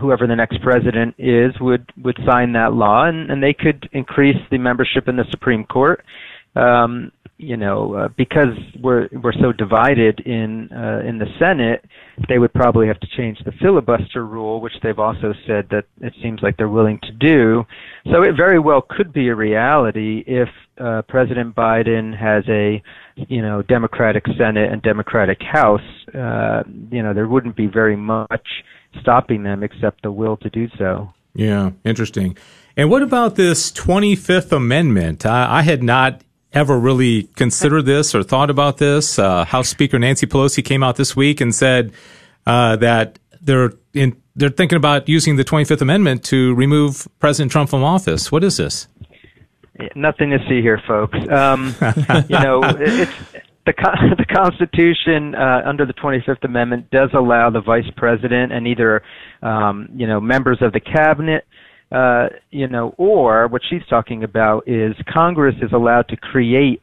whoever 0.00 0.26
the 0.26 0.36
next 0.36 0.62
president 0.62 1.14
is 1.18 1.52
would 1.60 1.90
would 2.02 2.16
sign 2.24 2.52
that 2.52 2.72
law, 2.72 3.06
and, 3.06 3.30
and 3.30 3.42
they 3.42 3.52
could 3.52 3.88
increase 3.92 4.36
the 4.50 4.58
membership 4.58 5.08
in 5.08 5.16
the 5.16 5.24
Supreme 5.30 5.64
Court. 5.64 6.04
Um, 6.54 7.10
you 7.38 7.56
know, 7.56 7.94
uh, 7.94 8.08
because 8.16 8.56
we're 8.80 9.08
we're 9.10 9.32
so 9.32 9.50
divided 9.52 10.20
in 10.20 10.70
uh, 10.70 11.00
in 11.04 11.18
the 11.18 11.26
Senate, 11.40 11.84
they 12.28 12.38
would 12.38 12.52
probably 12.52 12.86
have 12.86 13.00
to 13.00 13.08
change 13.16 13.38
the 13.44 13.52
filibuster 13.60 14.24
rule, 14.26 14.60
which 14.60 14.74
they've 14.82 14.98
also 14.98 15.34
said 15.46 15.66
that 15.70 15.84
it 16.00 16.12
seems 16.22 16.40
like 16.42 16.56
they're 16.56 16.68
willing 16.68 17.00
to 17.02 17.12
do. 17.12 17.64
So 18.12 18.22
it 18.22 18.36
very 18.36 18.60
well 18.60 18.86
could 18.88 19.12
be 19.12 19.28
a 19.28 19.34
reality 19.34 20.22
if 20.26 20.48
uh, 20.78 21.02
President 21.08 21.56
Biden 21.56 22.16
has 22.16 22.44
a 22.48 22.80
you 23.16 23.42
know 23.42 23.62
Democratic 23.62 24.24
Senate 24.38 24.72
and 24.72 24.82
Democratic 24.82 25.42
House. 25.42 25.80
Uh, 26.14 26.62
you 26.90 27.02
know, 27.02 27.14
there 27.14 27.26
wouldn't 27.26 27.56
be 27.56 27.66
very 27.66 27.96
much 27.96 28.46
stopping 29.00 29.42
them 29.42 29.62
except 29.62 30.02
the 30.02 30.12
will 30.12 30.36
to 30.38 30.50
do 30.50 30.68
so. 30.78 31.12
Yeah, 31.34 31.70
interesting. 31.84 32.36
And 32.76 32.90
what 32.90 33.02
about 33.02 33.36
this 33.36 33.70
25th 33.72 34.52
Amendment? 34.52 35.26
I, 35.26 35.58
I 35.58 35.62
had 35.62 35.82
not 35.82 36.22
ever 36.52 36.78
really 36.78 37.24
considered 37.36 37.86
this 37.86 38.14
or 38.14 38.22
thought 38.22 38.50
about 38.50 38.78
this. 38.78 39.18
Uh, 39.18 39.44
House 39.44 39.68
Speaker 39.68 39.98
Nancy 39.98 40.26
Pelosi 40.26 40.64
came 40.64 40.82
out 40.82 40.96
this 40.96 41.16
week 41.16 41.40
and 41.40 41.54
said 41.54 41.92
uh, 42.46 42.76
that 42.76 43.18
they're 43.40 43.72
in, 43.94 44.16
they're 44.36 44.50
thinking 44.50 44.76
about 44.76 45.08
using 45.08 45.36
the 45.36 45.44
25th 45.44 45.80
Amendment 45.80 46.24
to 46.24 46.54
remove 46.54 47.08
President 47.18 47.52
Trump 47.52 47.70
from 47.70 47.82
office. 47.82 48.30
What 48.30 48.44
is 48.44 48.56
this? 48.56 48.86
Nothing 49.94 50.30
to 50.30 50.38
see 50.48 50.60
here, 50.60 50.80
folks. 50.86 51.18
Um, 51.30 51.74
you 52.28 52.38
know, 52.38 52.60
it's 52.62 53.12
the 53.64 53.72
the 54.18 54.26
Constitution 54.32 55.34
uh, 55.34 55.62
under 55.64 55.86
the 55.86 55.94
25th 55.94 56.44
Amendment 56.44 56.90
does 56.90 57.10
allow 57.14 57.50
the 57.50 57.60
Vice 57.60 57.90
President 57.96 58.52
and 58.52 58.66
either 58.66 59.02
um, 59.42 59.88
you 59.94 60.06
know 60.06 60.20
members 60.20 60.58
of 60.60 60.72
the 60.72 60.80
cabinet 60.80 61.46
uh, 61.92 62.28
you 62.50 62.66
know, 62.68 62.94
or 62.96 63.46
what 63.48 63.60
she's 63.68 63.82
talking 63.88 64.24
about 64.24 64.66
is 64.66 64.94
Congress 65.12 65.54
is 65.60 65.72
allowed 65.72 66.08
to 66.08 66.16
create 66.16 66.80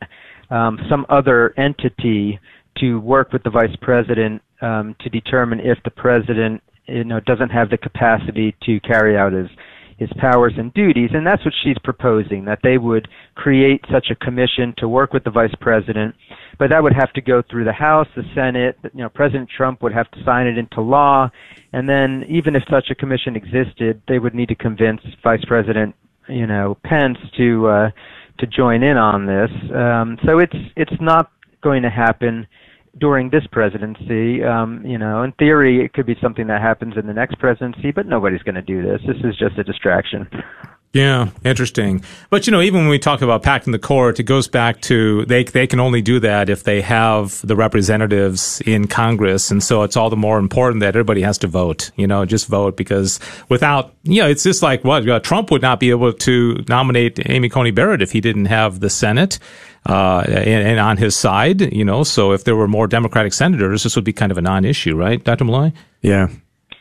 um, 0.51 0.79
some 0.87 1.05
other 1.09 1.53
entity 1.57 2.39
to 2.77 2.99
work 2.99 3.33
with 3.33 3.41
the 3.43 3.49
vice 3.49 3.75
president 3.81 4.41
um, 4.61 4.95
to 4.99 5.09
determine 5.09 5.59
if 5.61 5.79
the 5.83 5.89
president, 5.89 6.61
you 6.85 7.03
know, 7.03 7.19
doesn't 7.21 7.49
have 7.49 7.71
the 7.71 7.77
capacity 7.77 8.55
to 8.63 8.79
carry 8.81 9.17
out 9.17 9.33
his 9.33 9.47
his 9.99 10.09
powers 10.17 10.53
and 10.57 10.73
duties, 10.73 11.09
and 11.13 11.27
that's 11.27 11.43
what 11.43 11.53
she's 11.61 11.77
proposing 11.83 12.45
that 12.45 12.59
they 12.63 12.77
would 12.77 13.07
create 13.35 13.83
such 13.91 14.07
a 14.09 14.15
commission 14.15 14.73
to 14.77 14.87
work 14.87 15.11
with 15.11 15.25
the 15.25 15.29
vice 15.29 15.53
president, 15.59 16.15
but 16.57 16.69
that 16.69 16.81
would 16.81 16.93
have 16.93 17.11
to 17.13 17.21
go 17.21 17.43
through 17.51 17.65
the 17.65 17.73
House, 17.73 18.07
the 18.15 18.23
Senate. 18.33 18.77
You 18.93 19.03
know, 19.03 19.09
President 19.09 19.49
Trump 19.55 19.83
would 19.83 19.93
have 19.93 20.09
to 20.11 20.23
sign 20.23 20.47
it 20.47 20.57
into 20.57 20.79
law, 20.79 21.29
and 21.73 21.87
then 21.87 22.23
even 22.29 22.55
if 22.55 22.63
such 22.69 22.89
a 22.89 22.95
commission 22.95 23.35
existed, 23.35 24.01
they 24.07 24.19
would 24.19 24.33
need 24.33 24.47
to 24.47 24.55
convince 24.55 25.01
Vice 25.21 25.43
President, 25.45 25.93
you 26.29 26.47
know, 26.47 26.77
Pence 26.85 27.17
to 27.37 27.67
uh, 27.67 27.89
to 28.39 28.47
join 28.47 28.83
in 28.83 28.95
on 28.95 29.25
this. 29.25 29.51
Um, 29.75 30.17
so 30.25 30.39
it's 30.39 30.55
it's 30.77 31.01
not 31.01 31.29
going 31.61 31.83
to 31.83 31.89
happen 31.89 32.47
during 32.99 33.29
this 33.29 33.43
presidency. 33.51 34.43
Um, 34.43 34.83
you 34.85 34.97
know, 34.97 35.23
in 35.23 35.31
theory, 35.33 35.83
it 35.83 35.93
could 35.93 36.05
be 36.05 36.15
something 36.21 36.47
that 36.47 36.61
happens 36.61 36.95
in 36.97 37.07
the 37.07 37.13
next 37.13 37.39
presidency, 37.39 37.91
but 37.91 38.05
nobody's 38.05 38.43
going 38.43 38.55
to 38.55 38.61
do 38.61 38.81
this. 38.81 39.01
This 39.07 39.17
is 39.23 39.37
just 39.37 39.57
a 39.57 39.63
distraction. 39.63 40.27
Yeah, 40.91 41.29
interesting. 41.45 42.03
But 42.31 42.47
you 42.47 42.51
know, 42.51 42.61
even 42.61 42.81
when 42.81 42.89
we 42.89 42.97
talk 42.97 43.21
about 43.21 43.43
packing 43.43 43.73
the 43.73 43.79
court, 43.79 44.19
it 44.19 44.23
goes 44.23 44.47
back 44.47 44.81
to 44.81 45.23
they 45.25 45.43
they 45.43 45.67
can 45.67 45.79
only 45.79 46.01
do 46.01 46.19
that 46.21 46.49
if 46.49 46.63
they 46.63 46.81
have 46.81 47.45
the 47.45 47.55
representatives 47.55 48.59
in 48.61 48.87
Congress, 48.87 49.51
and 49.51 49.61
so 49.61 49.83
it's 49.83 49.95
all 49.95 50.09
the 50.09 50.17
more 50.17 50.39
important 50.39 50.79
that 50.79 50.87
everybody 50.87 51.21
has 51.21 51.37
to 51.39 51.47
vote. 51.47 51.91
You 51.95 52.07
know, 52.07 52.25
just 52.25 52.47
vote 52.47 52.75
because 52.75 53.19
without 53.49 53.93
you 54.01 54.23
know, 54.23 54.27
it's 54.27 54.41
just 54.41 54.63
like 54.63 54.83
what 54.83 55.07
uh, 55.07 55.19
Trump 55.19 55.51
would 55.51 55.61
not 55.61 55.79
be 55.79 55.91
able 55.91 56.11
to 56.11 56.63
nominate 56.67 57.19
Amy 57.29 57.49
Coney 57.49 57.71
Barrett 57.71 58.01
if 58.01 58.11
he 58.11 58.19
didn't 58.19 58.45
have 58.45 58.79
the 58.79 58.89
Senate. 58.89 59.37
Uh, 59.85 60.25
and, 60.27 60.67
and, 60.67 60.79
on 60.79 60.97
his 60.97 61.15
side, 61.15 61.61
you 61.73 61.85
know, 61.85 62.03
so 62.03 62.33
if 62.33 62.43
there 62.43 62.55
were 62.55 62.67
more 62.67 62.85
Democratic 62.85 63.31
senators, 63.31 63.83
this 63.83 63.95
would 63.95 64.03
be 64.03 64.11
kind 64.11 64.29
of 64.29 64.37
a 64.37 64.41
non-issue, 64.41 64.93
right, 64.93 65.23
Dr. 65.23 65.45
Malloy? 65.45 65.71
Yeah. 66.01 66.27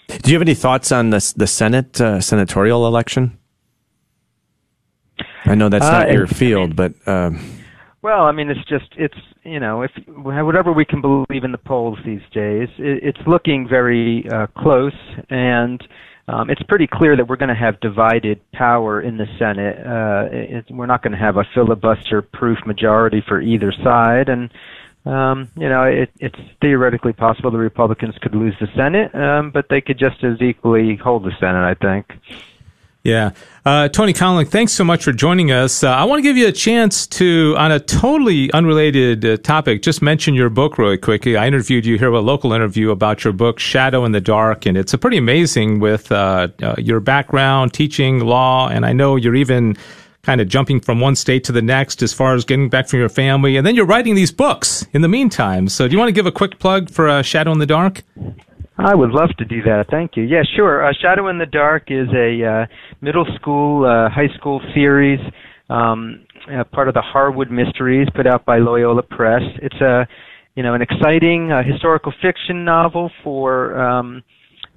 Do 0.08 0.30
you 0.30 0.34
have 0.34 0.42
any 0.42 0.54
thoughts 0.54 0.90
on 0.90 1.10
the 1.10 1.34
the 1.36 1.46
Senate 1.46 2.00
uh, 2.00 2.20
senatorial 2.20 2.86
election? 2.88 3.38
I 5.48 5.54
know 5.54 5.68
that's 5.68 5.82
not 5.82 6.08
uh, 6.08 6.12
your 6.12 6.26
field, 6.26 6.76
but. 6.76 6.92
Um, 7.06 7.58
well, 8.00 8.24
I 8.24 8.32
mean, 8.32 8.48
it's 8.48 8.64
just 8.68 8.86
it's 8.96 9.18
you 9.44 9.58
know 9.58 9.82
if 9.82 9.90
whatever 10.08 10.72
we 10.72 10.84
can 10.84 11.00
believe 11.00 11.44
in 11.44 11.52
the 11.52 11.58
polls 11.58 11.98
these 12.04 12.22
days, 12.32 12.68
it, 12.78 13.02
it's 13.02 13.26
looking 13.26 13.66
very 13.68 14.28
uh, 14.30 14.46
close, 14.56 14.94
and 15.30 15.82
um, 16.28 16.48
it's 16.50 16.62
pretty 16.64 16.86
clear 16.86 17.16
that 17.16 17.26
we're 17.26 17.36
going 17.36 17.48
to 17.48 17.54
have 17.54 17.80
divided 17.80 18.40
power 18.52 19.00
in 19.00 19.16
the 19.16 19.26
Senate. 19.38 19.78
Uh, 19.84 20.28
it, 20.30 20.66
we're 20.70 20.86
not 20.86 21.02
going 21.02 21.12
to 21.12 21.18
have 21.18 21.36
a 21.36 21.44
filibuster-proof 21.54 22.58
majority 22.66 23.22
for 23.26 23.40
either 23.40 23.72
side, 23.82 24.28
and 24.28 24.50
um, 25.04 25.50
you 25.56 25.68
know 25.68 25.82
it, 25.82 26.10
it's 26.20 26.38
theoretically 26.60 27.12
possible 27.12 27.50
the 27.50 27.58
Republicans 27.58 28.14
could 28.22 28.34
lose 28.34 28.54
the 28.60 28.68
Senate, 28.76 29.12
um, 29.14 29.50
but 29.50 29.66
they 29.70 29.80
could 29.80 29.98
just 29.98 30.22
as 30.22 30.40
equally 30.40 30.94
hold 30.96 31.24
the 31.24 31.32
Senate. 31.40 31.64
I 31.64 31.74
think. 31.74 32.12
Yeah. 33.08 33.30
Uh, 33.64 33.88
Tony 33.88 34.12
Kolenc, 34.12 34.48
thanks 34.48 34.72
so 34.72 34.84
much 34.84 35.02
for 35.02 35.12
joining 35.12 35.50
us. 35.50 35.82
Uh, 35.82 35.90
I 35.90 36.04
want 36.04 36.18
to 36.18 36.22
give 36.22 36.36
you 36.36 36.46
a 36.46 36.52
chance 36.52 37.06
to, 37.06 37.54
on 37.56 37.72
a 37.72 37.80
totally 37.80 38.52
unrelated 38.52 39.24
uh, 39.24 39.36
topic, 39.38 39.82
just 39.82 40.02
mention 40.02 40.34
your 40.34 40.50
book 40.50 40.76
really 40.76 40.98
quickly. 40.98 41.36
I 41.36 41.46
interviewed 41.46 41.86
you 41.86 41.98
here, 41.98 42.12
a 42.12 42.20
local 42.20 42.52
interview 42.52 42.90
about 42.90 43.24
your 43.24 43.32
book, 43.32 43.58
Shadow 43.58 44.04
in 44.04 44.12
the 44.12 44.20
Dark, 44.20 44.66
and 44.66 44.76
it's 44.76 44.92
a 44.92 44.98
pretty 44.98 45.16
amazing 45.16 45.80
with 45.80 46.12
uh, 46.12 46.48
uh, 46.62 46.74
your 46.78 47.00
background, 47.00 47.72
teaching 47.72 48.20
law, 48.20 48.68
and 48.68 48.84
I 48.84 48.92
know 48.92 49.16
you're 49.16 49.36
even 49.36 49.76
kind 50.22 50.42
of 50.42 50.48
jumping 50.48 50.80
from 50.80 51.00
one 51.00 51.16
state 51.16 51.44
to 51.44 51.52
the 51.52 51.62
next 51.62 52.02
as 52.02 52.12
far 52.12 52.34
as 52.34 52.44
getting 52.44 52.68
back 52.68 52.88
from 52.88 53.00
your 53.00 53.08
family, 53.08 53.56
and 53.56 53.66
then 53.66 53.74
you're 53.74 53.86
writing 53.86 54.14
these 54.16 54.32
books 54.32 54.86
in 54.92 55.00
the 55.00 55.08
meantime. 55.08 55.68
So 55.68 55.88
do 55.88 55.92
you 55.92 55.98
want 55.98 56.08
to 56.08 56.12
give 56.12 56.26
a 56.26 56.32
quick 56.32 56.58
plug 56.58 56.90
for 56.90 57.08
uh, 57.08 57.22
Shadow 57.22 57.52
in 57.52 57.58
the 57.58 57.66
Dark? 57.66 58.02
I 58.78 58.94
would 58.94 59.10
love 59.10 59.30
to 59.38 59.44
do 59.44 59.60
that. 59.62 59.86
Thank 59.90 60.16
you. 60.16 60.22
Yeah, 60.22 60.42
sure. 60.54 60.86
Uh, 60.86 60.92
Shadow 61.02 61.28
in 61.28 61.38
the 61.38 61.46
Dark 61.46 61.84
is 61.88 62.06
a 62.14 62.44
uh, 62.44 62.66
middle 63.00 63.26
school, 63.34 63.84
uh, 63.84 64.08
high 64.08 64.32
school 64.36 64.60
series, 64.72 65.18
um, 65.68 66.24
uh, 66.52 66.62
part 66.62 66.86
of 66.86 66.94
the 66.94 67.02
Harwood 67.02 67.50
Mysteries, 67.50 68.06
put 68.14 68.26
out 68.26 68.44
by 68.44 68.58
Loyola 68.58 69.02
Press. 69.02 69.42
It's 69.60 69.80
a, 69.80 70.06
you 70.54 70.62
know, 70.62 70.74
an 70.74 70.82
exciting 70.82 71.50
uh, 71.50 71.64
historical 71.64 72.12
fiction 72.22 72.64
novel 72.64 73.10
for, 73.24 73.76
um, 73.80 74.22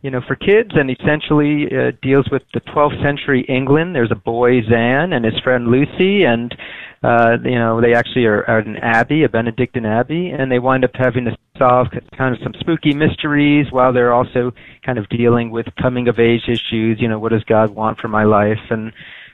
you 0.01 0.09
know, 0.09 0.21
for 0.27 0.35
kids, 0.35 0.71
and 0.73 0.89
essentially 0.89 1.67
uh, 1.67 1.91
deals 2.01 2.27
with 2.31 2.41
the 2.55 2.61
12th 2.61 2.99
century 3.03 3.45
England. 3.47 3.93
There's 3.93 4.11
a 4.11 4.15
boy 4.15 4.63
Zan 4.63 5.13
and 5.13 5.23
his 5.23 5.37
friend 5.43 5.67
Lucy, 5.67 6.23
and 6.23 6.55
uh, 7.03 7.37
you 7.43 7.55
know, 7.55 7.79
they 7.79 7.93
actually 7.93 8.25
are 8.25 8.49
at 8.49 8.65
an 8.65 8.77
abbey, 8.77 9.23
a 9.23 9.29
Benedictine 9.29 9.85
abbey, 9.85 10.29
and 10.29 10.51
they 10.51 10.59
wind 10.59 10.83
up 10.83 10.91
having 10.95 11.25
to 11.25 11.37
solve 11.61 11.87
kind 12.17 12.35
of 12.35 12.41
some 12.41 12.53
spooky 12.59 12.93
mysteries 12.93 13.71
while 13.71 13.93
they're 13.93 14.13
also 14.13 14.51
kind 14.83 14.97
of 14.97 15.07
dealing 15.09 15.51
with 15.51 15.67
coming 15.79 16.07
of 16.07 16.19
age 16.19 16.47
issues. 16.47 16.99
You 16.99 17.07
know, 17.07 17.19
what 17.19 17.31
does 17.31 17.43
God 17.43 17.69
want 17.69 17.99
for 17.99 18.07
my 18.07 18.23
life? 18.23 18.59
And 18.69 18.91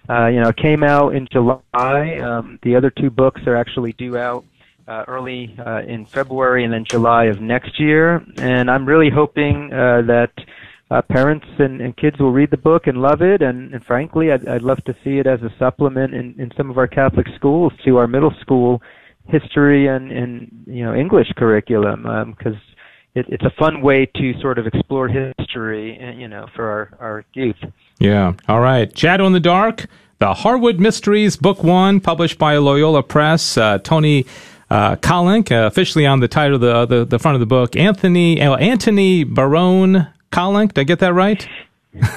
uh, 0.10 0.28
you 0.28 0.42
know, 0.42 0.50
it 0.50 0.58
came 0.58 0.84
out 0.84 1.16
in 1.16 1.28
July. 1.32 2.20
Um, 2.20 2.60
the 2.64 2.76
other 2.76 2.90
two 2.90 3.10
books 3.10 3.42
are 3.46 3.56
actually 3.56 3.94
due 3.94 4.18
out 4.18 4.46
uh, 4.88 5.04
early 5.08 5.56
uh, 5.66 5.82
in 5.82 6.06
February 6.06 6.64
and 6.64 6.74
then 6.74 6.86
July 6.86 7.26
of 7.26 7.42
next 7.42 7.80
year. 7.80 8.24
And 8.38 8.70
I'm 8.72 8.86
really 8.86 9.10
hoping 9.10 9.72
uh, 9.74 10.02
that 10.08 10.32
uh, 10.90 11.02
parents 11.02 11.46
and, 11.60 11.82
and 11.82 11.96
kids 11.98 12.18
will 12.20 12.32
read 12.32 12.52
the 12.52 12.58
book 12.58 12.88
and 12.88 13.02
love 13.02 13.22
it. 13.22 13.42
And, 13.42 13.74
and 13.74 13.84
frankly, 13.86 14.32
I'd, 14.32 14.48
I'd 14.48 14.62
love 14.62 14.82
to 14.86 14.96
see 15.04 15.18
it 15.18 15.28
as 15.28 15.42
a 15.42 15.54
supplement 15.60 16.14
in, 16.14 16.36
in 16.40 16.52
some 16.56 16.70
of 16.70 16.78
our 16.78 16.88
Catholic 16.88 17.28
schools 17.36 17.74
to 17.84 17.98
our 17.98 18.08
middle 18.08 18.34
school 18.40 18.82
history 19.28 19.88
and, 19.88 20.12
and 20.12 20.64
you 20.68 20.84
know 20.84 20.94
English 20.94 21.32
curriculum 21.36 22.04
because. 22.38 22.54
Um, 22.54 22.62
it, 23.16 23.26
it's 23.30 23.44
a 23.44 23.50
fun 23.58 23.82
way 23.82 24.06
to 24.06 24.40
sort 24.42 24.60
of 24.60 24.68
explore 24.68 25.08
history, 25.08 26.00
uh, 26.00 26.12
you 26.12 26.28
know, 26.28 26.46
for 26.56 26.70
our, 26.70 26.98
our 27.00 27.26
youth. 27.34 27.56
Yeah. 28.00 28.34
All 28.48 28.60
right. 28.60 28.96
Shadow 28.96 29.26
in 29.26 29.34
the 29.34 29.40
Dark, 29.40 29.88
The 30.20 30.36
Harwood 30.36 30.80
Mysteries, 30.80 31.36
Book 31.36 31.64
One, 31.64 32.00
published 32.00 32.38
by 32.38 32.58
Loyola 32.58 33.02
Press. 33.02 33.58
Uh, 33.58 33.80
Tony 33.80 34.28
uh, 34.70 34.98
Kolenc, 34.98 35.52
uh, 35.52 35.66
officially 35.66 36.06
on 36.06 36.20
the 36.20 36.28
title 36.28 36.56
of 36.56 36.62
the, 36.62 36.86
the, 36.86 37.06
the 37.06 37.20
front 37.20 37.36
of 37.36 37.40
the 37.40 37.46
book. 37.46 37.76
Anthony 37.76 38.42
uh, 38.42 38.56
Antony 38.56 39.24
Barone 39.24 40.08
Kolenc. 40.32 40.74
Did 40.74 40.82
I 40.82 40.84
get 40.84 41.00
that 41.00 41.14
right? 41.14 41.48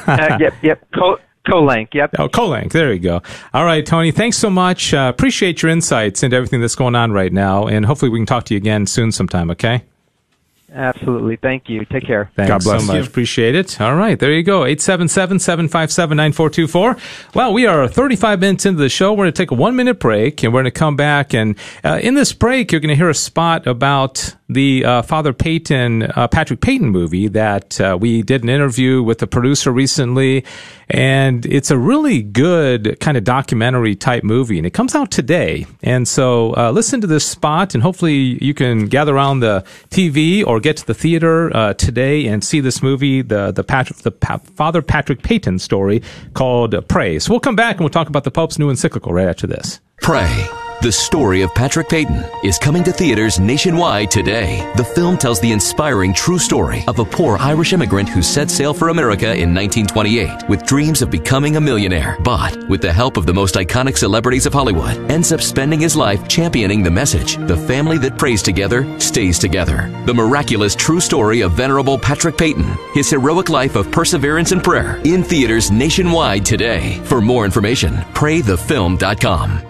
uh, 0.06 0.36
yep, 0.40 0.54
yep. 0.62 0.86
Co- 0.94 1.18
Kolenc, 1.47 1.95
yep. 1.95 2.11
Oh, 2.18 2.28
Kolenc. 2.28 2.72
There 2.72 2.93
you 2.93 2.99
go. 2.99 3.22
All 3.55 3.64
right, 3.64 3.84
Tony. 3.84 4.12
Thanks 4.12 4.36
so 4.36 4.51
much. 4.51 4.93
Uh, 4.93 5.11
appreciate 5.12 5.62
your 5.62 5.70
insights 5.70 6.22
into 6.22 6.36
everything 6.36 6.61
that's 6.61 6.74
going 6.74 6.95
on 6.95 7.12
right 7.12 7.32
now, 7.32 7.66
and 7.66 7.86
hopefully 7.86 8.11
we 8.11 8.18
can 8.18 8.26
talk 8.26 8.45
to 8.45 8.55
you 8.55 8.59
again 8.59 8.86
soon 8.86 9.11
sometime. 9.11 9.51
Okay. 9.51 9.82
Absolutely. 10.72 11.34
Thank 11.36 11.68
you. 11.68 11.84
Take 11.84 12.07
care. 12.07 12.30
Thanks 12.36 12.49
God 12.49 12.62
bless 12.62 12.82
so 12.82 12.86
much. 12.86 13.03
You. 13.03 13.11
Appreciate 13.11 13.57
it. 13.57 13.80
All 13.80 13.97
right. 13.97 14.16
There 14.18 14.32
you 14.32 14.43
go. 14.45 14.61
877-757-9424. 14.62 17.34
Well, 17.34 17.53
we 17.53 17.66
are 17.66 17.88
35 17.88 18.41
minutes 18.41 18.64
into 18.66 18.80
the 18.80 18.88
show. 18.88 19.12
We're 19.12 19.24
going 19.24 19.32
to 19.32 19.43
take 19.43 19.51
a 19.51 19.55
one 19.55 19.74
minute 19.74 19.99
break 19.99 20.45
and 20.45 20.55
we're 20.55 20.62
going 20.62 20.72
to 20.72 20.78
come 20.78 20.95
back. 20.97 21.34
And 21.34 21.57
uh, 21.82 21.99
in 22.03 22.14
this 22.14 22.32
break, 22.32 22.70
you're 22.70 22.80
going 22.80 22.91
to 22.91 22.97
hear 22.97 23.11
a 23.11 23.14
spot 23.14 23.66
about 23.66 24.36
the 24.51 24.84
uh, 24.84 25.03
Father 25.03 25.32
Peyton, 25.32 26.03
uh, 26.03 26.28
Patrick 26.28 26.61
Peyton 26.61 26.88
movie 26.88 27.28
that 27.28 27.80
uh, 27.80 27.96
we 28.01 28.22
did 28.22 28.42
an 28.42 28.48
interview 28.48 29.03
with 29.03 29.18
the 29.18 29.26
producer 29.26 29.70
recently. 29.70 30.44
And 30.88 31.46
it's 31.46 31.70
a 31.70 31.78
really 31.78 32.20
good 32.20 32.98
kind 32.98 33.16
of 33.16 33.22
documentary 33.22 33.94
type 33.94 34.24
movie. 34.24 34.59
And 34.59 34.66
it 34.66 34.70
comes 34.70 34.94
out 34.94 35.11
today. 35.12 35.66
And 35.82 36.07
so 36.09 36.57
uh, 36.57 36.72
listen 36.72 37.01
to 37.01 37.07
this 37.07 37.24
spot 37.24 37.74
and 37.74 37.82
hopefully 37.82 38.42
you 38.44 38.55
can 38.55 38.86
gather 38.86 39.14
around 39.14 39.40
the 39.40 39.64
TV 39.90 40.44
or 40.44 40.59
get 40.59 40.76
to 40.78 40.86
the 40.86 40.94
theater 40.94 41.57
uh, 41.57 41.74
today 41.74 42.26
and 42.26 42.42
see 42.42 42.61
this 42.61 42.82
movie, 42.82 43.22
the, 43.22 43.53
the, 43.53 43.62
Patrick, 43.62 44.01
the 44.01 44.11
pa- 44.11 44.38
Father 44.38 44.82
Patrick 44.82 45.22
Peyton 45.22 45.61
story 45.61 46.03
called 46.34 46.74
Pray. 46.88 47.18
So 47.20 47.30
we'll 47.30 47.40
come 47.40 47.57
back 47.57 47.76
and 47.76 47.80
we'll 47.80 47.90
talk 47.90 48.09
about 48.09 48.24
the 48.24 48.30
Pope's 48.32 48.59
new 48.59 48.68
encyclical 48.68 49.12
right 49.12 49.28
after 49.28 49.46
this. 49.46 49.80
Pray. 50.03 50.48
The 50.83 50.91
story 50.91 51.43
of 51.43 51.55
Patrick 51.55 51.91
Peyton 51.91 52.24
is 52.43 52.59
coming 52.59 52.83
to 52.85 52.93
theaters 52.93 53.39
nationwide 53.39 54.11
today. 54.11 54.66
The 54.76 54.85
film 54.85 55.18
tells 55.18 55.39
the 55.39 55.53
inspiring 55.53 56.14
true 56.14 56.39
story 56.39 56.85
of 56.89 56.99
a 56.99 57.05
poor 57.05 57.37
Irish 57.37 57.74
immigrant 57.74 58.09
who 58.09 58.22
set 58.22 58.49
sail 58.49 58.72
for 58.72 58.89
America 58.89 59.26
in 59.26 59.55
1928 59.55 60.49
with 60.49 60.64
dreams 60.64 61.03
of 61.03 61.11
becoming 61.11 61.57
a 61.57 61.61
millionaire, 61.61 62.16
but 62.24 62.66
with 62.70 62.81
the 62.81 62.91
help 62.91 63.18
of 63.18 63.26
the 63.26 63.35
most 63.35 63.57
iconic 63.57 63.99
celebrities 63.99 64.47
of 64.47 64.55
Hollywood, 64.55 64.97
ends 65.11 65.33
up 65.33 65.43
spending 65.43 65.81
his 65.81 65.97
life 65.97 66.26
championing 66.28 66.83
the 66.83 66.91
message 66.91 67.37
the 67.47 67.59
family 67.66 67.99
that 67.99 68.16
prays 68.16 68.43
together 68.43 68.99
stays 68.99 69.39
together. 69.39 69.91
The 70.07 70.14
miraculous 70.14 70.74
true 70.74 71.01
story 71.01 71.43
of 71.43 71.53
Venerable 71.53 71.99
Patrick 71.99 72.39
Peyton, 72.39 72.74
his 72.95 73.11
heroic 73.11 73.51
life 73.51 73.76
of 73.76 73.93
perseverance 73.93 74.53
and 74.53 74.64
prayer, 74.64 74.99
in 75.05 75.24
theaters 75.24 75.70
nationwide 75.70 76.47
today. 76.47 76.99
For 77.05 77.20
more 77.20 77.45
information, 77.45 77.97
praythefilm.com. 78.14 79.70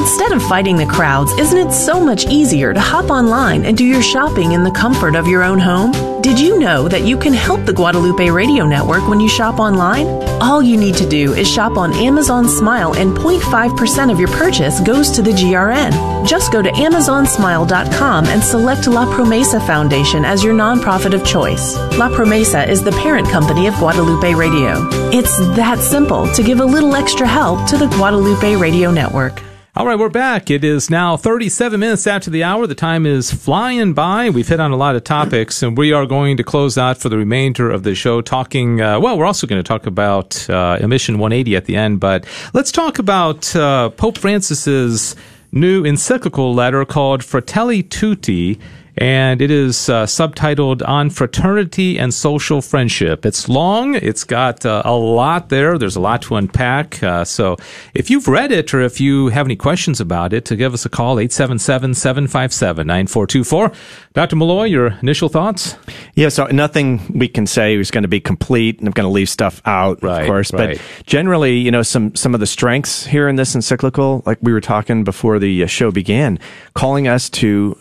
Instead 0.01 0.31
of 0.31 0.41
fighting 0.41 0.77
the 0.77 0.85
crowds, 0.87 1.31
isn't 1.33 1.59
it 1.59 1.71
so 1.71 1.99
much 2.03 2.25
easier 2.25 2.73
to 2.73 2.79
hop 2.79 3.11
online 3.11 3.65
and 3.65 3.77
do 3.77 3.85
your 3.85 4.01
shopping 4.01 4.53
in 4.53 4.63
the 4.63 4.71
comfort 4.71 5.15
of 5.15 5.27
your 5.27 5.43
own 5.43 5.59
home? 5.59 5.91
Did 6.23 6.39
you 6.39 6.57
know 6.57 6.87
that 6.87 7.03
you 7.03 7.15
can 7.15 7.33
help 7.33 7.67
the 7.67 7.73
Guadalupe 7.73 8.31
Radio 8.31 8.65
Network 8.65 9.07
when 9.07 9.19
you 9.19 9.29
shop 9.29 9.59
online? 9.59 10.07
All 10.41 10.63
you 10.63 10.75
need 10.75 10.95
to 10.95 11.07
do 11.07 11.33
is 11.33 11.47
shop 11.47 11.77
on 11.77 11.93
Amazon 11.93 12.49
Smile 12.49 12.95
and 12.95 13.15
0.5% 13.15 14.11
of 14.11 14.19
your 14.19 14.29
purchase 14.29 14.79
goes 14.79 15.11
to 15.11 15.21
the 15.21 15.33
GRN. 15.33 16.25
Just 16.25 16.51
go 16.51 16.63
to 16.63 16.71
amazonsmile.com 16.71 18.25
and 18.25 18.43
select 18.43 18.87
La 18.87 19.05
Promesa 19.05 19.63
Foundation 19.67 20.25
as 20.25 20.43
your 20.43 20.55
nonprofit 20.55 21.13
of 21.13 21.23
choice. 21.23 21.75
La 21.99 22.09
Promesa 22.09 22.67
is 22.67 22.83
the 22.83 22.91
parent 23.03 23.29
company 23.29 23.67
of 23.67 23.75
Guadalupe 23.75 24.33
Radio. 24.33 24.77
It's 25.13 25.37
that 25.55 25.77
simple 25.77 26.25
to 26.33 26.41
give 26.41 26.59
a 26.59 26.65
little 26.65 26.95
extra 26.95 27.27
help 27.27 27.69
to 27.69 27.77
the 27.77 27.87
Guadalupe 27.89 28.55
Radio 28.55 28.89
Network. 28.89 29.43
All 29.73 29.85
right, 29.85 29.97
we're 29.97 30.09
back. 30.09 30.51
It 30.51 30.65
is 30.65 30.89
now 30.89 31.15
37 31.15 31.79
minutes 31.79 32.05
after 32.05 32.29
the 32.29 32.43
hour. 32.43 32.67
The 32.67 32.75
time 32.75 33.05
is 33.05 33.31
flying 33.31 33.93
by. 33.93 34.29
We've 34.29 34.45
hit 34.45 34.59
on 34.59 34.71
a 34.71 34.75
lot 34.75 34.97
of 34.97 35.05
topics, 35.05 35.63
and 35.63 35.77
we 35.77 35.93
are 35.93 36.05
going 36.05 36.35
to 36.35 36.43
close 36.43 36.77
out 36.77 36.97
for 36.97 37.07
the 37.07 37.15
remainder 37.15 37.71
of 37.71 37.83
the 37.83 37.95
show 37.95 38.19
talking. 38.19 38.81
Uh, 38.81 38.99
well, 38.99 39.17
we're 39.17 39.25
also 39.25 39.47
going 39.47 39.63
to 39.63 39.65
talk 39.65 39.85
about 39.85 40.49
uh, 40.49 40.77
Mission 40.85 41.19
180 41.19 41.55
at 41.55 41.65
the 41.67 41.77
end, 41.77 42.01
but 42.01 42.25
let's 42.53 42.69
talk 42.69 42.99
about 42.99 43.55
uh, 43.55 43.91
Pope 43.91 44.17
Francis's 44.17 45.15
new 45.53 45.85
encyclical 45.85 46.53
letter 46.53 46.83
called 46.83 47.23
Fratelli 47.23 47.81
Tutti 47.81 48.59
and 48.97 49.41
it 49.41 49.49
is 49.51 49.89
uh, 49.89 50.05
subtitled 50.05 50.87
On 50.87 51.09
Fraternity 51.09 51.97
and 51.97 52.13
Social 52.13 52.61
Friendship. 52.61 53.25
It's 53.25 53.47
long, 53.47 53.95
it's 53.95 54.23
got 54.23 54.65
uh, 54.65 54.81
a 54.85 54.93
lot 54.93 55.49
there, 55.49 55.77
there's 55.77 55.95
a 55.95 56.01
lot 56.01 56.21
to 56.23 56.35
unpack. 56.35 57.01
Uh, 57.01 57.23
so 57.25 57.57
if 57.93 58.09
you've 58.09 58.27
read 58.27 58.51
it 58.51 58.73
or 58.73 58.81
if 58.81 58.99
you 58.99 59.29
have 59.29 59.47
any 59.47 59.55
questions 59.55 59.99
about 59.99 60.33
it, 60.33 60.45
to 60.45 60.55
give 60.55 60.73
us 60.73 60.85
a 60.85 60.89
call, 60.89 61.19
877 61.19 61.93
757 61.93 62.85
9424. 62.85 63.71
Dr. 64.13 64.35
Malloy, 64.35 64.65
your 64.65 64.87
initial 65.01 65.29
thoughts? 65.29 65.77
Yeah, 66.15 66.29
so 66.29 66.47
nothing 66.47 67.01
we 67.17 67.27
can 67.27 67.47
say 67.47 67.75
is 67.75 67.91
going 67.91 68.03
to 68.03 68.09
be 68.09 68.19
complete, 68.19 68.79
and 68.79 68.87
I'm 68.87 68.91
going 68.91 69.07
to 69.07 69.11
leave 69.11 69.29
stuff 69.29 69.61
out, 69.65 70.03
right, 70.03 70.21
of 70.21 70.27
course. 70.27 70.51
Right. 70.51 70.77
But 70.77 71.05
generally, 71.05 71.57
you 71.57 71.71
know, 71.71 71.81
some, 71.81 72.13
some 72.15 72.33
of 72.33 72.39
the 72.39 72.47
strengths 72.47 73.05
here 73.05 73.29
in 73.29 73.37
this 73.37 73.55
encyclical, 73.55 74.23
like 74.25 74.39
we 74.41 74.51
were 74.51 74.61
talking 74.61 75.03
before 75.03 75.39
the 75.39 75.63
uh, 75.63 75.67
show 75.67 75.91
began, 75.91 76.39
calling 76.73 77.07
us 77.07 77.29
to 77.29 77.77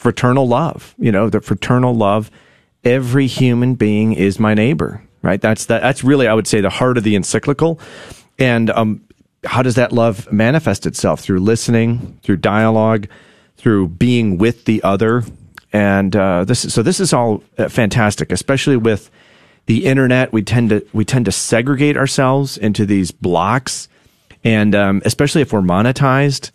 fraternal 0.00 0.48
love, 0.48 0.94
you 0.98 1.12
know, 1.12 1.28
the 1.28 1.42
fraternal 1.42 1.94
love. 1.94 2.30
Every 2.84 3.26
human 3.26 3.74
being 3.74 4.14
is 4.14 4.40
my 4.40 4.54
neighbor, 4.54 5.02
right? 5.20 5.38
That's 5.38 5.66
that, 5.66 5.82
that's 5.82 6.02
really, 6.02 6.26
I 6.26 6.32
would 6.32 6.46
say, 6.46 6.62
the 6.62 6.70
heart 6.70 6.96
of 6.96 7.04
the 7.04 7.14
encyclical. 7.14 7.78
And, 8.38 8.70
um, 8.70 9.02
how 9.44 9.62
does 9.62 9.74
that 9.74 9.92
love 9.92 10.32
manifest 10.32 10.86
itself? 10.86 11.20
Through 11.20 11.40
listening, 11.40 12.18
through 12.22 12.38
dialogue, 12.38 13.08
through 13.58 13.88
being 13.88 14.38
with 14.38 14.64
the 14.64 14.82
other. 14.82 15.22
And, 15.70 16.16
uh, 16.16 16.44
this, 16.44 16.60
so 16.72 16.82
this 16.82 16.98
is 16.98 17.12
all 17.12 17.42
uh, 17.58 17.68
fantastic, 17.68 18.32
especially 18.32 18.78
with 18.78 19.10
the 19.66 19.84
internet. 19.84 20.32
We 20.32 20.42
tend 20.42 20.70
to, 20.70 20.82
we 20.94 21.04
tend 21.04 21.26
to 21.26 21.32
segregate 21.32 21.98
ourselves 21.98 22.56
into 22.56 22.86
these 22.86 23.10
blocks. 23.10 23.86
And, 24.44 24.74
um, 24.74 25.02
especially 25.04 25.42
if 25.42 25.52
we're 25.52 25.60
monetized, 25.60 26.52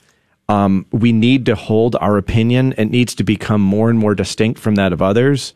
um, 0.50 0.86
we 0.92 1.12
need 1.12 1.46
to 1.48 1.56
hold 1.56 1.96
our 1.98 2.18
opinion. 2.18 2.74
It 2.78 2.86
needs 2.86 3.16
to 3.16 3.24
become 3.24 3.62
more 3.62 3.90
and 3.90 3.98
more 3.98 4.16
distinct 4.16 4.60
from 4.60 4.76
that 4.76 4.94
of 4.94 5.02
others. 5.02 5.54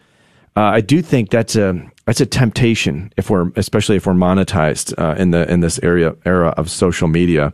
Uh, 0.56 0.62
I 0.62 0.82
do 0.82 1.02
think 1.02 1.30
that's 1.30 1.56
a 1.56 1.90
that's 2.06 2.22
a 2.22 2.26
temptation 2.26 3.14
if 3.18 3.30
we're 3.30 3.52
especially 3.56 3.96
if 3.98 4.08
we're 4.08 4.14
monetized 4.14 4.94
uh, 4.98 5.16
in 5.16 5.32
the 5.32 5.50
in 5.52 5.60
this 5.60 5.80
area 5.84 6.16
era 6.26 6.50
of 6.58 6.70
social 6.70 7.08
media. 7.08 7.54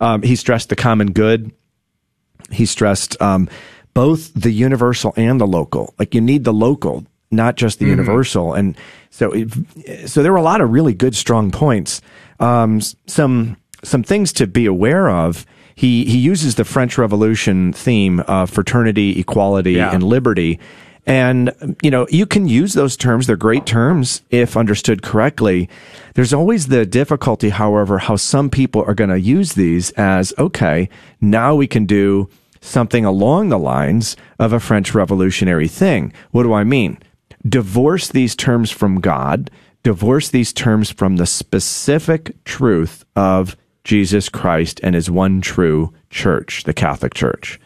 Um, 0.00 0.22
he 0.22 0.36
stressed 0.36 0.68
the 0.68 0.76
common 0.76 1.12
good. 1.12 1.52
He 2.50 2.66
stressed 2.66 3.20
um, 3.22 3.48
both 3.94 4.34
the 4.34 4.50
universal 4.50 5.14
and 5.16 5.40
the 5.40 5.46
local. 5.46 5.94
Like 5.98 6.14
you 6.14 6.20
need 6.20 6.44
the 6.44 6.52
local, 6.52 7.06
not 7.30 7.56
just 7.56 7.78
the 7.78 7.86
mm-hmm. 7.86 8.00
universal. 8.00 8.52
And 8.52 8.76
so, 9.10 9.32
it, 9.32 9.48
so 10.06 10.22
there 10.22 10.32
were 10.32 10.38
a 10.38 10.42
lot 10.42 10.60
of 10.60 10.70
really 10.70 10.92
good, 10.92 11.16
strong 11.16 11.50
points. 11.50 12.02
Um, 12.40 12.80
some 13.06 13.56
some 13.82 14.02
things 14.02 14.32
to 14.34 14.46
be 14.46 14.66
aware 14.66 15.08
of 15.08 15.46
he 15.74 16.04
he 16.04 16.18
uses 16.18 16.54
the 16.54 16.64
French 16.64 16.98
Revolution 16.98 17.72
theme 17.72 18.20
of 18.20 18.50
fraternity, 18.50 19.18
equality, 19.18 19.72
yeah. 19.72 19.92
and 19.92 20.02
liberty. 20.02 20.60
And, 21.06 21.76
you 21.82 21.90
know, 21.90 22.06
you 22.08 22.24
can 22.24 22.48
use 22.48 22.72
those 22.72 22.96
terms. 22.96 23.26
They're 23.26 23.36
great 23.36 23.66
terms 23.66 24.22
if 24.30 24.56
understood 24.56 25.02
correctly. 25.02 25.68
There's 26.14 26.32
always 26.32 26.68
the 26.68 26.86
difficulty, 26.86 27.50
however, 27.50 27.98
how 27.98 28.16
some 28.16 28.48
people 28.48 28.82
are 28.86 28.94
going 28.94 29.10
to 29.10 29.20
use 29.20 29.52
these 29.52 29.90
as, 29.92 30.32
okay, 30.38 30.88
now 31.20 31.54
we 31.54 31.66
can 31.66 31.84
do 31.84 32.30
something 32.62 33.04
along 33.04 33.50
the 33.50 33.58
lines 33.58 34.16
of 34.38 34.54
a 34.54 34.60
French 34.60 34.94
revolutionary 34.94 35.68
thing. 35.68 36.10
What 36.30 36.44
do 36.44 36.54
I 36.54 36.64
mean? 36.64 36.98
Divorce 37.46 38.08
these 38.08 38.34
terms 38.34 38.70
from 38.70 39.02
God, 39.02 39.50
divorce 39.82 40.30
these 40.30 40.54
terms 40.54 40.90
from 40.90 41.16
the 41.16 41.26
specific 41.26 42.42
truth 42.44 43.04
of 43.14 43.58
Jesus 43.84 44.28
Christ 44.28 44.80
and 44.82 44.94
his 44.94 45.10
one 45.10 45.40
true 45.40 45.92
church, 46.10 46.64
the 46.64 46.72
Catholic 46.72 47.14
Church. 47.14 47.60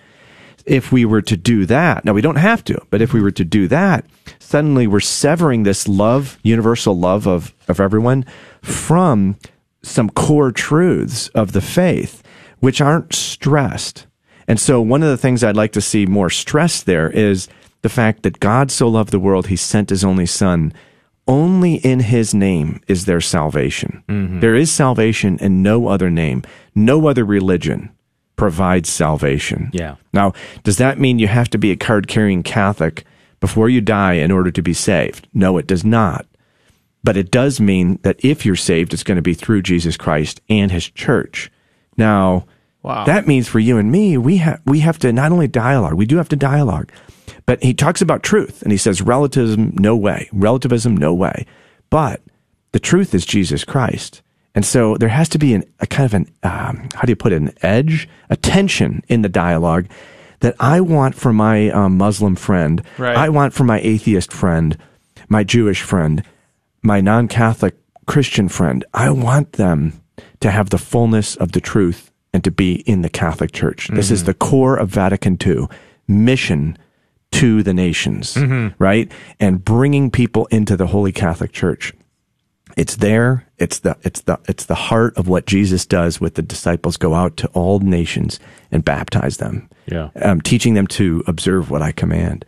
If 0.67 0.93
we 0.93 1.05
were 1.05 1.23
to 1.23 1.37
do 1.37 1.65
that, 1.67 2.05
now 2.05 2.13
we 2.13 2.21
don't 2.21 2.37
have 2.37 2.63
to, 2.65 2.79
but 2.91 3.01
if 3.01 3.15
we 3.15 3.23
were 3.23 3.31
to 3.31 3.45
do 3.45 3.69
that, 3.69 4.05
suddenly 4.39 4.87
we're 4.87 5.01
severing 5.01 5.63
this 5.63 5.89
love, 5.89 6.39
universal 6.43 6.99
love 6.99 7.27
of, 7.27 7.55
of 7.69 7.81
everyone 7.81 8.27
from 8.61 9.37
some 9.83 10.11
core 10.11 10.53
truths 10.53 11.29
of 11.29 11.53
the 11.53 11.61
faith, 11.61 12.23
which 12.61 12.81
aren't 12.81 13.15
stressed. 13.15 14.07
And 14.47 14.61
so 14.61 14.81
one 14.81 15.03
of 15.03 15.09
the 15.09 15.17
things 15.17 15.43
I'd 15.43 15.57
like 15.57 15.73
to 15.73 15.81
see 15.81 16.05
more 16.05 16.31
stressed 16.31 16.85
there 16.85 17.11
is 17.11 17.49
the 17.83 17.89
fact 17.89 18.23
that 18.25 18.41
God 18.41 18.71
so 18.71 18.89
loved 18.89 19.11
the 19.11 19.21
world, 19.21 19.47
he 19.47 19.57
sent 19.57 19.91
his 19.91 20.05
only 20.05 20.27
son. 20.27 20.73
Only 21.29 21.75
in 21.75 22.01
his 22.01 22.35
name 22.35 22.81
is 22.89 23.05
there 23.05 23.21
salvation. 23.21 24.03
Mm-hmm. 24.09 24.41
There 24.41 24.55
is 24.55 24.71
salvation 24.73 25.39
in 25.39 25.63
no 25.63 25.87
other 25.89 26.11
name. 26.11 26.43
No 26.75 27.07
other 27.07 27.25
religion 27.25 27.91
provides 28.37 28.89
salvation. 28.89 29.71
Yeah. 29.73 29.97
Now, 30.13 30.33
does 30.65 30.79
that 30.79 30.99
mean 30.99 31.19
you 31.19 31.27
have 31.29 31.51
to 31.51 31.59
be 31.59 31.71
a 31.71 31.77
card 31.77 32.09
carrying 32.09 32.43
Catholic 32.43 33.05
before 33.41 33.69
you 33.69 33.81
die 33.81 34.15
in 34.15 34.31
order 34.31 34.51
to 34.51 34.63
be 34.63 34.73
saved? 34.73 35.29
No, 35.35 35.59
it 35.59 35.67
does 35.67 35.85
not. 35.85 36.25
But 37.05 37.17
it 37.17 37.31
does 37.31 37.61
mean 37.61 37.99
that 38.03 38.25
if 38.25 38.47
you're 38.47 38.57
saved, 38.57 38.93
it's 38.95 39.03
going 39.05 39.17
to 39.17 39.23
be 39.23 39.35
through 39.35 39.63
Jesus 39.63 39.97
Christ 39.97 40.41
and 40.49 40.71
his 40.73 40.89
church. 40.89 41.51
Now, 41.97 42.47
Wow. 42.83 43.05
that 43.05 43.27
means 43.27 43.49
for 43.49 43.59
you 43.59 43.77
and 43.77 43.91
me, 43.93 44.17
we 44.17 44.39
have 44.39 44.61
we 44.65 44.81
have 44.81 44.99
to 45.01 45.13
not 45.13 45.31
only 45.33 45.49
dialogue, 45.49 45.95
we 45.95 46.07
do 46.07 46.17
have 46.17 46.29
to 46.31 46.37
dialogue. 46.37 46.91
But 47.47 47.63
he 47.63 47.75
talks 47.75 48.01
about 48.03 48.23
truth 48.23 48.63
and 48.63 48.73
he 48.73 48.79
says 48.79 49.03
relativism, 49.03 49.73
no 49.79 49.97
way. 49.97 50.29
Relativism, 50.33 50.97
no 50.97 51.13
way. 51.15 51.47
But 51.91 52.21
the 52.73 52.81
truth 52.81 53.15
is 53.15 53.25
Jesus 53.27 53.65
Christ. 53.65 54.23
And 54.55 54.65
so 54.65 54.97
there 54.97 55.09
has 55.09 55.29
to 55.31 55.39
be 55.39 55.55
an, 55.55 55.65
a 55.81 55.87
kind 55.87 56.07
of 56.07 56.15
an, 56.15 56.31
um, 56.43 56.89
how 56.95 57.03
do 57.03 57.11
you 57.11 57.17
put 57.17 57.33
it, 57.33 57.41
an 57.43 57.53
edge, 57.63 58.09
a 58.29 58.37
tension 58.37 59.03
in 59.09 59.23
the 59.23 59.29
dialogue 59.29 59.87
that 60.41 60.57
I 60.59 60.81
want 60.81 61.15
for 61.15 61.33
my 61.33 61.71
um, 61.71 61.97
Muslim 61.97 62.35
friend. 62.37 62.83
Right. 62.97 63.17
I 63.17 63.29
want 63.29 63.55
for 63.55 63.65
my 63.65 63.81
atheist 63.81 64.33
friend, 64.33 64.77
my 65.29 65.45
Jewish 65.45 65.83
friend, 65.83 66.23
my 66.83 67.01
non 67.01 67.29
Catholic 67.29 67.75
Christian 68.07 68.49
friend. 68.49 68.85
I 68.95 69.11
want 69.11 69.53
them 69.53 70.01
to 70.41 70.51
have 70.51 70.71
the 70.71 70.79
fullness 70.79 71.37
of 71.37 71.53
the 71.53 71.61
truth 71.61 72.11
and 72.33 72.43
to 72.45 72.51
be 72.51 72.77
in 72.87 73.03
the 73.03 73.09
Catholic 73.09 73.53
Church. 73.53 73.89
This 73.89 74.11
is 74.11 74.23
Mhm. 74.23 74.27
the 74.27 74.35
core 74.35 74.77
of 74.77 74.89
Vatican 74.91 75.37
II 75.45 75.67
mission 76.07 76.77
to 77.33 77.63
the 77.63 77.75
nations, 77.75 78.35
Mhm. 78.35 78.75
right? 78.79 79.11
And 79.39 79.65
bringing 79.65 80.11
people 80.11 80.47
into 80.51 80.77
the 80.77 80.87
Holy 80.89 81.13
Catholic 81.13 81.53
Church. 81.53 81.93
It's 82.77 82.97
there. 82.97 83.45
It's 83.59 83.81
the 83.81 83.97
it's 84.03 84.21
the 84.23 84.39
it's 84.49 84.65
the 84.67 84.75
heart 84.75 85.17
of 85.17 85.27
what 85.27 85.47
Jesus 85.47 85.85
does 85.85 86.21
with 86.21 86.35
the 86.35 86.43
disciples. 86.43 86.97
Go 86.97 87.15
out 87.15 87.37
to 87.39 87.49
all 87.49 87.81
nations 87.81 88.39
and 88.71 88.85
baptize 88.85 89.39
them. 89.39 89.69
Yeah. 89.91 90.11
um, 90.23 90.41
teaching 90.43 90.75
them 90.75 90.87
to 90.89 91.25
observe 91.27 91.71
what 91.71 91.81
I 91.81 91.93
command. 91.93 92.45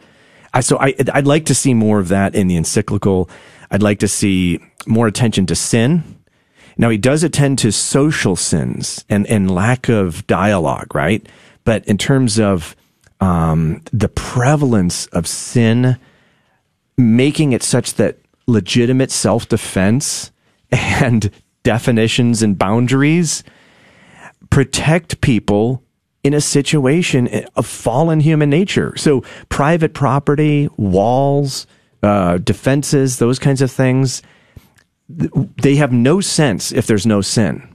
I, 0.53 0.61
so 0.61 0.79
I 0.79 0.95
I'd 1.15 1.27
like 1.27 1.47
to 1.47 1.55
see 1.55 1.73
more 1.75 1.99
of 1.99 2.09
that 2.09 2.35
in 2.35 2.49
the 2.49 2.57
encyclical. 2.57 3.29
I'd 3.71 3.83
like 3.83 3.99
to 4.01 4.09
see 4.09 4.61
more 4.87 5.07
attention 5.07 5.47
to 5.47 5.55
sin. 5.57 6.03
Now 6.77 6.91
he 6.91 6.99
does 6.99 7.23
attend 7.25 7.59
to 7.61 7.73
social 7.73 8.37
sins 8.37 9.05
and 9.09 9.27
and 9.27 9.51
lack 9.51 9.89
of 9.89 10.27
dialogue, 10.27 10.95
right? 10.95 11.27
But 11.65 11.85
in 11.87 11.97
terms 11.99 12.39
of 12.39 12.77
um, 13.21 13.83
the 13.93 14.09
prevalence 14.09 15.07
of 15.07 15.27
sin, 15.27 15.99
making 16.97 17.53
it 17.53 17.63
such 17.63 17.95
that 17.95 18.19
legitimate 18.47 19.11
self 19.11 19.49
defense 19.49 20.33
and 20.73 21.31
definitions 21.63 22.43
and 22.43 22.59
boundaries 22.59 23.45
protect 24.51 25.21
people 25.21 25.83
in 26.23 26.35
a 26.35 26.41
situation 26.41 27.29
of 27.57 27.67
fallen 27.67 28.21
human 28.21 28.51
nature. 28.51 28.95
So, 28.97 29.23
private 29.49 29.95
property, 29.95 30.69
walls, 30.77 31.67
uh, 32.03 32.39
defenses, 32.39 33.19
those 33.19 33.39
kinds 33.39 33.63
of 33.63 33.71
things, 33.71 34.23
they 35.09 35.77
have 35.77 35.93
no 35.93 36.21
sense 36.21 36.73
if 36.73 36.87
there's 36.87 37.07
no 37.07 37.21
sin. 37.21 37.67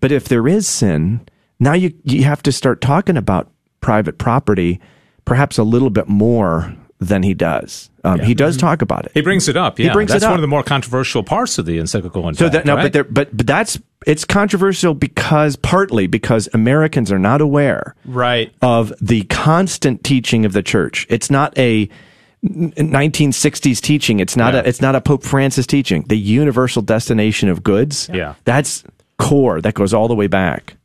But 0.00 0.12
if 0.12 0.28
there 0.28 0.48
is 0.48 0.66
sin, 0.66 1.20
now 1.60 1.74
you 1.74 1.92
you 2.04 2.24
have 2.24 2.42
to 2.44 2.52
start 2.52 2.80
talking 2.80 3.16
about 3.16 3.50
private 3.82 4.16
property, 4.16 4.80
perhaps 5.26 5.58
a 5.58 5.62
little 5.62 5.90
bit 5.90 6.08
more 6.08 6.74
than 6.98 7.22
he 7.24 7.34
does. 7.34 7.90
Um, 8.04 8.20
He 8.20 8.32
does 8.32 8.56
talk 8.56 8.80
about 8.80 9.06
it. 9.06 9.12
He 9.12 9.20
brings 9.22 9.48
it 9.48 9.56
up. 9.56 9.76
He 9.78 9.84
Yeah, 9.84 9.92
brings 9.92 10.10
it 10.10 10.14
that's 10.14 10.24
up. 10.24 10.30
one 10.30 10.38
of 10.38 10.42
the 10.42 10.46
more 10.48 10.62
controversial 10.62 11.22
parts 11.24 11.58
of 11.58 11.66
the 11.66 11.78
encyclical. 11.78 12.28
In 12.28 12.34
So 12.34 12.44
fact, 12.44 12.52
that 12.52 12.64
no, 12.64 12.76
right? 12.76 12.84
but 12.84 12.92
there, 12.92 13.04
but 13.04 13.36
but 13.36 13.46
that's 13.46 13.78
it's 14.06 14.24
controversial 14.24 14.94
because 14.94 15.56
partly 15.56 16.06
because 16.06 16.48
Americans 16.54 17.10
are 17.12 17.18
not 17.18 17.40
aware 17.40 17.94
Right. 18.06 18.52
of 18.62 18.92
the 19.00 19.22
constant 19.24 20.02
teaching 20.04 20.44
of 20.44 20.52
the 20.52 20.62
church. 20.62 21.06
It's 21.10 21.28
not 21.30 21.56
a 21.58 21.88
1960s 22.44 23.80
teaching. 23.80 24.20
It's 24.20 24.36
not 24.36 24.54
Yeah. 24.54 24.60
a 24.60 24.62
it's 24.64 24.80
not 24.80 24.94
a 24.94 25.00
Pope 25.00 25.22
Francis 25.24 25.66
teaching. 25.66 26.04
The 26.08 26.18
universal 26.18 26.82
destination 26.82 27.48
of 27.48 27.62
goods. 27.62 28.08
Yeah. 28.12 28.34
that's 28.44 28.84
core. 29.18 29.60
That 29.60 29.74
goes 29.74 29.94
all 29.94 30.08
the 30.08 30.14
way 30.16 30.26
back. 30.26 30.76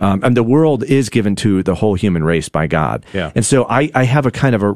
Um, 0.00 0.24
and 0.24 0.36
the 0.36 0.42
world 0.42 0.82
is 0.82 1.10
given 1.10 1.36
to 1.36 1.62
the 1.62 1.74
whole 1.74 1.94
human 1.94 2.24
race 2.24 2.48
by 2.48 2.66
God. 2.66 3.04
Yeah. 3.12 3.32
And 3.34 3.44
so 3.44 3.66
I, 3.68 3.90
I 3.94 4.04
have 4.04 4.24
a 4.24 4.30
kind 4.30 4.54
of 4.54 4.62
a, 4.62 4.70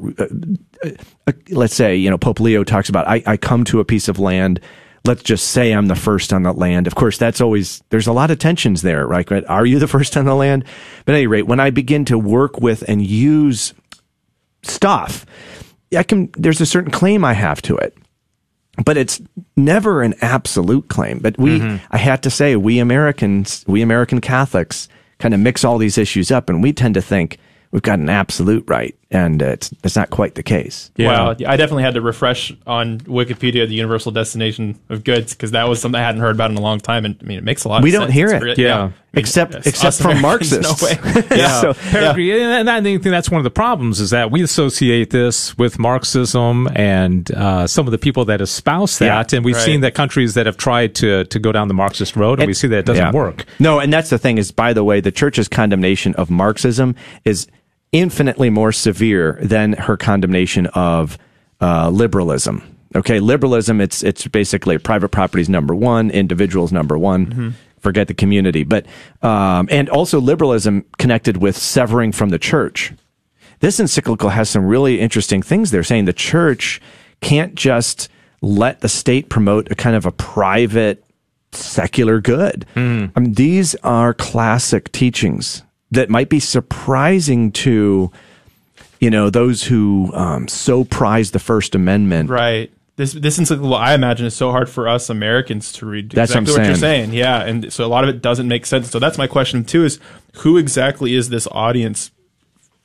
a, 0.85 0.97
a 1.29 1.35
let's 1.51 1.75
say, 1.75 1.97
you 1.97 2.11
know, 2.11 2.19
Pope 2.19 2.41
Leo 2.41 2.63
talks 2.63 2.91
about, 2.91 3.09
I, 3.09 3.23
I 3.27 3.37
come 3.39 3.65
to 3.65 3.81
a 3.81 3.85
piece 3.85 4.09
of 4.09 4.19
land. 4.19 4.61
Let's 5.07 5.23
just 5.23 5.49
say 5.49 5.73
I'm 5.73 5.87
the 5.87 5.97
first 5.97 6.33
on 6.33 6.43
that 6.43 6.59
land. 6.59 6.87
Of 6.87 6.95
course, 6.95 7.17
that's 7.17 7.41
always, 7.41 7.83
there's 7.89 8.07
a 8.07 8.13
lot 8.13 8.31
of 8.31 8.39
tensions 8.39 8.83
there, 8.83 9.07
right? 9.07 9.29
Right? 9.31 9.45
Are 9.49 9.65
you 9.65 9.79
the 9.79 9.89
first 9.89 10.17
on 10.17 10.27
the 10.27 10.35
land? 10.35 10.65
But 11.07 11.15
at 11.15 11.19
any 11.19 11.27
rate, 11.27 11.47
when 11.47 11.61
I 11.61 11.71
begin 11.71 12.05
to 12.07 12.19
work 12.19 12.61
with 12.61 12.85
and 12.87 13.05
use 13.05 13.73
stuff, 14.63 15.25
I 15.97 16.03
can, 16.03 16.31
there's 16.37 16.61
a 16.61 16.67
certain 16.67 16.91
claim 16.91 17.25
I 17.25 17.33
have 17.33 17.63
to 17.63 17.77
it 17.77 17.97
but 18.85 18.97
it's 18.97 19.21
never 19.57 20.03
an 20.03 20.15
absolute 20.21 20.89
claim. 20.89 21.21
But 21.21 21.39
we, 21.39 21.61
I 21.93 21.97
had 21.97 22.25
to 22.25 22.31
say, 22.31 22.57
we 22.57 22.81
Americans, 22.81 23.65
we 23.69 23.83
American 23.83 24.21
Catholics, 24.21 24.89
kind 25.25 25.33
of 25.33 25.41
mix 25.41 25.65
all 25.65 25.79
these 25.79 25.97
issues 25.97 26.31
up, 26.31 26.51
and 26.51 26.63
we 26.63 26.71
tend 26.71 26.93
to 26.93 27.01
think 27.01 27.39
we've 27.71 27.81
got 27.81 27.99
an 27.99 28.11
absolute 28.11 28.63
right, 28.69 28.95
and 29.15 29.43
uh, 29.43 29.47
it's 29.47 29.73
it's 29.85 29.97
not 29.97 30.11
quite 30.11 30.35
the 30.35 30.43
case. 30.43 30.91
Wow, 30.99 31.31
I 31.31 31.57
definitely 31.57 31.85
had 31.85 31.95
to 31.95 32.01
refresh 32.03 32.53
on 32.67 32.99
Wikipedia 33.01 33.67
the 33.67 33.75
universal 33.75 34.13
destination 34.13 34.79
of 34.91 35.05
goods 35.05 35.33
because 35.35 35.53
that 35.53 35.69
was 35.69 35.81
something 35.81 35.99
I 36.01 36.05
hadn't 36.05 36.21
heard 36.21 36.35
about 36.35 36.51
in 36.51 36.57
a 36.57 36.61
long 36.61 36.81
time, 36.81 37.05
and 37.05 37.17
I 37.23 37.25
mean 37.25 37.39
it 37.39 37.45
makes 37.45 37.65
a 37.65 37.69
lot. 37.69 37.77
Of 37.77 37.79
sense. 37.83 37.85
We 37.85 37.91
don't 37.93 38.03
sense. 38.09 38.15
hear 38.15 38.27
It's 38.27 38.35
it. 38.35 38.41
great. 38.41 38.59
Yeah. 38.59 38.79
I 38.79 38.83
mean, 38.87 38.95
Except- 39.15 39.55
us 39.55 39.67
except 39.67 39.99
from 40.03 40.11
Americans, 40.19 40.53
Marxists. 40.53 40.83
No 40.83 41.21
way. 41.21 41.23
Yeah. 41.39 41.61
So- 41.61 41.75
Peregrine, 41.75 42.41
and 42.43 42.69
I 42.69 42.83
think 42.83 43.03
that's 43.05 43.31
one 43.31 43.39
of 43.39 43.45
the 43.45 43.51
problems 43.51 44.01
is 44.01 44.11
that 44.11 44.33
we 44.33 44.43
associate 44.43 45.11
this 45.11 45.57
with 45.57 45.79
Marxism 45.79 46.69
and 46.75 47.31
uh, 47.33 47.69
some 47.69 47.87
of 47.87 47.93
the 47.93 47.99
people 47.99 48.25
that 48.25 48.41
espouse 48.41 48.99
that, 48.99 49.33
Yeah, 49.33 49.37
and 49.37 49.45
we've 49.45 49.55
right. 49.55 49.65
seen 49.65 49.83
that 49.83 49.95
countries 49.95 50.35
that 50.35 50.47
have 50.47 50.57
tried 50.57 50.97
to 50.97 51.25
to 51.25 51.39
go 51.39 51.53
down 51.53 51.69
the 51.69 51.75
Marxist 51.75 52.17
road, 52.17 52.41
and, 52.41 52.49
we 52.49 52.55
see 52.55 52.67
that 52.67 52.79
it 52.79 52.87
doesn't 52.87 53.05
Yeah. 53.05 53.13
work. 53.13 53.45
No, 53.61 53.79
and 53.79 53.93
that's 53.93 54.11
the 54.11 54.19
thing 54.19 54.37
is, 54.39 54.51
by 54.51 54.73
the 54.73 54.83
way, 54.83 55.01
the 55.01 55.13
church's 55.13 55.47
condemnation 55.47 56.15
of 56.17 56.29
Marxism 56.31 56.97
is 57.25 57.47
infinitely 57.95 58.51
more 58.51 58.73
severe 58.73 59.39
than 59.41 59.73
her 59.73 59.97
condemnation 59.97 60.67
of 60.75 61.17
uh, 61.61 61.89
liberalism. 61.89 62.77
Okay, 62.97 63.21
liberalism, 63.21 63.81
it's 63.81 64.03
it's 64.03 64.27
basically 64.27 64.77
private 64.79 65.09
property 65.09 65.41
is 65.41 65.49
number 65.49 65.75
one, 65.75 66.11
individuals 66.11 66.73
number 66.73 66.99
one. 66.99 67.27
Mm-hmm. 67.27 67.49
Forget 67.79 68.09
the 68.09 68.15
community, 68.15 68.65
but 68.65 68.87
um, 69.23 69.69
and 69.71 69.89
also 69.89 70.21
liberalism 70.21 70.85
connected 70.99 71.37
with 71.37 71.57
severing 71.57 72.13
from 72.13 72.31
the 72.31 72.39
church. 72.39 72.93
This 73.61 73.79
encyclical 73.79 74.31
has 74.31 74.51
some 74.51 74.67
really 74.67 75.01
interesting 75.01 75.43
things. 75.43 75.71
They're 75.71 75.83
saying 75.83 76.07
the 76.07 76.13
church 76.13 76.81
can't 77.21 77.55
just 77.55 78.09
let 78.41 78.81
the 78.81 78.89
state 78.89 79.29
promote 79.29 79.71
a 79.71 79.75
kind 79.75 79.97
of 79.97 80.07
a 80.07 80.13
private 80.13 81.05
secular 81.53 82.21
good. 82.21 82.67
I 83.17 83.21
mean, 83.21 83.35
these 83.35 83.75
are 83.77 84.15
classic 84.15 84.91
teachings 84.93 85.63
that 85.95 86.11
might 86.11 86.29
be 86.29 86.41
surprising 86.41 87.53
to, 87.53 88.11
you 89.01 89.11
know, 89.11 89.31
those 89.31 89.65
who 89.65 90.13
um, 90.15 90.49
so 90.49 90.85
prize 90.85 91.31
the 91.31 91.39
First 91.39 91.75
Amendment. 91.75 92.31
Right. 92.31 92.71
This 92.97 93.13
this 93.13 93.39
encyclical, 93.39 93.75
I 93.75 93.95
imagine, 93.95 94.25
is 94.27 94.37
so 94.37 94.53
hard 94.53 94.69
for 94.69 94.87
us 94.87 95.11
Americans 95.11 95.73
to 95.73 95.87
read. 95.87 96.11
That's 96.11 96.33
what 96.33 96.43
exactly 96.43 96.63
what 96.63 96.67
you're 96.69 96.77
saying. 96.77 97.11
saying. 97.11 97.19
Yeah, 97.19 97.43
and 97.43 97.73
so 97.73 97.85
a 97.85 97.89
lot 97.89 98.05
of 98.05 98.11
it 98.11 98.23
doesn't 98.23 98.47
make 98.47 98.67
sense. 98.67 98.89
So 98.89 99.01
that's 99.01 99.19
my 99.19 99.27
question 99.27 99.65
too: 99.65 99.85
is 99.85 99.99
who 100.35 100.57
exactly 100.59 101.15
is 101.15 101.29
this 101.29 101.49
audience, 101.51 102.13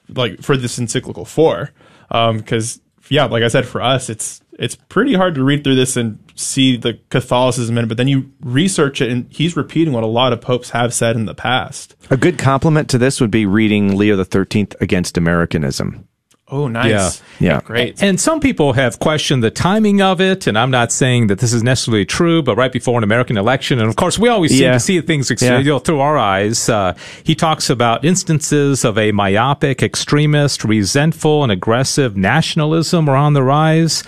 like 0.08 0.42
for 0.42 0.58
this 0.58 0.80
encyclical 0.80 1.26
for? 1.26 1.72
Because 2.08 2.82
yeah, 3.10 3.26
like 3.26 3.44
I 3.44 3.50
said, 3.50 3.68
for 3.68 3.84
us, 3.84 4.10
it's 4.10 4.42
it's 4.60 4.76
pretty 4.76 5.14
hard 5.16 5.36
to 5.36 5.44
read 5.44 5.64
through 5.64 5.76
this 5.76 5.96
and 5.98 6.20
see 6.36 6.78
the 6.78 7.00
Catholicism 7.10 7.78
in 7.78 7.86
it. 7.86 7.88
But 7.88 7.98
then 7.98 8.08
you 8.08 8.32
research 8.42 9.02
it, 9.02 9.10
and 9.12 9.26
he's 9.30 9.56
repeating 9.58 9.94
what 9.94 10.04
a 10.04 10.08
lot 10.08 10.34
of 10.34 10.42
popes 10.42 10.70
have 10.72 10.94
said 10.94 11.16
in 11.16 11.26
the 11.26 11.34
past. 11.36 11.96
A 12.10 12.18
good 12.18 12.38
compliment 12.38 12.90
to 12.90 12.98
this 12.98 13.20
would 13.22 13.32
be 13.32 13.46
reading 13.46 13.98
Leo 13.98 14.16
the 14.16 14.26
Thirteenth 14.26 14.76
against 14.82 15.18
Americanism. 15.18 16.06
Oh, 16.52 16.68
nice. 16.68 17.22
Yeah. 17.40 17.54
Yeah. 17.58 17.62
Great. 17.64 18.02
And 18.02 18.20
some 18.20 18.40
people 18.40 18.74
have 18.74 18.98
questioned 18.98 19.44
the 19.44 19.52
timing 19.52 20.02
of 20.02 20.20
it, 20.20 20.48
and 20.48 20.58
I'm 20.58 20.72
not 20.72 20.92
saying 20.92 21.28
that 21.28 21.38
this 21.38 21.54
is 21.54 21.62
necessarily 21.62 22.06
true, 22.06 22.42
but 22.42 22.56
right 22.56 22.72
before 22.72 22.98
an 22.98 23.04
American 23.04 23.38
election, 23.38 23.78
and 23.80 23.88
of 23.88 23.96
course, 23.96 24.18
we 24.18 24.30
always 24.30 24.50
seem 24.50 24.64
Yeah. 24.64 24.72
to 24.74 24.80
see 24.80 25.00
things 25.02 25.30
ex- 25.30 25.44
Yeah. 25.44 25.60
you 25.60 25.66
know, 25.66 25.78
through 25.78 26.00
our 26.00 26.18
eyes. 26.18 26.68
Uh, 26.68 26.96
he 27.24 27.36
talks 27.36 27.70
about 27.70 28.04
instances 28.04 28.84
of 28.84 28.98
a 28.98 29.12
myopic, 29.12 29.84
extremist, 29.84 30.64
resentful, 30.64 31.44
and 31.44 31.52
aggressive 31.52 32.18
nationalism 32.18 33.08
are 33.08 33.16
on 33.16 33.34
the 33.34 33.44
rise. 33.44 34.04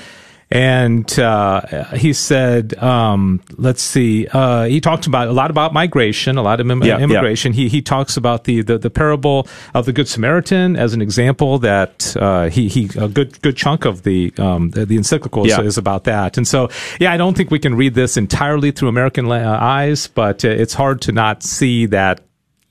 And 0.52 1.18
uh, 1.18 1.62
he 1.95 2.12
said, 2.12 2.74
um, 2.84 3.41
let's 3.58 3.82
see, 3.82 4.28
uh, 4.34 4.66
he 4.66 4.82
talked 4.82 5.08
about 5.08 5.30
a 5.30 5.32
lot 5.32 5.49
about 5.49 5.74
migration, 5.74 6.38
a 6.38 6.41
lot 6.41 6.60
of 6.60 6.70
im- 6.70 6.84
Yeah, 6.84 6.97
yeah. 6.97 7.04
immigration. 7.06 7.54
He 7.54 7.70
he 7.70 7.82
talks 7.82 8.18
about 8.18 8.43
the, 8.43 8.62
the, 8.62 8.78
the 8.78 8.89
parable 8.89 9.47
of 9.74 9.86
the 9.86 9.93
Good 9.93 10.10
Samaritan 10.10 10.76
as 10.76 10.93
an 10.93 11.02
example 11.02 11.58
that 11.60 12.16
uh, 12.20 12.49
he 12.49 12.68
he 12.68 12.89
a 12.99 13.08
good 13.08 13.41
good 13.41 13.56
chunk 13.56 13.86
of 13.86 14.04
the 14.04 14.34
um, 14.38 14.72
the, 14.72 14.86
the 14.86 14.97
encyclical 14.97 15.45
is, 15.45 15.52
Yeah. 15.52 15.62
is 15.62 15.78
about 15.78 16.04
that. 16.04 16.36
And 16.38 16.45
so 16.47 16.70
yeah, 16.99 17.14
I 17.14 17.18
don't 17.18 17.38
think 17.38 17.49
we 17.49 17.60
can 17.60 17.76
read 17.76 17.93
this 17.93 18.18
entirely 18.18 18.72
through 18.72 18.89
American 18.89 19.28
la- 19.28 19.38
eyes, 19.58 20.08
but 20.08 20.43
uh, 20.43 20.49
it's 20.49 20.74
hard 20.74 21.02
to 21.04 21.14
not 21.14 21.43
see 21.43 21.86
that 21.88 22.20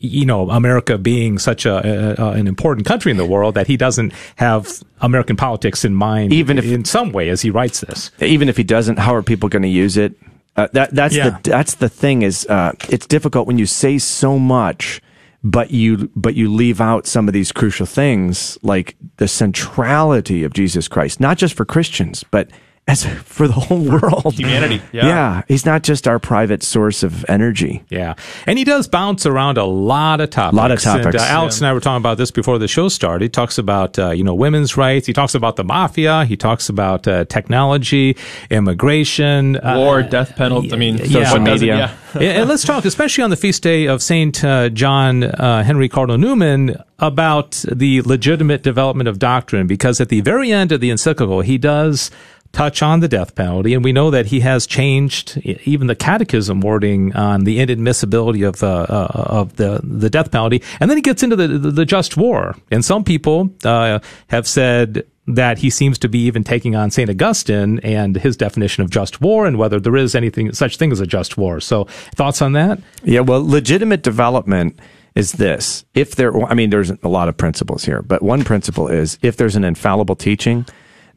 you 0.02 0.24
know 0.24 0.48
America 0.50 0.96
being 0.98 1.38
such 1.38 1.66
a, 1.66 2.20
a, 2.20 2.30
an 2.32 2.46
important 2.46 2.86
country 2.86 3.10
in 3.12 3.18
the 3.18 3.26
world 3.26 3.54
that 3.54 3.66
he 3.66 3.76
doesn't 3.76 4.12
have 4.36 4.82
American 5.00 5.36
politics 5.36 5.84
in 5.84 5.94
mind, 5.94 6.32
Even 6.32 6.58
if- 6.58 6.64
in 6.64 6.84
some 6.84 7.12
way 7.12 7.28
as 7.28 7.42
he 7.42 7.50
writes 7.50 7.80
this. 7.80 8.10
even 8.20 8.48
if 8.48 8.56
he 8.56 8.64
doesn't, 8.64 8.98
how 8.98 9.14
are 9.14 9.22
people 9.22 9.48
going 9.48 9.62
to 9.62 9.68
use 9.68 9.96
it? 9.96 10.14
Uh, 10.56 10.66
that 10.72 10.92
that's 10.94 11.14
Yeah. 11.14 11.38
the 11.42 11.50
that's 11.50 11.74
the 11.76 11.88
thing 11.88 12.22
is 12.22 12.46
uh, 12.48 12.72
it's 12.88 13.06
difficult 13.06 13.46
when 13.46 13.56
you 13.58 13.66
say 13.66 13.98
so 13.98 14.38
much, 14.38 15.00
but 15.44 15.70
you 15.70 16.10
but 16.16 16.34
you 16.34 16.52
leave 16.52 16.80
out 16.80 17.06
some 17.06 17.28
of 17.28 17.34
these 17.34 17.52
crucial 17.52 17.86
things 17.86 18.58
like 18.62 18.96
the 19.18 19.28
centrality 19.28 20.42
of 20.44 20.52
Jesus 20.52 20.88
Christ, 20.88 21.20
not 21.20 21.38
just 21.38 21.54
for 21.54 21.64
Christians, 21.64 22.24
but 22.30 22.48
as 22.90 23.04
for 23.04 23.46
the 23.46 23.54
whole 23.54 23.84
world, 23.84 24.34
Humanity, 24.34 24.82
yeah. 24.92 25.42
he's 25.46 25.64
not 25.64 25.82
just 25.82 26.08
our 26.08 26.18
private 26.18 26.62
source 26.62 27.02
of 27.02 27.24
energy. 27.28 27.84
Yeah, 27.88 28.14
and 28.46 28.58
he 28.58 28.64
does 28.64 28.88
bounce 28.88 29.26
around 29.26 29.58
a 29.58 29.64
lot 29.64 30.20
of 30.20 30.30
topics. 30.30 30.54
A 30.54 30.56
Lot 30.56 30.70
of 30.72 30.80
topics. 30.80 31.06
And, 31.06 31.16
uh, 31.16 31.24
Alex 31.24 31.58
and 31.58 31.68
I 31.68 31.72
were 31.72 31.80
talking 31.80 32.02
about 32.02 32.18
this 32.18 32.32
before 32.32 32.58
the 32.58 32.66
show 32.66 32.88
started. 32.88 33.24
He 33.24 33.28
talks 33.28 33.58
about 33.58 33.98
uh, 33.98 34.10
you 34.10 34.24
know 34.24 34.34
women's 34.34 34.76
rights. 34.76 35.06
He 35.06 35.12
talks 35.12 35.34
about 35.36 35.56
the 35.56 35.64
mafia. 35.64 36.24
He 36.24 36.36
talks 36.36 36.68
about 36.68 37.06
uh, 37.06 37.26
technology, 37.26 38.16
immigration, 38.50 39.56
uh, 39.56 39.76
War, 39.76 40.02
death 40.02 40.34
penalty. 40.34 40.72
I 40.72 40.76
mean, 40.76 40.98
yeah. 40.98 41.32
what 41.32 41.42
media. 41.42 41.76
yeah. 41.76 41.96
and 42.14 42.22
and 42.22 42.48
let's 42.48 42.64
talk, 42.64 42.84
especially 42.84 43.22
on 43.22 43.30
the 43.30 43.36
feast 43.36 43.62
day 43.62 43.86
of 43.86 44.02
Saint 44.02 44.42
uh, 44.42 44.68
John 44.68 45.22
uh, 45.22 45.62
Henry 45.62 45.88
Cardinal 45.88 46.18
Newman, 46.18 46.76
about 46.98 47.64
the 47.70 48.02
legitimate 48.02 48.62
development 48.64 49.08
of 49.08 49.20
doctrine. 49.20 49.68
Because 49.68 50.00
at 50.00 50.08
the 50.08 50.22
very 50.22 50.50
end 50.50 50.72
of 50.72 50.80
the 50.80 50.90
encyclical, 50.90 51.42
he 51.42 51.56
does 51.56 52.10
touch 52.52 52.82
on 52.82 53.00
the 53.00 53.08
death 53.08 53.34
penalty, 53.34 53.74
and 53.74 53.84
we 53.84 53.92
know 53.92 54.10
that 54.10 54.26
he 54.26 54.40
has 54.40 54.66
changed 54.66 55.38
even 55.64 55.86
the 55.86 55.94
catechism 55.94 56.60
wording 56.60 57.14
on 57.14 57.44
the 57.44 57.58
inadmissibility 57.58 58.46
of 58.46 58.62
uh, 58.62 58.86
uh, 58.88 59.24
of 59.26 59.56
the 59.56 59.80
the 59.82 60.10
death 60.10 60.30
penalty. 60.30 60.62
And 60.80 60.90
then 60.90 60.98
he 60.98 61.02
gets 61.02 61.22
into 61.22 61.36
the 61.36 61.48
the, 61.48 61.70
the 61.70 61.84
just 61.84 62.16
war, 62.16 62.56
and 62.70 62.84
some 62.84 63.04
people 63.04 63.50
uh, 63.64 64.00
have 64.28 64.46
said 64.46 65.04
that 65.26 65.58
he 65.58 65.70
seems 65.70 65.98
to 65.98 66.08
be 66.08 66.18
even 66.20 66.42
taking 66.42 66.74
on 66.74 66.90
St. 66.90 67.08
Augustine 67.08 67.78
and 67.80 68.16
his 68.16 68.36
definition 68.36 68.82
of 68.82 68.90
just 68.90 69.20
war 69.20 69.46
and 69.46 69.58
whether 69.58 69.78
there 69.78 69.96
is 69.96 70.14
anything 70.14 70.52
such 70.52 70.76
thing 70.76 70.90
as 70.90 70.98
a 70.98 71.06
just 71.06 71.36
war. 71.36 71.60
So 71.60 71.84
thoughts 72.16 72.42
on 72.42 72.52
that? 72.54 72.80
Yeah, 73.04 73.20
well, 73.20 73.46
legitimate 73.46 74.02
development 74.02 74.80
is 75.14 75.32
this. 75.32 75.84
If 75.94 76.16
there, 76.16 76.36
I 76.46 76.54
mean, 76.54 76.70
there's 76.70 76.90
a 76.90 77.08
lot 77.08 77.28
of 77.28 77.36
principles 77.36 77.84
here, 77.84 78.02
but 78.02 78.22
one 78.22 78.44
principle 78.44 78.88
is 78.88 79.18
if 79.22 79.36
there's 79.36 79.56
an 79.56 79.64
infallible 79.64 80.16
teaching, 80.16 80.66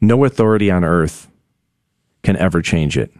no 0.00 0.24
authority 0.24 0.70
on 0.70 0.84
earth 0.84 1.28
can 2.22 2.36
ever 2.36 2.62
change 2.62 2.96
it. 2.98 3.12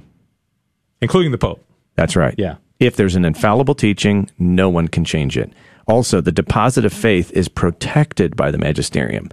Including 1.01 1.33
the 1.33 1.39
Pope. 1.39 1.65
That's 1.95 2.17
right. 2.17 2.35
Yeah. 2.39 2.57
If 2.81 2.97
there's 2.97 3.17
an 3.17 3.25
infallible 3.25 3.75
teaching, 3.75 4.31
no 4.39 4.69
one 4.69 4.89
can 4.89 5.05
change 5.05 5.39
it. 5.39 5.53
Also, 5.87 6.21
the 6.21 6.33
deposit 6.33 6.85
of 6.85 6.93
faith 6.93 7.31
is 7.33 7.49
protected 7.49 8.37
by 8.37 8.51
the 8.51 8.59
magisterium. 8.59 9.29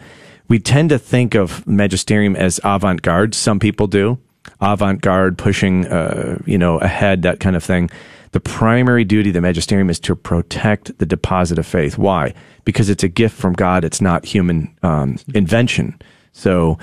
We 0.48 0.60
tend 0.60 0.90
to 0.90 1.00
think 1.00 1.34
of 1.34 1.66
magisterium 1.66 2.36
as 2.36 2.60
avant-garde. 2.64 3.34
Some 3.34 3.60
people 3.60 3.88
do. 3.88 4.20
Avant-garde, 4.60 5.38
pushing, 5.38 5.88
uh, 5.88 6.40
you 6.46 6.58
know, 6.58 6.78
ahead, 6.80 7.22
that 7.22 7.40
kind 7.40 7.56
of 7.56 7.64
thing. 7.64 7.90
The 8.32 8.40
primary 8.40 9.04
duty 9.04 9.30
of 9.30 9.34
the 9.34 9.42
magisterium 9.42 9.90
is 9.90 10.00
to 10.02 10.16
protect 10.16 10.98
the 11.00 11.06
deposit 11.06 11.58
of 11.58 11.66
faith. 11.66 11.98
Why? 11.98 12.34
Because 12.66 12.90
it's 12.90 13.04
a 13.04 13.08
gift 13.08 13.38
from 13.38 13.54
God. 13.54 13.84
It's 13.84 14.02
not 14.02 14.26
human 14.26 14.76
um, 14.84 15.18
invention. 15.34 16.00
So 16.34 16.78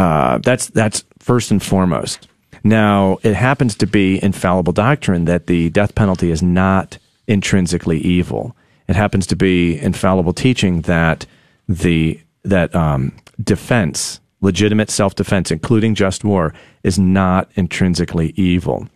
uh, 0.00 0.38
that's 0.38 0.68
that's 0.68 1.04
first 1.18 1.50
and 1.50 1.62
foremost. 1.62 2.26
Now, 2.64 3.18
it 3.22 3.34
happens 3.34 3.74
to 3.76 3.86
be 3.86 4.22
infallible 4.22 4.72
doctrine 4.72 5.26
that 5.26 5.46
the 5.46 5.70
death 5.70 5.94
penalty 5.94 6.30
is 6.30 6.42
not 6.42 6.98
intrinsically 7.26 7.98
evil. 7.98 8.56
It 8.88 8.96
happens 8.96 9.26
to 9.28 9.36
be 9.36 9.78
infallible 9.78 10.32
teaching 10.32 10.82
that 10.82 11.26
the 11.68 12.20
that 12.44 12.74
um, 12.74 13.12
defense, 13.42 14.20
legitimate 14.40 14.90
self-defense, 14.90 15.50
including 15.50 15.94
just 15.94 16.24
war, 16.24 16.54
is 16.82 16.98
not 16.98 17.50
intrinsically 17.54 18.32
evil. 18.36 18.88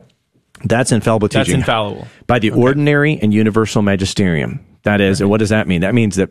That's 0.65 0.91
infallible 0.91 1.29
teaching. 1.29 1.59
That's 1.59 1.69
infallible. 1.69 2.09
by 2.27 2.39
the 2.39 2.51
ordinary 2.51 3.19
and 3.21 3.35
universal 3.35 3.83
magisterium. 3.83 4.65
That 4.85 5.01
is, 5.01 5.21
and 5.21 5.29
what 5.29 5.39
does 5.39 5.51
that 5.51 5.67
mean? 5.67 5.83
That 5.83 5.95
means 5.95 6.17
that 6.17 6.31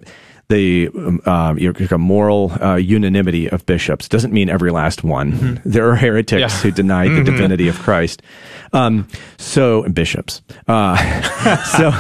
the 0.50 0.90
um, 0.96 1.22
uh, 1.26 1.56
you're- 1.58 1.76
you're 1.80 1.94
a 1.96 1.98
moral 1.98 2.52
uh, 2.62 2.76
unanimity 2.76 3.50
of 3.50 3.66
bishops 3.66 4.08
doesn't 4.10 4.34
mean 4.34 4.50
every 4.50 4.72
last 4.72 5.04
one. 5.04 5.62
There 5.66 5.90
are 5.90 5.96
heretics 5.96 6.40
Yeah. 6.42 6.50
who 6.50 6.72
deny 6.72 7.08
the 7.08 7.24
divinity 7.24 7.68
of 7.68 7.80
Christ. 7.80 8.22
Um, 8.74 9.08
so 9.38 9.84
bishops. 9.90 10.42
Uh, 10.68 10.98
so 11.78 11.92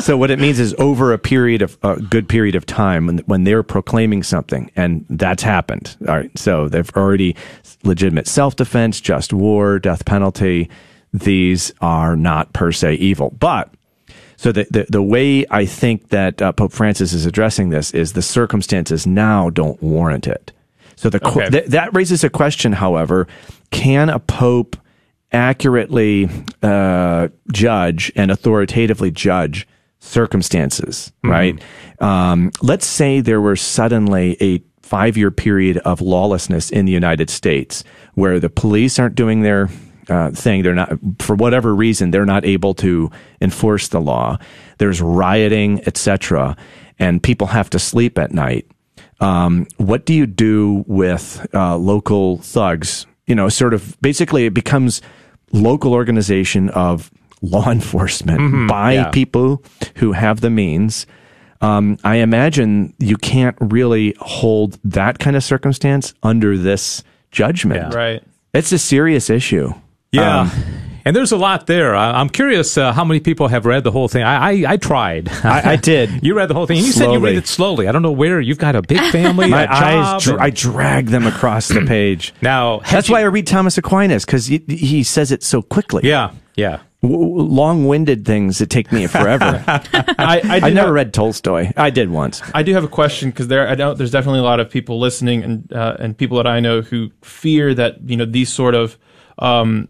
so 0.00 0.16
what 0.16 0.30
it 0.30 0.38
means 0.38 0.58
is 0.58 0.74
over 0.78 1.12
a 1.12 1.18
period 1.18 1.62
of 1.62 1.78
a 1.82 1.96
good 2.00 2.28
period 2.28 2.54
of 2.56 2.66
time 2.66 3.06
when 3.06 3.18
when 3.26 3.44
they're 3.44 3.62
proclaiming 3.62 4.22
something, 4.22 4.70
and 4.76 5.06
that's 5.08 5.42
happened. 5.42 5.96
All 6.08 6.16
right, 6.16 6.36
so 6.38 6.68
they've 6.68 6.90
already 6.96 7.36
legitimate 7.84 8.26
self 8.26 8.56
defense, 8.56 9.00
just 9.00 9.32
war, 9.32 9.78
death 9.78 10.04
penalty. 10.04 10.68
These 11.12 11.72
are 11.80 12.16
not 12.16 12.52
per 12.52 12.72
se 12.72 12.94
evil, 12.94 13.30
but 13.38 13.70
so 14.44 14.52
the, 14.52 14.66
the, 14.70 14.84
the 14.90 15.02
way 15.02 15.46
I 15.50 15.64
think 15.64 16.10
that 16.10 16.42
uh, 16.42 16.52
Pope 16.52 16.70
Francis 16.70 17.14
is 17.14 17.24
addressing 17.24 17.70
this 17.70 17.92
is 17.92 18.12
the 18.12 18.20
circumstances 18.20 19.06
now 19.06 19.48
don't 19.48 19.82
warrant 19.82 20.26
it. 20.26 20.52
So 20.96 21.08
the 21.08 21.26
Okay. 21.26 21.48
th- 21.48 21.66
that 21.68 21.94
raises 21.94 22.24
a 22.24 22.28
question, 22.28 22.72
however, 22.74 23.26
can 23.70 24.10
a 24.10 24.18
pope 24.18 24.76
accurately 25.32 26.28
uh, 26.62 27.28
judge 27.54 28.12
and 28.16 28.30
authoritatively 28.30 29.10
judge 29.10 29.66
circumstances, 29.98 31.10
right? 31.22 31.58
Um, 32.00 32.50
let's 32.60 32.84
say 32.84 33.22
there 33.22 33.40
were 33.40 33.56
suddenly 33.56 34.36
a 34.42 34.62
five 34.82 35.16
year 35.16 35.30
period 35.30 35.78
of 35.78 36.02
lawlessness 36.02 36.68
in 36.68 36.84
the 36.84 36.92
United 36.92 37.30
States 37.30 37.82
where 38.12 38.38
the 38.38 38.50
police 38.50 38.98
aren't 38.98 39.14
doing 39.14 39.40
their 39.40 39.70
uh, 40.08 40.30
thing. 40.30 40.62
They're 40.62 40.74
not, 40.74 40.92
for 41.20 41.34
whatever 41.36 41.74
reason, 41.74 42.10
they're 42.10 42.26
not 42.26 42.44
able 42.44 42.74
to 42.74 43.10
enforce 43.40 43.88
the 43.88 44.00
law. 44.00 44.38
There's 44.78 45.00
rioting, 45.00 45.80
etc., 45.86 46.56
and 46.98 47.22
people 47.22 47.48
have 47.48 47.70
to 47.70 47.78
sleep 47.78 48.18
at 48.18 48.32
night. 48.32 48.66
Um, 49.20 49.66
what 49.78 50.06
do 50.06 50.14
you 50.14 50.26
do 50.26 50.84
with 50.86 51.46
uh, 51.54 51.76
local 51.76 52.38
thugs? 52.38 53.06
You 53.26 53.34
know, 53.34 53.48
sort 53.48 53.74
of 53.74 53.96
basically, 54.00 54.46
it 54.46 54.54
becomes 54.54 55.00
local 55.52 55.92
organization 55.92 56.68
of 56.70 57.10
law 57.42 57.70
enforcement 57.70 58.40
Mhm, 58.40 58.68
by 58.68 58.92
yeah. 58.94 59.10
people 59.10 59.62
who 59.96 60.12
have 60.12 60.40
the 60.40 60.50
means. 60.50 61.06
Um, 61.60 61.96
I 62.04 62.16
imagine 62.16 62.92
you 62.98 63.16
can't 63.16 63.56
really 63.60 64.14
hold 64.20 64.78
that 64.84 65.18
kind 65.18 65.36
of 65.36 65.42
circumstance 65.42 66.12
under 66.22 66.58
this 66.58 67.02
judgment. 67.30 67.94
Right. 67.94 68.22
It's 68.52 68.70
a 68.72 68.78
serious 68.78 69.30
issue. 69.30 69.72
Yeah. 70.14 70.40
Um, 70.42 70.50
and 71.06 71.14
there's 71.14 71.32
a 71.32 71.36
lot 71.36 71.66
there. 71.66 71.94
I, 71.94 72.12
I'm 72.18 72.30
curious 72.30 72.78
uh, 72.78 72.90
how 72.92 73.04
many 73.04 73.20
people 73.20 73.48
have 73.48 73.66
read 73.66 73.84
the 73.84 73.90
whole 73.90 74.08
thing. 74.08 74.22
I, 74.22 74.52
I, 74.64 74.72
I 74.72 74.76
tried. 74.78 75.28
I, 75.44 75.72
I 75.72 75.76
did. 75.92 76.24
you 76.24 76.34
read 76.34 76.48
the 76.48 76.54
whole 76.54 76.66
thing. 76.66 76.78
And 76.78 76.86
you 76.86 76.92
said 76.92 77.12
you 77.12 77.18
read 77.18 77.36
it 77.36 77.46
slowly. 77.46 77.88
I 77.88 77.92
don't 77.92 78.00
know 78.00 78.10
where. 78.12 78.40
You've 78.40 78.56
got 78.56 78.74
a 78.74 78.80
big 78.80 79.00
family. 79.12 79.48
My 79.50 79.66
eyes, 79.70 80.22
dr- 80.24 80.36
and- 80.36 80.42
I 80.42 80.48
drag 80.48 81.08
them 81.08 81.26
across 81.26 81.68
the 81.68 81.84
page. 81.84 82.32
Now, 82.42 82.78
That's 82.90 83.10
why 83.10 83.20
I 83.20 83.24
read 83.24 83.46
Thomas 83.46 83.76
Aquinas 83.76 84.24
because 84.24 84.46
he, 84.46 84.64
he 84.66 85.02
says 85.02 85.30
it 85.30 85.42
so 85.42 85.60
quickly. 85.60 86.02
Yeah, 86.08 86.30
yeah. 86.56 86.80
W- 87.02 87.20
w- 87.22 87.50
long-winded 87.50 88.24
things 88.24 88.56
that 88.60 88.70
take 88.70 88.90
me 88.90 89.06
forever. 89.06 89.62
I, 89.66 90.40
I, 90.42 90.60
I 90.62 90.70
never 90.70 90.86
have- 90.86 90.94
read 90.94 91.12
Tolstoy. 91.12 91.70
I 91.76 91.90
did 91.90 92.08
once. 92.10 92.40
I 92.54 92.62
do 92.62 92.72
have 92.72 92.84
a 92.84 92.88
question 92.88 93.28
because 93.28 93.48
there, 93.48 93.68
I 93.68 93.74
know 93.74 93.92
there's 93.92 94.10
definitely 94.10 94.40
a 94.40 94.44
lot 94.44 94.58
of 94.58 94.70
people 94.70 94.98
listening 94.98 95.42
and 95.42 95.70
uh, 95.70 95.96
and 95.98 96.16
people 96.16 96.38
that 96.38 96.46
I 96.46 96.60
know 96.60 96.80
who 96.80 97.10
fear 97.20 97.74
that 97.74 98.08
you 98.08 98.16
know 98.16 98.24
these 98.24 98.50
sort 98.50 98.74
of 98.74 98.96
um, 99.38 99.88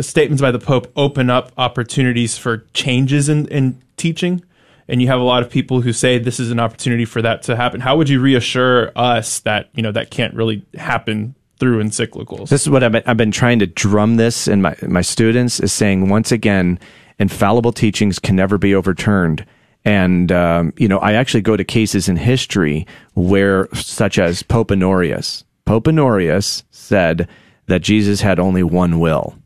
statements 0.00 0.40
by 0.40 0.50
the 0.50 0.58
Pope 0.58 0.90
open 0.96 1.30
up 1.30 1.52
opportunities 1.56 2.36
for 2.38 2.58
changes 2.74 3.28
in, 3.28 3.46
in 3.48 3.80
teaching. 3.96 4.42
and 4.88 5.02
you 5.02 5.08
have 5.08 5.20
a 5.20 5.24
lot 5.24 5.42
of 5.42 5.50
people 5.50 5.82
who 5.82 5.92
say 5.92 6.18
this 6.18 6.40
is 6.40 6.50
an 6.50 6.58
opportunity 6.58 7.04
for 7.04 7.20
that 7.22 7.42
to 7.42 7.54
happen. 7.54 7.80
How 7.80 7.96
would 7.96 8.08
you 8.08 8.20
reassure 8.20 8.90
us 8.96 9.40
that 9.40 9.68
you 9.74 9.82
know 9.82 9.92
that 9.92 10.10
can't 10.10 10.34
really 10.34 10.64
happen 10.74 11.34
through 11.60 11.82
encyclicals? 11.82 12.48
This 12.48 12.62
is 12.62 12.70
what 12.70 12.82
I've 12.82 12.92
been, 12.92 13.02
I've 13.06 13.16
been 13.16 13.30
trying 13.30 13.58
to 13.58 13.66
drum 13.66 14.16
this 14.16 14.48
in 14.48 14.62
my 14.62 14.74
my 14.82 15.02
students 15.02 15.60
is 15.60 15.72
saying 15.72 16.08
once 16.08 16.32
again, 16.32 16.78
infallible 17.18 17.72
teachings 17.72 18.18
can 18.18 18.34
never 18.34 18.56
be 18.56 18.74
overturned. 18.74 19.44
And 19.84 20.32
um, 20.32 20.72
you 20.78 20.88
know, 20.88 20.98
I 20.98 21.12
actually 21.12 21.42
go 21.42 21.56
to 21.56 21.64
cases 21.64 22.08
in 22.08 22.16
history 22.16 22.86
where, 23.14 23.68
such 23.74 24.18
as 24.18 24.42
Pope 24.42 24.72
Honorius. 24.72 25.44
Pope 25.66 25.86
Honorius 25.86 26.64
said 26.70 27.28
that 27.66 27.82
Jesus 27.82 28.22
had 28.22 28.38
only 28.38 28.62
one 28.62 28.98
will. 29.00 29.36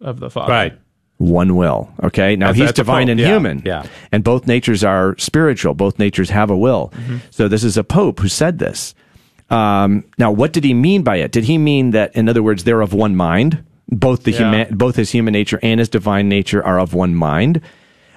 Of 0.00 0.20
the 0.20 0.30
Father. 0.30 0.52
Right. 0.52 0.78
One 1.18 1.56
will. 1.56 1.90
Okay. 2.02 2.36
Now 2.36 2.46
That's- 2.48 2.56
he's 2.58 2.66
that's 2.68 2.76
divine 2.76 3.08
and 3.08 3.18
yeah, 3.18 3.28
human. 3.28 3.62
yeah. 3.64 3.86
And 4.12 4.22
both 4.22 4.46
natures 4.46 4.84
are 4.84 5.16
spiritual. 5.18 5.72
Both 5.74 5.98
natures 5.98 6.28
have 6.30 6.50
a 6.50 6.56
will. 6.56 6.92
Mm-hmm. 6.94 7.16
So 7.30 7.48
this 7.48 7.64
is 7.64 7.76
a 7.78 7.84
pope 7.84 8.20
who 8.20 8.28
said 8.28 8.58
this. 8.58 8.94
Um, 9.48 10.04
now, 10.18 10.30
what 10.32 10.52
did 10.52 10.64
he 10.64 10.74
mean 10.74 11.02
by 11.04 11.16
it? 11.16 11.32
Did 11.32 11.44
he 11.44 11.56
mean 11.56 11.92
that, 11.92 12.14
in 12.16 12.28
other 12.28 12.42
words, 12.42 12.64
they're 12.64 12.80
of 12.82 12.92
one 12.92 13.16
mind? 13.16 13.64
Both 13.88 14.24
the 14.24 14.32
Yeah. 14.32 14.38
human, 14.38 14.76
both 14.76 14.96
his 14.96 15.10
human 15.12 15.32
nature 15.32 15.60
and 15.62 15.78
his 15.80 15.88
divine 15.88 16.28
nature 16.28 16.62
are 16.64 16.78
of 16.80 16.92
one 16.94 17.14
mind. 17.14 17.60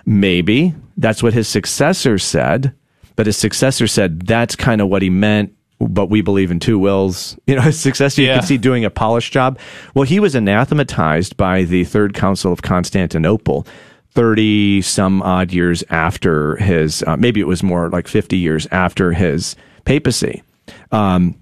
Maybe 0.05 0.73
that's 0.97 1.21
what 1.21 1.33
his 1.33 1.47
successor 1.47 2.17
said, 2.17 2.73
but 3.15 3.27
his 3.27 3.37
successor 3.37 3.85
said 3.87 4.21
that's 4.25 4.55
kind 4.55 4.81
of 4.81 4.87
what 4.89 5.03
he 5.03 5.09
meant. 5.09 5.53
But 5.79 6.07
we 6.09 6.21
believe 6.21 6.51
in 6.51 6.59
two 6.59 6.77
wills. 6.77 7.37
You 7.47 7.55
know, 7.55 7.61
his 7.61 7.79
successor 7.79 8.21
you 8.21 8.27
Yeah. 8.27 8.39
can 8.39 8.45
see 8.47 8.57
doing 8.57 8.83
a 8.85 8.89
polished 8.89 9.31
job. 9.33 9.57
Well, 9.93 10.03
he 10.03 10.19
was 10.19 10.35
anathematized 10.35 11.35
by 11.37 11.63
the 11.63 11.83
Third 11.83 12.13
Council 12.13 12.51
of 12.51 12.61
Constantinople. 12.61 13.65
30 14.11 14.81
some 14.81 15.21
odd 15.21 15.51
years 15.53 15.83
after 15.89 16.55
his, 16.57 17.03
uh, 17.03 17.15
maybe 17.15 17.39
it 17.39 17.47
was 17.47 17.61
more 17.63 17.89
like 17.89 18.07
50 18.07 18.37
years 18.37 18.67
after 18.71 19.13
his 19.13 19.55
papacy. 19.85 20.41
Um, 20.91 21.35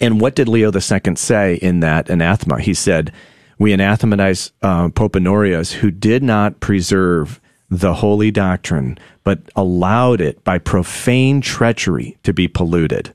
and 0.00 0.20
what 0.20 0.34
did 0.34 0.48
Leo 0.48 0.72
II 0.72 1.14
say 1.14 1.54
in 1.56 1.80
that 1.80 2.10
anathema? 2.10 2.60
He 2.60 2.74
said, 2.74 3.12
We 3.58 3.72
anathematize 3.72 4.50
uh, 4.62 4.88
Pope 4.90 5.14
Honorius, 5.16 5.72
who 5.72 5.90
did 5.92 6.22
not 6.24 6.58
preserve 6.60 7.40
the 7.70 7.94
holy 7.94 8.30
doctrine, 8.32 8.98
but 9.24 9.38
allowed 9.54 10.20
it 10.20 10.42
by 10.44 10.58
profane 10.58 11.40
treachery 11.40 12.18
to 12.24 12.32
be 12.32 12.48
polluted. 12.48 13.14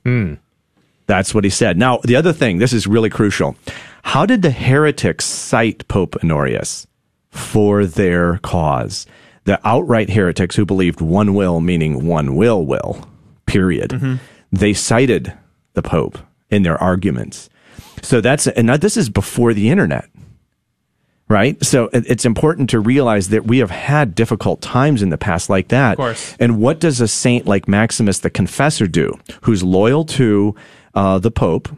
That's 1.08 1.34
what 1.34 1.42
he 1.42 1.50
said. 1.50 1.78
Now, 1.78 1.98
the 2.04 2.16
other 2.16 2.34
thing, 2.34 2.58
this 2.58 2.74
is 2.74 2.86
really 2.86 3.08
crucial. 3.08 3.56
How 4.02 4.26
did 4.26 4.42
the 4.42 4.50
heretics 4.50 5.24
cite 5.24 5.88
Pope 5.88 6.16
Honorius 6.22 6.86
for 7.30 7.86
their 7.86 8.36
cause? 8.38 9.06
The 9.44 9.58
outright 9.66 10.10
heretics 10.10 10.54
who 10.54 10.66
believed 10.66 11.00
one 11.00 11.32
will, 11.32 11.60
meaning 11.60 12.06
one 12.06 12.36
will, 12.36 12.64
will, 12.64 13.08
period. 13.46 13.90
Mm-hmm. 13.92 14.16
They 14.52 14.74
cited 14.74 15.32
the 15.72 15.82
Pope 15.82 16.18
in 16.50 16.62
their 16.62 16.76
arguments. 16.76 17.48
So 18.02 18.20
that's, 18.20 18.46
and 18.46 18.66
now 18.66 18.76
this 18.76 18.98
is 18.98 19.08
before 19.08 19.54
the 19.54 19.70
internet 19.70 20.08
right? 21.30 21.62
So 21.62 21.90
it's 21.92 22.24
important 22.24 22.70
to 22.70 22.80
realize 22.80 23.28
that 23.28 23.46
we 23.46 23.58
have 23.58 23.70
had 23.70 24.14
difficult 24.14 24.62
times 24.62 25.02
in 25.02 25.10
the 25.10 25.18
past 25.18 25.50
like 25.50 25.68
that. 25.68 25.92
Of 25.92 25.96
course. 25.98 26.36
And 26.40 26.58
what 26.58 26.80
does 26.80 27.02
a 27.02 27.08
saint 27.08 27.46
like 27.46 27.68
Maximus 27.68 28.20
the 28.20 28.30
Confessor 28.30 28.86
do, 28.86 29.18
who's 29.42 29.62
loyal 29.62 30.04
to 30.06 30.54
uh, 30.98 31.18
the 31.18 31.30
Pope? 31.30 31.68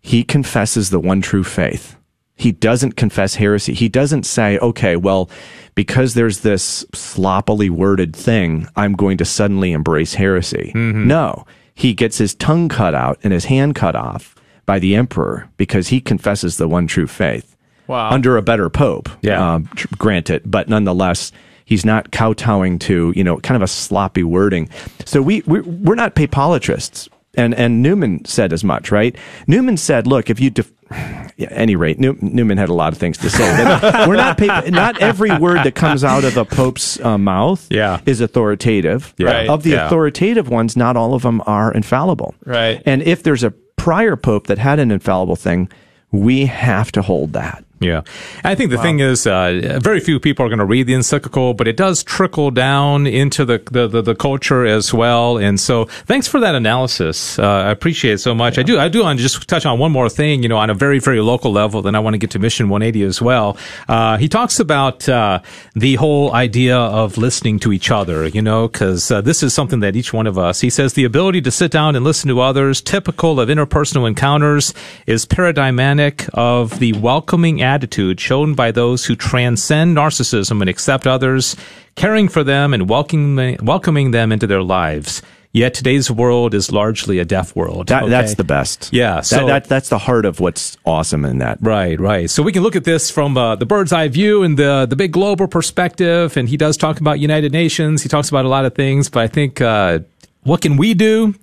He 0.00 0.22
confesses 0.22 0.90
the 0.90 1.00
one 1.00 1.22
true 1.22 1.44
faith. 1.44 1.96
He 2.36 2.52
doesn't 2.52 2.96
confess 2.96 3.36
heresy. 3.36 3.74
He 3.74 3.88
doesn't 3.88 4.24
say, 4.24 4.58
okay, 4.58 4.96
well, 4.96 5.30
because 5.74 6.14
there's 6.14 6.40
this 6.40 6.84
sloppily 6.92 7.70
worded 7.70 8.14
thing, 8.14 8.66
I'm 8.76 8.94
going 8.94 9.18
to 9.18 9.24
suddenly 9.24 9.72
embrace 9.72 10.14
heresy. 10.14 10.72
No, 10.74 11.46
he 11.74 11.94
gets 11.94 12.18
his 12.18 12.34
tongue 12.34 12.68
cut 12.68 12.94
out 12.94 13.18
and 13.22 13.32
his 13.32 13.44
hand 13.46 13.74
cut 13.76 13.94
off 13.96 14.34
by 14.66 14.78
the 14.78 14.94
emperor 14.96 15.48
because 15.56 15.88
he 15.88 16.00
confesses 16.00 16.56
the 16.56 16.68
one 16.68 16.86
true 16.86 17.06
faith 17.06 17.56
Wow. 17.86 18.10
under 18.10 18.36
a 18.36 18.42
better 18.42 18.68
pope. 18.70 19.08
Yeah. 19.22 19.54
um, 19.54 19.68
granted, 19.98 20.42
but 20.44 20.68
nonetheless, 20.68 21.32
he's 21.64 21.84
not 21.84 22.10
kowtowing 22.12 22.78
to 22.80 23.12
you 23.14 23.22
know 23.24 23.38
kind 23.38 23.56
of 23.56 23.62
a 23.62 23.68
sloppy 23.68 24.22
wording. 24.24 24.68
So 25.04 25.20
we 25.22 25.42
we're, 25.46 25.62
we're 25.62 25.94
not 25.94 26.14
papolatrists, 26.14 27.08
and 27.36 27.54
and 27.54 27.82
Newman 27.82 28.24
said 28.24 28.52
as 28.52 28.64
much, 28.64 28.90
right? 28.90 29.16
Newman 29.46 29.76
said, 29.76 30.06
look, 30.06 30.30
if 30.30 30.40
you. 30.40 30.50
Def- 30.50 30.72
yeah, 30.90 31.30
at 31.46 31.52
any 31.52 31.74
rate, 31.76 31.98
New- 31.98 32.16
Newman 32.20 32.58
had 32.58 32.68
a 32.68 32.74
lot 32.74 32.92
of 32.92 32.98
things 32.98 33.18
to 33.18 33.30
say. 33.30 33.42
We're 34.06 34.16
not 34.16 34.38
not 34.70 35.00
every 35.00 35.36
word 35.38 35.64
that 35.64 35.74
comes 35.74 36.04
out 36.04 36.24
of 36.24 36.36
a 36.36 36.44
pope's 36.44 37.00
uh, 37.00 37.18
mouth 37.18 37.66
Yeah. 37.70 38.00
is 38.06 38.20
authoritative. 38.20 39.14
Yeah. 39.16 39.26
Right. 39.28 39.48
Of 39.48 39.62
the 39.62 39.70
Yeah. 39.70 39.86
authoritative 39.86 40.48
ones, 40.48 40.76
not 40.76 40.96
all 40.96 41.14
of 41.14 41.22
them 41.22 41.42
are 41.46 41.72
infallible. 41.72 42.34
Right. 42.44 42.82
And 42.86 43.02
if 43.02 43.22
there's 43.22 43.42
a 43.42 43.50
prior 43.76 44.14
pope 44.16 44.46
that 44.46 44.58
had 44.58 44.78
an 44.78 44.90
infallible 44.90 45.36
thing, 45.36 45.68
we 46.12 46.46
have 46.46 46.92
to 46.92 47.02
hold 47.02 47.32
that. 47.32 47.63
Yeah. 47.80 48.02
I 48.44 48.54
think 48.54 48.70
the 48.70 48.78
thing 48.78 49.00
is, 49.00 49.26
uh, 49.26 49.78
very 49.82 50.00
few 50.00 50.20
people 50.20 50.46
are 50.46 50.48
going 50.48 50.60
to 50.60 50.64
read 50.64 50.86
the 50.86 50.94
encyclical, 50.94 51.54
but 51.54 51.66
it 51.66 51.76
does 51.76 52.04
trickle 52.04 52.50
down 52.50 53.06
into 53.06 53.44
the, 53.44 53.62
the, 53.70 53.88
the, 53.88 54.00
the 54.00 54.14
culture 54.14 54.64
as 54.64 54.94
well. 54.94 55.36
And 55.36 55.58
so 55.58 55.84
thanks 56.06 56.28
for 56.28 56.40
that 56.40 56.54
analysis. 56.54 57.38
Uh, 57.38 57.42
I 57.42 57.70
appreciate 57.70 58.14
it 58.14 58.18
so 58.18 58.34
much. 58.34 58.58
I 58.58 58.62
do, 58.62 58.78
I 58.78 58.88
do 58.88 59.02
want 59.02 59.18
to 59.18 59.22
just 59.22 59.46
touch 59.48 59.66
on 59.66 59.78
one 59.78 59.92
more 59.92 60.08
thing, 60.08 60.42
you 60.42 60.48
know, 60.48 60.56
on 60.56 60.70
a 60.70 60.74
very, 60.74 60.98
very 60.98 61.20
local 61.20 61.52
level. 61.52 61.82
Then 61.82 61.94
I 61.94 61.98
want 61.98 62.14
to 62.14 62.18
get 62.18 62.30
to 62.30 62.38
Mission 62.38 62.68
180 62.68 63.04
as 63.04 63.20
well. 63.20 63.56
Uh, 63.88 64.16
he 64.18 64.28
talks 64.28 64.60
about, 64.60 65.08
uh, 65.08 65.40
the 65.74 65.96
whole 65.96 66.32
idea 66.32 66.76
of 66.76 67.18
listening 67.18 67.58
to 67.60 67.72
each 67.72 67.90
other, 67.90 68.26
you 68.28 68.40
know, 68.40 68.68
cause, 68.68 69.10
uh, 69.10 69.20
this 69.20 69.42
is 69.42 69.52
something 69.52 69.80
that 69.80 69.96
each 69.96 70.12
one 70.12 70.26
of 70.26 70.38
us, 70.38 70.60
he 70.60 70.70
says 70.70 70.94
the 70.94 71.04
ability 71.04 71.40
to 71.42 71.50
sit 71.50 71.72
down 71.72 71.96
and 71.96 72.04
listen 72.04 72.28
to 72.28 72.40
others, 72.40 72.80
typical 72.80 73.40
of 73.40 73.48
interpersonal 73.48 74.06
encounters, 74.06 74.72
is 75.06 75.26
paradigmatic 75.26 76.26
of 76.34 76.78
the 76.78 76.92
welcoming 76.94 77.63
attitude 77.64 78.20
shown 78.20 78.54
by 78.54 78.70
those 78.70 79.04
who 79.06 79.16
transcend 79.16 79.96
narcissism 79.96 80.60
and 80.60 80.70
accept 80.70 81.06
others, 81.06 81.56
caring 81.96 82.28
for 82.28 82.44
them 82.44 82.72
and 82.74 82.88
welcoming, 82.88 83.58
welcoming 83.62 84.12
them 84.12 84.30
into 84.30 84.46
their 84.46 84.62
lives. 84.62 85.22
Yet 85.52 85.72
today's 85.72 86.10
world 86.10 86.52
is 86.52 86.72
largely 86.72 87.20
a 87.20 87.24
deaf 87.24 87.54
world. 87.54 87.86
That, 87.86 88.02
okay? 88.02 88.10
That's 88.10 88.34
the 88.34 88.42
best. 88.42 88.90
Yeah, 88.92 89.16
That- 89.16 89.24
so- 89.26 89.46
that, 89.46 89.64
that's 89.66 89.88
the 89.88 89.98
heart 89.98 90.24
of 90.26 90.40
what's 90.40 90.76
awesome 90.84 91.24
in 91.24 91.38
that. 91.38 91.58
Right, 91.60 91.98
right. 92.00 92.28
So 92.28 92.42
we 92.42 92.50
can 92.50 92.62
look 92.64 92.74
at 92.74 92.82
this 92.82 93.08
from 93.10 93.36
uh, 93.38 93.54
the 93.54 93.64
bird's 93.64 93.92
eye 93.92 94.08
view 94.08 94.42
and 94.42 94.58
the 94.58 94.84
the 94.90 94.96
big 94.96 95.12
global 95.12 95.46
perspective. 95.46 96.36
And 96.36 96.48
he 96.48 96.56
does 96.56 96.76
talk 96.76 96.98
about 97.00 97.20
United 97.20 97.52
Nations. 97.52 98.02
He 98.02 98.08
talks 98.08 98.28
about 98.28 98.44
a 98.44 98.48
lot 98.48 98.64
of 98.64 98.74
things. 98.74 99.08
But 99.08 99.20
I 99.22 99.28
think 99.28 99.60
uh, 99.60 100.00
what 100.42 100.60
can 100.60 100.76
we 100.76 100.92
do? 100.92 101.36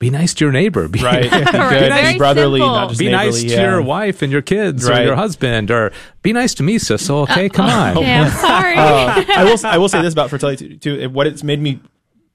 Be 0.00 0.08
nice 0.10 0.32
to 0.34 0.44
your 0.46 0.50
neighbor. 0.52 0.88
Be, 0.88 0.98
Right. 1.00 1.22
Be 1.30 1.30
good. 1.30 1.50
Very 1.52 2.12
Be 2.14 2.18
brotherly, 2.18 2.60
simple. 2.60 2.74
not 2.74 2.88
just 2.88 2.98
be 2.98 3.10
nice 3.10 3.42
to 3.42 3.46
yeah. 3.46 3.60
your 3.70 3.82
wife 3.82 4.22
and 4.22 4.32
your 4.32 4.40
kids 4.42 4.88
or 4.88 5.00
your 5.02 5.14
husband, 5.14 5.70
or 5.70 5.92
be 6.22 6.32
nice 6.32 6.54
to 6.54 6.62
me, 6.62 6.78
sis. 6.78 7.08
Okay, 7.10 7.48
come 7.50 7.66
on. 7.66 7.98
Okay, 7.98 8.14
I'm 8.14 8.30
sorry. 8.48 8.74
Uh, 8.76 9.24
I 9.36 9.44
will 9.44 9.58
I 9.66 9.76
will 9.76 9.90
say 9.90 10.00
this 10.00 10.14
about 10.14 10.30
Fratelli 10.30 10.56
Tutti. 10.56 10.78
too. 10.78 11.10
What 11.10 11.26
it's 11.26 11.44
made 11.44 11.60
me 11.60 11.80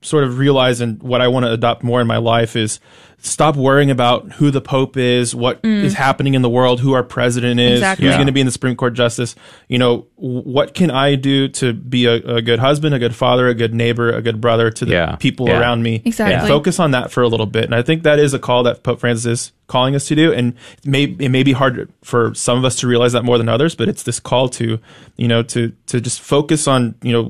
sort 0.05 0.23
of 0.23 0.37
realize 0.37 0.81
and 0.81 1.01
what 1.01 1.21
I 1.21 1.27
want 1.27 1.45
to 1.45 1.51
adopt 1.51 1.83
more 1.83 1.99
in 2.01 2.07
my 2.07 2.17
life 2.17 2.55
is 2.55 2.79
stop 3.17 3.55
worrying 3.55 3.89
about 3.89 4.31
who 4.33 4.51
the 4.51 4.61
pope 4.61 4.97
is, 4.97 5.33
what 5.33 5.61
mm. 5.63 5.83
is 5.83 5.95
happening 5.95 6.35
in 6.35 6.43
the 6.43 6.49
world, 6.49 6.79
who 6.79 6.93
our 6.93 7.01
president 7.01 7.59
is, 7.59 7.79
Exactly. 7.79 8.05
who's 8.05 8.11
Yeah. 8.11 8.17
going 8.17 8.27
to 8.27 8.33
be 8.33 8.39
in 8.41 8.45
the 8.45 8.51
Supreme 8.51 8.75
Court 8.75 8.93
justice. 8.93 9.35
You 9.67 9.79
know, 9.79 10.05
what 10.15 10.75
can 10.75 10.91
I 10.91 11.15
do 11.15 11.47
to 11.47 11.73
be 11.73 12.05
a, 12.05 12.13
a 12.15 12.41
good 12.43 12.59
husband, 12.59 12.93
a 12.93 12.99
good 12.99 13.15
father, 13.15 13.47
a 13.47 13.55
good 13.55 13.73
neighbor, 13.73 14.11
a 14.11 14.21
good 14.21 14.39
brother 14.39 14.69
to 14.69 14.85
the 14.85 14.91
Yeah. 14.91 15.15
people 15.15 15.47
Yeah. 15.49 15.59
around 15.59 15.81
me? 15.81 16.03
Exactly. 16.05 16.35
And 16.35 16.47
focus 16.47 16.79
on 16.79 16.91
that 16.91 17.09
for 17.11 17.23
a 17.23 17.27
little 17.27 17.47
bit. 17.47 17.63
And 17.65 17.73
I 17.73 17.81
think 17.81 18.03
that 18.03 18.19
is 18.19 18.33
a 18.35 18.39
call 18.39 18.61
that 18.63 18.83
Pope 18.83 18.99
Francis 18.99 19.25
is 19.25 19.51
calling 19.67 19.95
us 19.95 20.05
to 20.09 20.15
do. 20.15 20.31
And 20.31 20.53
it 20.83 20.85
may, 20.85 21.03
it 21.05 21.29
may 21.29 21.41
be 21.41 21.53
hard 21.53 21.91
for 22.03 22.31
some 22.35 22.59
of 22.59 22.65
us 22.65 22.75
to 22.77 22.87
realize 22.87 23.13
that 23.13 23.23
more 23.23 23.39
than 23.39 23.49
others, 23.49 23.73
but 23.73 23.89
it's 23.89 24.03
this 24.03 24.19
call 24.19 24.49
to, 24.49 24.77
you 25.17 25.27
know, 25.27 25.41
to, 25.41 25.71
to 25.87 25.99
just 25.99 26.21
focus 26.21 26.67
on, 26.67 26.93
you 27.01 27.11
know, 27.11 27.23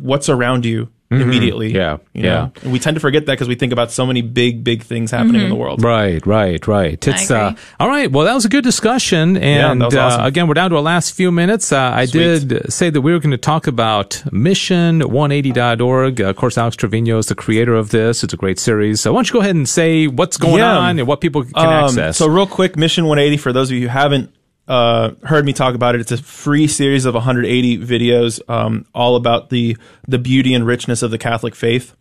what's 0.00 0.30
around 0.30 0.64
you 0.64 0.88
immediately. 1.10 1.68
Mm-hmm. 1.68 1.76
Yeah. 1.76 1.96
You 2.14 2.22
Yeah. 2.24 2.30
know? 2.34 2.52
And 2.62 2.72
we 2.72 2.78
tend 2.78 2.94
to 2.96 3.00
forget 3.00 3.26
that 3.26 3.32
because 3.32 3.48
we 3.48 3.54
think 3.54 3.72
about 3.72 3.92
so 3.92 4.04
many 4.06 4.22
big, 4.22 4.64
big 4.64 4.82
things 4.82 5.10
happening 5.10 5.42
in 5.42 5.48
the 5.48 5.54
world. 5.54 5.82
Right, 5.84 6.24
right, 6.26 6.66
right. 6.66 7.06
It's 7.08 7.24
agree. 7.30 7.36
uh, 7.36 7.52
all 7.78 7.88
right. 7.88 8.10
Well, 8.10 8.24
that 8.26 8.34
was 8.34 8.44
a 8.44 8.48
good 8.48 8.64
discussion, 8.64 9.36
and 9.36 9.80
that 9.80 9.84
was 9.86 9.94
awesome. 9.96 10.20
uh, 10.22 10.26
again, 10.26 10.48
we're 10.48 10.54
down 10.54 10.70
to 10.70 10.76
our 10.76 10.82
last 10.82 11.12
few 11.14 11.30
minutes. 11.30 11.70
Uh, 11.72 11.92
I 11.94 12.06
Sweet. 12.06 12.48
did 12.48 12.72
say 12.72 12.90
that 12.90 13.00
we 13.00 13.12
were 13.12 13.18
going 13.20 13.30
to 13.30 13.36
talk 13.38 13.66
about 13.66 14.22
Mission180.org. 14.32 16.20
Uh, 16.20 16.24
of 16.28 16.36
course, 16.36 16.58
Alex 16.58 16.76
Trevino 16.76 17.18
is 17.18 17.26
the 17.26 17.34
creator 17.34 17.74
of 17.74 17.90
this. 17.90 18.24
It's 18.24 18.32
a 18.34 18.36
great 18.36 18.58
series. 18.58 19.00
So, 19.00 19.12
why 19.12 19.18
don't 19.18 19.28
you 19.28 19.32
go 19.34 19.40
ahead 19.40 19.54
and 19.56 19.68
say 19.68 20.06
what's 20.06 20.36
going 20.36 20.58
Yeah. 20.58 20.76
on 20.78 20.98
and 20.98 21.06
what 21.08 21.20
people 21.20 21.44
can 21.44 21.52
Um, 21.56 21.84
access? 21.84 22.16
So, 22.16 22.26
real 22.28 22.46
quick, 22.46 22.76
Mission 22.76 23.06
180, 23.06 23.36
for 23.36 23.52
those 23.52 23.70
of 23.70 23.76
you 23.76 23.82
who 23.82 23.88
haven't 23.88 24.30
uh, 24.68 25.12
heard 25.22 25.44
me 25.44 25.52
talk 25.52 25.74
about 25.74 25.94
it, 25.94 26.00
it's 26.00 26.12
a 26.12 26.18
free 26.18 26.66
series 26.66 27.04
of 27.04 27.14
180 27.14 27.78
videos, 27.78 28.40
um, 28.48 28.86
all 28.94 29.16
about 29.16 29.50
the 29.50 29.76
the 30.08 30.18
beauty 30.18 30.54
and 30.54 30.66
richness 30.66 31.02
of 31.02 31.10
the 31.10 31.18
Catholic 31.18 31.54
faith. 31.54 31.94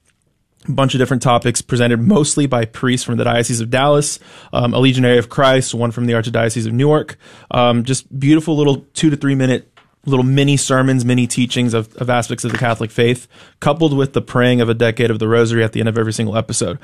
A 0.68 0.72
bunch 0.72 0.95
of 0.95 0.99
different 0.99 1.22
topics 1.22 1.61
presented 1.61 2.01
mostly 2.01 2.47
by 2.47 2.66
priests 2.66 3.05
from 3.05 3.18
the 3.18 3.24
Diocese 3.24 3.61
of 3.61 3.70
Dallas, 3.70 4.20
um, 4.51 4.74
a 4.74 4.80
Legionary 4.80 5.20
of 5.20 5.30
Christ, 5.30 5.76
one 5.76 5.91
from 5.91 6.07
the 6.07 6.13
Archdiocese 6.13 6.66
of 6.66 6.74
Newark. 6.74 7.18
Um, 7.51 7.84
just 7.84 8.18
beautiful 8.18 8.57
little 8.57 8.78
two 8.93 9.11
to 9.11 9.16
three 9.16 9.36
minute 9.36 9.72
little 10.06 10.24
mini 10.26 10.58
sermons, 10.58 11.03
mini 11.06 11.28
teachings 11.28 11.74
of, 11.74 11.93
of 11.97 12.10
aspects 12.10 12.43
of 12.45 12.51
the 12.51 12.58
Catholic 12.58 12.91
faith, 12.91 13.28
coupled 13.60 13.95
with 13.95 14.14
the 14.14 14.22
praying 14.22 14.62
of 14.62 14.70
a 14.70 14.74
decade 14.74 15.10
of 15.12 15.20
the 15.20 15.28
Rosary 15.28 15.64
at 15.64 15.74
the 15.74 15.80
end 15.80 15.89
of 15.89 15.97
every 15.97 16.14
single 16.14 16.38
episode. 16.38 16.78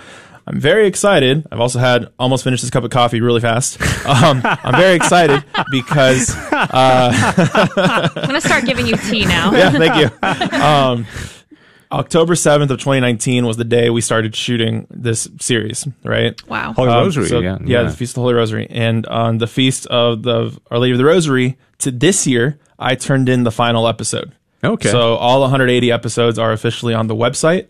I'm 0.47 0.59
very 0.59 0.87
excited. 0.87 1.45
I've 1.51 1.59
also 1.59 1.77
had 1.77 2.07
almost 2.17 2.43
finished 2.43 2.61
this 2.63 2.71
cup 2.71 2.83
of 2.83 2.89
coffee 2.89 3.21
really 3.21 3.41
fast. 3.41 3.79
Um, 4.07 4.41
I'm 4.43 4.75
very 4.75 4.95
excited 4.95 5.43
because 5.71 6.35
uh, 6.51 7.11
I'm 8.13 8.13
going 8.27 8.29
to 8.33 8.41
start 8.41 8.65
giving 8.65 8.87
you 8.87 8.95
tea 8.97 9.25
now. 9.25 9.51
yeah, 9.53 9.69
thank 9.71 9.95
you. 10.51 10.59
Um, 10.59 11.05
October 11.91 12.35
7th 12.35 12.69
of 12.69 12.79
2019 12.79 13.45
was 13.45 13.57
the 13.57 13.65
day 13.65 13.89
we 13.89 13.99
started 14.01 14.33
shooting 14.35 14.87
this 14.89 15.27
series, 15.39 15.85
right? 16.05 16.41
Wow. 16.47 16.71
Holy 16.73 16.89
Um, 16.89 17.03
Rosary, 17.03 17.27
so- 17.27 17.39
yeah, 17.41 17.57
yeah. 17.63 17.81
yeah. 17.81 17.89
the 17.89 17.95
Feast 17.95 18.11
of 18.11 18.15
the 18.15 18.21
Holy 18.21 18.33
Rosary. 18.33 18.67
And 18.69 19.05
on 19.07 19.37
the 19.39 19.47
Feast 19.47 19.87
of 19.87 20.23
the 20.23 20.57
Our 20.71 20.79
Lady 20.79 20.93
of 20.93 20.97
the 20.97 21.05
Rosary 21.05 21.57
to 21.79 21.91
this 21.91 22.25
year, 22.25 22.57
I 22.81 22.95
turned 22.95 23.29
in 23.29 23.43
the 23.43 23.51
final 23.51 23.87
episode. 23.87 24.33
Okay. 24.63 24.89
So 24.89 25.15
all 25.15 25.41
180 25.41 25.91
episodes 25.91 26.37
are 26.37 26.51
officially 26.51 26.93
on 26.93 27.07
the 27.07 27.15
website. 27.15 27.67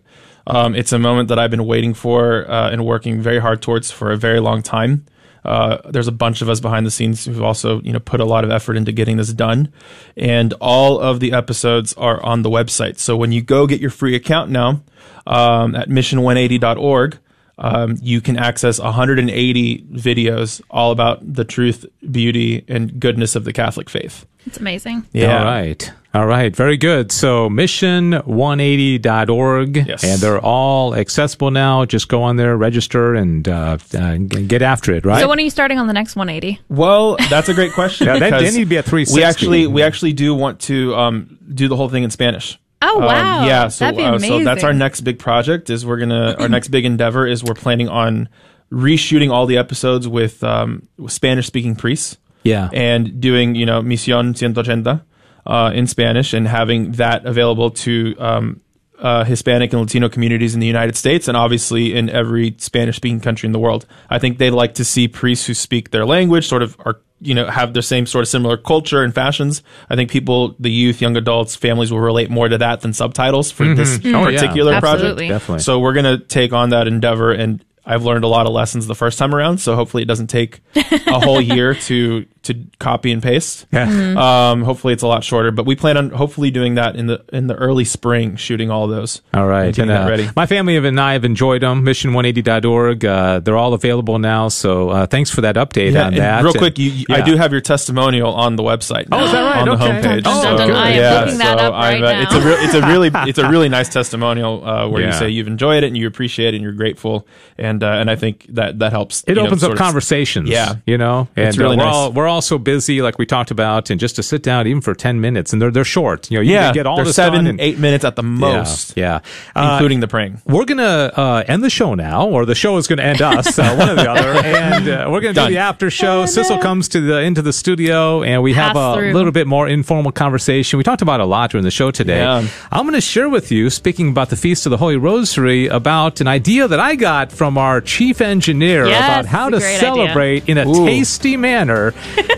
Um, 0.48 0.74
it's 0.74 0.92
a 0.92 1.00
moment 1.00 1.30
that 1.30 1.38
I've 1.38 1.52
been 1.52 1.66
waiting 1.66 1.94
for 1.94 2.50
uh, 2.50 2.72
and 2.72 2.86
working 2.86 3.22
very 3.22 3.40
hard 3.40 3.62
towards 3.62 3.92
for 3.92 4.12
a 4.12 4.18
very 4.18 4.40
long 4.40 4.62
time. 4.62 5.06
Uh, 5.44 5.78
there's 5.90 6.08
a 6.08 6.12
bunch 6.12 6.42
of 6.42 6.50
us 6.50 6.60
behind 6.60 6.86
the 6.86 6.92
scenes 6.92 7.26
who've 7.26 7.42
also, 7.42 7.82
you 7.82 7.92
know, 7.92 8.00
put 8.00 8.20
a 8.20 8.26
lot 8.26 8.44
of 8.44 8.52
effort 8.52 8.78
into 8.78 8.92
getting 8.92 9.18
this 9.18 9.34
done, 9.34 9.74
and 10.16 10.54
all 10.62 11.00
of 11.00 11.20
the 11.20 11.34
episodes 11.34 11.94
are 11.94 12.24
on 12.24 12.44
the 12.44 12.50
website. 12.50 13.00
So 13.00 13.18
when 13.18 13.32
you 13.32 13.42
go 13.42 13.66
get 13.66 13.82
your 13.82 13.90
free 13.90 14.16
account 14.16 14.52
now 14.52 14.84
um, 15.26 15.76
at 15.76 15.90
mission180.org, 15.90 17.18
um, 17.58 17.98
you 18.02 18.22
can 18.22 18.38
access 18.38 18.80
180 18.80 19.80
videos 19.94 20.62
all 20.70 20.92
about 20.92 21.20
the 21.34 21.44
truth, 21.46 21.86
beauty, 22.10 22.64
and 22.68 23.00
goodness 23.00 23.36
of 23.36 23.44
the 23.44 23.54
Catholic 23.54 23.90
faith. 23.90 24.26
It's 24.46 24.58
amazing. 24.58 25.06
Yeah. 25.14 25.40
All 25.40 25.46
right. 25.46 25.92
All 26.14 26.26
right. 26.26 26.54
Very 26.56 26.76
good. 26.76 27.12
So 27.12 27.48
mission180.org. 27.50 29.88
Yes. 29.88 30.04
And 30.04 30.20
they're 30.20 30.40
all 30.40 30.96
accessible 30.96 31.52
now. 31.52 31.86
Just 31.86 32.08
go 32.10 32.24
on 32.24 32.36
there, 32.38 32.58
register, 32.58 33.14
and 33.16 33.48
uh, 33.48 33.78
uh, 33.98 34.18
get 34.18 34.62
after 34.62 34.94
it, 34.94 35.06
right? 35.06 35.22
So 35.22 35.30
when 35.30 35.38
are 35.38 35.42
you 35.44 35.50
starting 35.50 35.80
on 35.80 35.88
the 35.88 35.94
next 35.94 36.16
180? 36.16 36.60
Well, 36.70 37.18
that's 37.30 37.50
a 37.50 37.54
great 37.54 37.74
question. 37.74 38.08
Yeah, 38.08 38.20
that- 38.20 38.32
they 38.32 38.40
because 38.40 38.56
need 38.56 38.64
to 38.64 38.70
be 38.70 38.78
at 38.78 38.86
360. 38.86 39.20
We 39.20 39.24
actually, 39.24 39.68
we 39.68 39.84
actually 39.84 40.14
do 40.14 40.34
want 40.34 40.60
to 40.62 40.96
um, 40.96 41.38
do 41.54 41.68
the 41.68 41.76
whole 41.76 41.90
thing 41.90 42.04
in 42.04 42.10
Spanish. 42.10 42.58
Oh, 42.82 43.00
Um, 43.02 43.06
wow. 43.06 43.46
yeah, 43.46 43.68
so 43.68 43.86
That'd 43.86 43.98
be 43.98 44.04
uh, 44.04 44.18
so 44.20 44.44
that's 44.44 44.64
our 44.64 44.74
next 44.74 45.02
big 45.02 45.20
project. 45.20 45.70
Is 45.70 45.86
we're 45.86 45.98
gonna 45.98 46.36
our 46.40 46.50
next 46.58 46.70
big 46.70 46.86
endeavor 46.86 47.28
is 47.28 47.44
we're 47.44 47.54
planning 47.54 47.90
on 47.90 48.28
reshooting 48.72 49.32
all 49.32 49.46
the 49.46 49.58
episodes 49.58 50.08
with, 50.08 50.44
um, 50.44 50.88
with 50.98 51.12
Spanish 51.12 51.46
speaking 51.48 51.76
priests. 51.76 52.18
Yeah. 52.44 52.70
and 52.74 53.22
doing 53.22 53.54
you 53.54 53.68
know 53.68 53.82
Misión 53.84 54.34
180 54.42 55.04
uh, 55.46 55.72
in 55.76 55.86
Spanish 55.86 56.34
and 56.34 56.48
having 56.48 56.94
that 56.94 57.26
available 57.28 57.70
to 57.70 58.16
um, 58.18 58.62
uh, 59.02 59.24
Hispanic 59.24 59.74
and 59.74 59.82
Latino 59.82 60.08
communities 60.10 60.54
in 60.54 60.60
the 60.60 60.68
United 60.68 60.96
States 60.96 61.28
and 61.28 61.36
obviously 61.36 61.96
in 61.96 62.10
every 62.10 62.56
Spanish 62.60 62.96
speaking 62.98 63.20
country 63.20 63.48
in 63.48 63.52
the 63.52 63.60
world. 63.60 63.86
I 64.10 64.20
think 64.20 64.38
they 64.38 64.50
like 64.52 64.76
to 64.76 64.86
see 64.86 65.08
priests 65.08 65.46
who 65.48 65.54
speak 65.54 65.90
their 65.92 66.06
language 66.06 66.48
sort 66.48 66.62
of 66.64 66.78
are 66.86 67.02
you 67.24 67.36
know 67.36 67.46
have 67.48 67.74
the 67.74 67.82
same 67.82 68.06
sort 68.06 68.24
of 68.24 68.28
similar 68.30 68.58
culture 68.58 69.04
and 69.04 69.14
fashions. 69.14 69.62
I 69.90 69.96
think 69.96 70.10
people, 70.12 70.56
the 70.60 70.72
youth, 70.72 71.02
young 71.02 71.18
adults, 71.18 71.56
families 71.56 71.92
will 71.92 72.00
relate 72.00 72.30
more 72.30 72.48
to 72.50 72.58
that 72.60 72.82
than 72.82 72.94
subtitles 72.94 73.52
for 73.52 73.66
this 73.76 73.98
Mhm. 74.00 74.14
Oh, 74.16 74.28
yeah. 74.28 74.40
particular 74.40 74.80
project. 74.80 75.02
Absolutely. 75.02 75.28
Definitely. 75.30 75.64
So 75.64 75.80
we're 75.80 75.94
gonna 75.94 76.18
take 76.20 76.54
on 76.54 76.70
that 76.70 76.88
endeavor 76.88 77.32
and. 77.32 77.64
I've 77.86 78.04
learned 78.04 78.24
a 78.24 78.28
lot 78.28 78.46
of 78.46 78.54
lessons 78.54 78.86
the 78.88 78.96
first 78.96 79.18
time 79.18 79.34
around, 79.34 79.58
so 79.60 79.76
hopefully 79.76 80.04
it 80.04 80.06
doesn't 80.06 80.28
take 80.28 80.60
a 80.76 81.20
whole 81.20 81.42
year 81.56 81.74
to 81.74 82.26
to 82.44 82.56
copy 82.80 83.12
and 83.12 83.22
paste. 83.22 83.68
Yeah. 83.72 83.86
Mm-hmm. 83.88 84.18
Um, 84.18 84.64
hopefully 84.64 84.94
it's 84.94 85.04
a 85.04 85.08
lot 85.08 85.24
shorter, 85.24 85.52
but 85.52 85.66
we 85.68 85.76
plan 85.76 85.96
on 85.98 86.10
hopefully 86.10 86.50
doing 86.52 86.76
that 86.76 86.96
in 86.96 87.06
the 87.08 87.24
in 87.32 87.48
the 87.48 87.56
early 87.56 87.86
spring, 87.86 88.36
shooting 88.36 88.70
all 88.72 88.88
those. 88.88 89.22
All 89.34 89.46
right. 89.48 89.78
and 89.78 89.92
And, 89.92 89.92
uh, 89.92 90.10
ready. 90.10 90.28
My 90.36 90.46
family 90.48 90.76
and 90.78 91.00
I 91.00 91.14
have 91.14 91.24
enjoyed 91.26 91.62
them. 91.62 91.84
Mission180.org. 91.86 93.06
Uh, 93.06 93.40
they're 93.40 93.58
all 93.58 93.74
available 93.74 94.18
now. 94.20 94.48
So 94.48 94.90
uh, 94.90 95.06
thanks 95.06 95.30
for 95.30 95.42
that 95.42 95.56
update 95.56 95.94
Yeah, 95.94 96.08
on 96.08 96.14
that. 96.16 96.44
real 96.44 96.54
quick, 96.54 96.78
you, 96.80 96.90
you- 96.92 97.06
I 97.10 97.22
do 97.22 97.36
have 97.36 97.52
your 97.52 97.62
testimonial 97.62 98.34
on 98.34 98.56
the 98.56 98.64
website. 98.64 99.08
Oh, 99.12 99.24
is 99.26 99.32
that 99.32 99.42
right? 99.44 99.60
On 99.68 99.68
the 99.68 99.74
Okay. 99.86 100.02
homepage. 100.02 100.24
Dun, 100.24 100.44
dun, 100.44 100.68
dun. 100.68 100.72
I 100.72 100.90
am 100.90 100.96
yeah, 100.96 101.20
looking 101.22 101.38
that 101.40 101.60
so 101.60 101.66
up 101.66 101.74
right 101.74 102.04
I've, 102.04 102.04
uh, 102.04 102.22
It's 102.24 102.34
a 102.34 102.40
now. 102.40 102.46
real, 102.46 102.58
it's 102.60 102.74
a 102.74 102.82
really, 102.88 103.12
it's 103.30 103.38
a 103.40 103.50
really 103.50 103.70
nice 103.70 103.90
testimonial 103.90 104.66
uh, 104.68 104.88
where 104.90 105.06
you 105.06 105.12
say 105.14 105.30
you've 105.30 105.48
enjoyed 105.48 105.84
it 105.84 105.88
and 105.88 105.98
you 105.98 106.08
appreciate 106.08 106.54
it 106.54 106.58
and 106.58 106.64
you're 106.64 106.72
grateful, 106.74 107.28
and 107.58 107.71
uh, 107.84 107.88
and 108.02 108.10
I 108.10 108.16
think 108.16 108.46
that 108.50 108.80
that 108.80 108.92
helps. 108.92 109.22
It 109.24 109.30
you 109.30 109.36
know, 109.36 109.46
opens 109.48 109.64
up 109.64 109.68
sort 109.70 109.74
of- 109.74 109.80
conversations. 109.80 110.50
Yeah. 110.50 110.76
You 110.86 110.98
know, 110.98 111.28
and 111.36 111.48
It's 111.48 111.58
really 111.58 111.76
uh, 111.76 111.80
we're 111.80 111.86
nice. 111.86 111.96
all 111.96 112.12
we're 112.12 112.28
all 112.28 112.42
so 112.42 112.58
busy, 112.58 113.02
like 113.02 113.18
we 113.20 113.26
talked 113.26 113.52
about, 113.52 113.90
and 113.90 114.00
just 114.00 114.16
to 114.18 114.24
sit 114.24 114.42
down 114.44 114.68
even 114.68 114.82
for 114.82 114.94
ten 114.96 115.22
minutes, 115.22 115.54
and 115.54 115.62
they're 115.62 115.72
they're 115.72 115.84
short. 115.84 116.30
You 116.32 116.38
know, 116.38 116.42
you 116.42 116.54
Yeah, 116.54 116.66
can 116.68 116.74
get 116.74 116.86
all 116.88 116.98
they're 116.98 117.06
seven, 117.14 117.48
and, 117.48 117.60
eight 117.62 117.78
minutes 117.80 118.04
at 118.06 118.16
the 118.16 118.24
most, 118.24 118.98
Yeah, 118.98 119.20
yeah. 119.56 119.62
Uh, 119.62 119.74
including 119.74 120.00
the 120.00 120.08
praying. 120.08 120.42
we're 120.46 120.66
gonna 120.66 121.12
uh, 121.16 121.44
end 121.48 121.64
the 121.64 121.70
show 121.70 121.94
now, 121.96 122.28
or 122.28 122.46
the 122.46 122.56
show 122.56 122.78
is 122.78 122.88
gonna 122.88 123.04
end 123.04 123.22
us, 123.22 123.58
uh, 123.60 123.76
one 123.76 123.90
or 123.90 123.96
the 123.96 124.10
other, 124.10 124.32
and 124.46 124.88
uh, 124.90 125.08
we're 125.12 125.22
gonna 125.22 125.34
do 125.34 125.48
the 125.54 125.58
after 125.58 125.90
show. 125.90 126.26
Sissel 126.26 126.58
comes 126.62 126.90
to 126.90 127.02
the 127.02 127.20
into 127.22 127.42
the 127.42 127.54
studio, 127.54 128.24
and 128.24 128.42
we 128.44 128.54
have 128.54 128.74
Pass 128.74 128.96
a 128.98 129.00
through. 129.00 129.14
little 129.14 129.32
bit 129.32 129.48
more 129.48 129.68
informal 129.68 130.12
conversation. 130.12 130.78
We 130.78 130.84
talked 130.84 131.02
about 131.02 131.20
a 131.20 131.26
lot 131.26 131.52
during 131.52 131.64
the 131.64 131.72
show 131.72 131.92
today. 131.92 132.20
Yeah. 132.20 132.48
I'm 132.72 132.86
gonna 132.86 133.02
share 133.02 133.30
with 133.30 133.52
you, 133.52 133.70
speaking 133.70 134.10
about 134.10 134.30
the 134.30 134.36
Feast 134.36 134.66
of 134.66 134.70
the 134.72 134.78
Holy 134.78 134.98
Rosary, 134.98 135.68
about 135.68 136.22
an 136.22 136.28
idea 136.28 136.68
that 136.68 136.80
I 136.80 136.96
got 136.96 137.32
from 137.32 137.58
our 137.62 137.80
chief 137.82 138.20
engineer 138.22 138.86
Yes, 138.88 139.04
about 139.04 139.26
how 139.26 139.50
to 139.50 139.60
great 139.60 139.80
celebrate 139.80 140.50
in 140.50 140.58
a 140.58 140.68
Ooh. 140.68 140.86
tasty 140.86 141.38
manner 141.38 141.92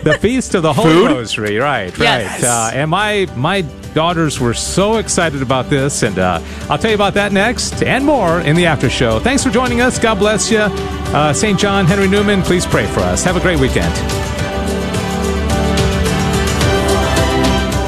the 0.04 0.16
Feast 0.20 0.54
of 0.54 0.62
the 0.62 0.72
Holy 0.72 0.92
Food? 0.92 1.10
Rosary. 1.10 1.56
Right, 1.58 1.96
Yes. 1.98 2.42
right. 2.42 2.48
Uh, 2.48 2.70
and 2.78 2.90
my 2.90 3.26
my 3.36 3.62
daughters 3.94 4.38
were 4.40 4.54
so 4.54 4.96
excited 4.98 5.40
about 5.42 5.70
this, 5.70 6.02
and 6.02 6.18
uh, 6.18 6.40
I'll 6.68 6.78
tell 6.78 6.90
you 6.90 6.96
about 6.96 7.14
that 7.14 7.32
next 7.32 7.82
and 7.82 8.04
more 8.04 8.40
in 8.40 8.56
the 8.56 8.66
after 8.66 8.90
show. 8.90 9.18
Thanks 9.20 9.42
for 9.44 9.50
joining 9.50 9.80
us. 9.80 9.98
God 9.98 10.18
bless 10.18 10.50
you. 10.50 10.58
Uh, 10.60 11.32
St. 11.32 11.58
John 11.58 11.86
Henry 11.86 12.08
Newman, 12.08 12.42
please 12.42 12.66
pray 12.66 12.86
for 12.86 13.00
us. 13.00 13.22
Have 13.24 13.36
a 13.36 13.40
great 13.40 13.60
weekend. 13.60 13.92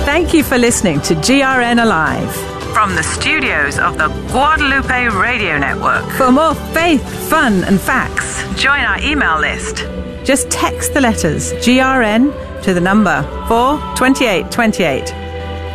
Thank 0.07 0.32
you 0.32 0.43
for 0.45 0.57
listening 0.59 1.01
to 1.03 1.14
GRN 1.16 1.84
Live. 1.84 2.55
From 2.77 2.95
the 2.95 3.03
studios 3.03 3.79
of 3.79 3.97
the 3.97 4.09
Guadalupe 4.31 5.09
Radio 5.09 5.57
Network. 5.57 6.05
For 6.12 6.31
more 6.31 6.55
faith, 6.74 7.03
fun, 7.31 7.64
and 7.64 7.81
facts, 7.81 8.45
Join 8.61 8.81
our 8.81 9.01
email 9.01 9.41
list. 9.41 9.87
just 10.24 10.51
text 10.51 10.93
the 10.93 11.01
letters 11.01 11.55
GRN 11.55 12.31
to 12.64 12.74
the 12.74 12.81
number 12.83 13.22
42828. 13.49 15.07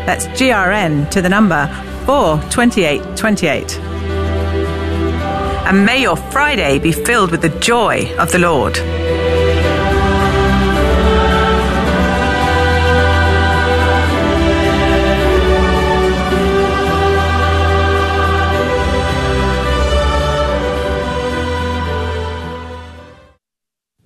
That's 0.06 0.28
GRN 0.28 1.10
to 1.10 1.24
the 1.24 1.30
number 1.30 1.66
42828. 2.06 3.80
And 5.68 5.84
may 5.84 6.04
your 6.04 6.16
Friday 6.16 6.78
be 6.78 6.92
filled 6.92 7.32
with 7.32 7.42
the 7.42 7.50
joy 7.60 8.16
of 8.20 8.32
the 8.32 8.38
Lord. 8.38 8.78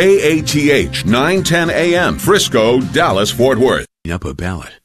KATH 0.00 1.04
910 1.04 1.68
AM, 1.68 2.18
Frisco, 2.18 2.80
Dallas, 2.80 3.30
Fort 3.30 3.58
Worth. 3.58 3.86
Up 4.10 4.24
a 4.24 4.32
ballot. 4.32 4.79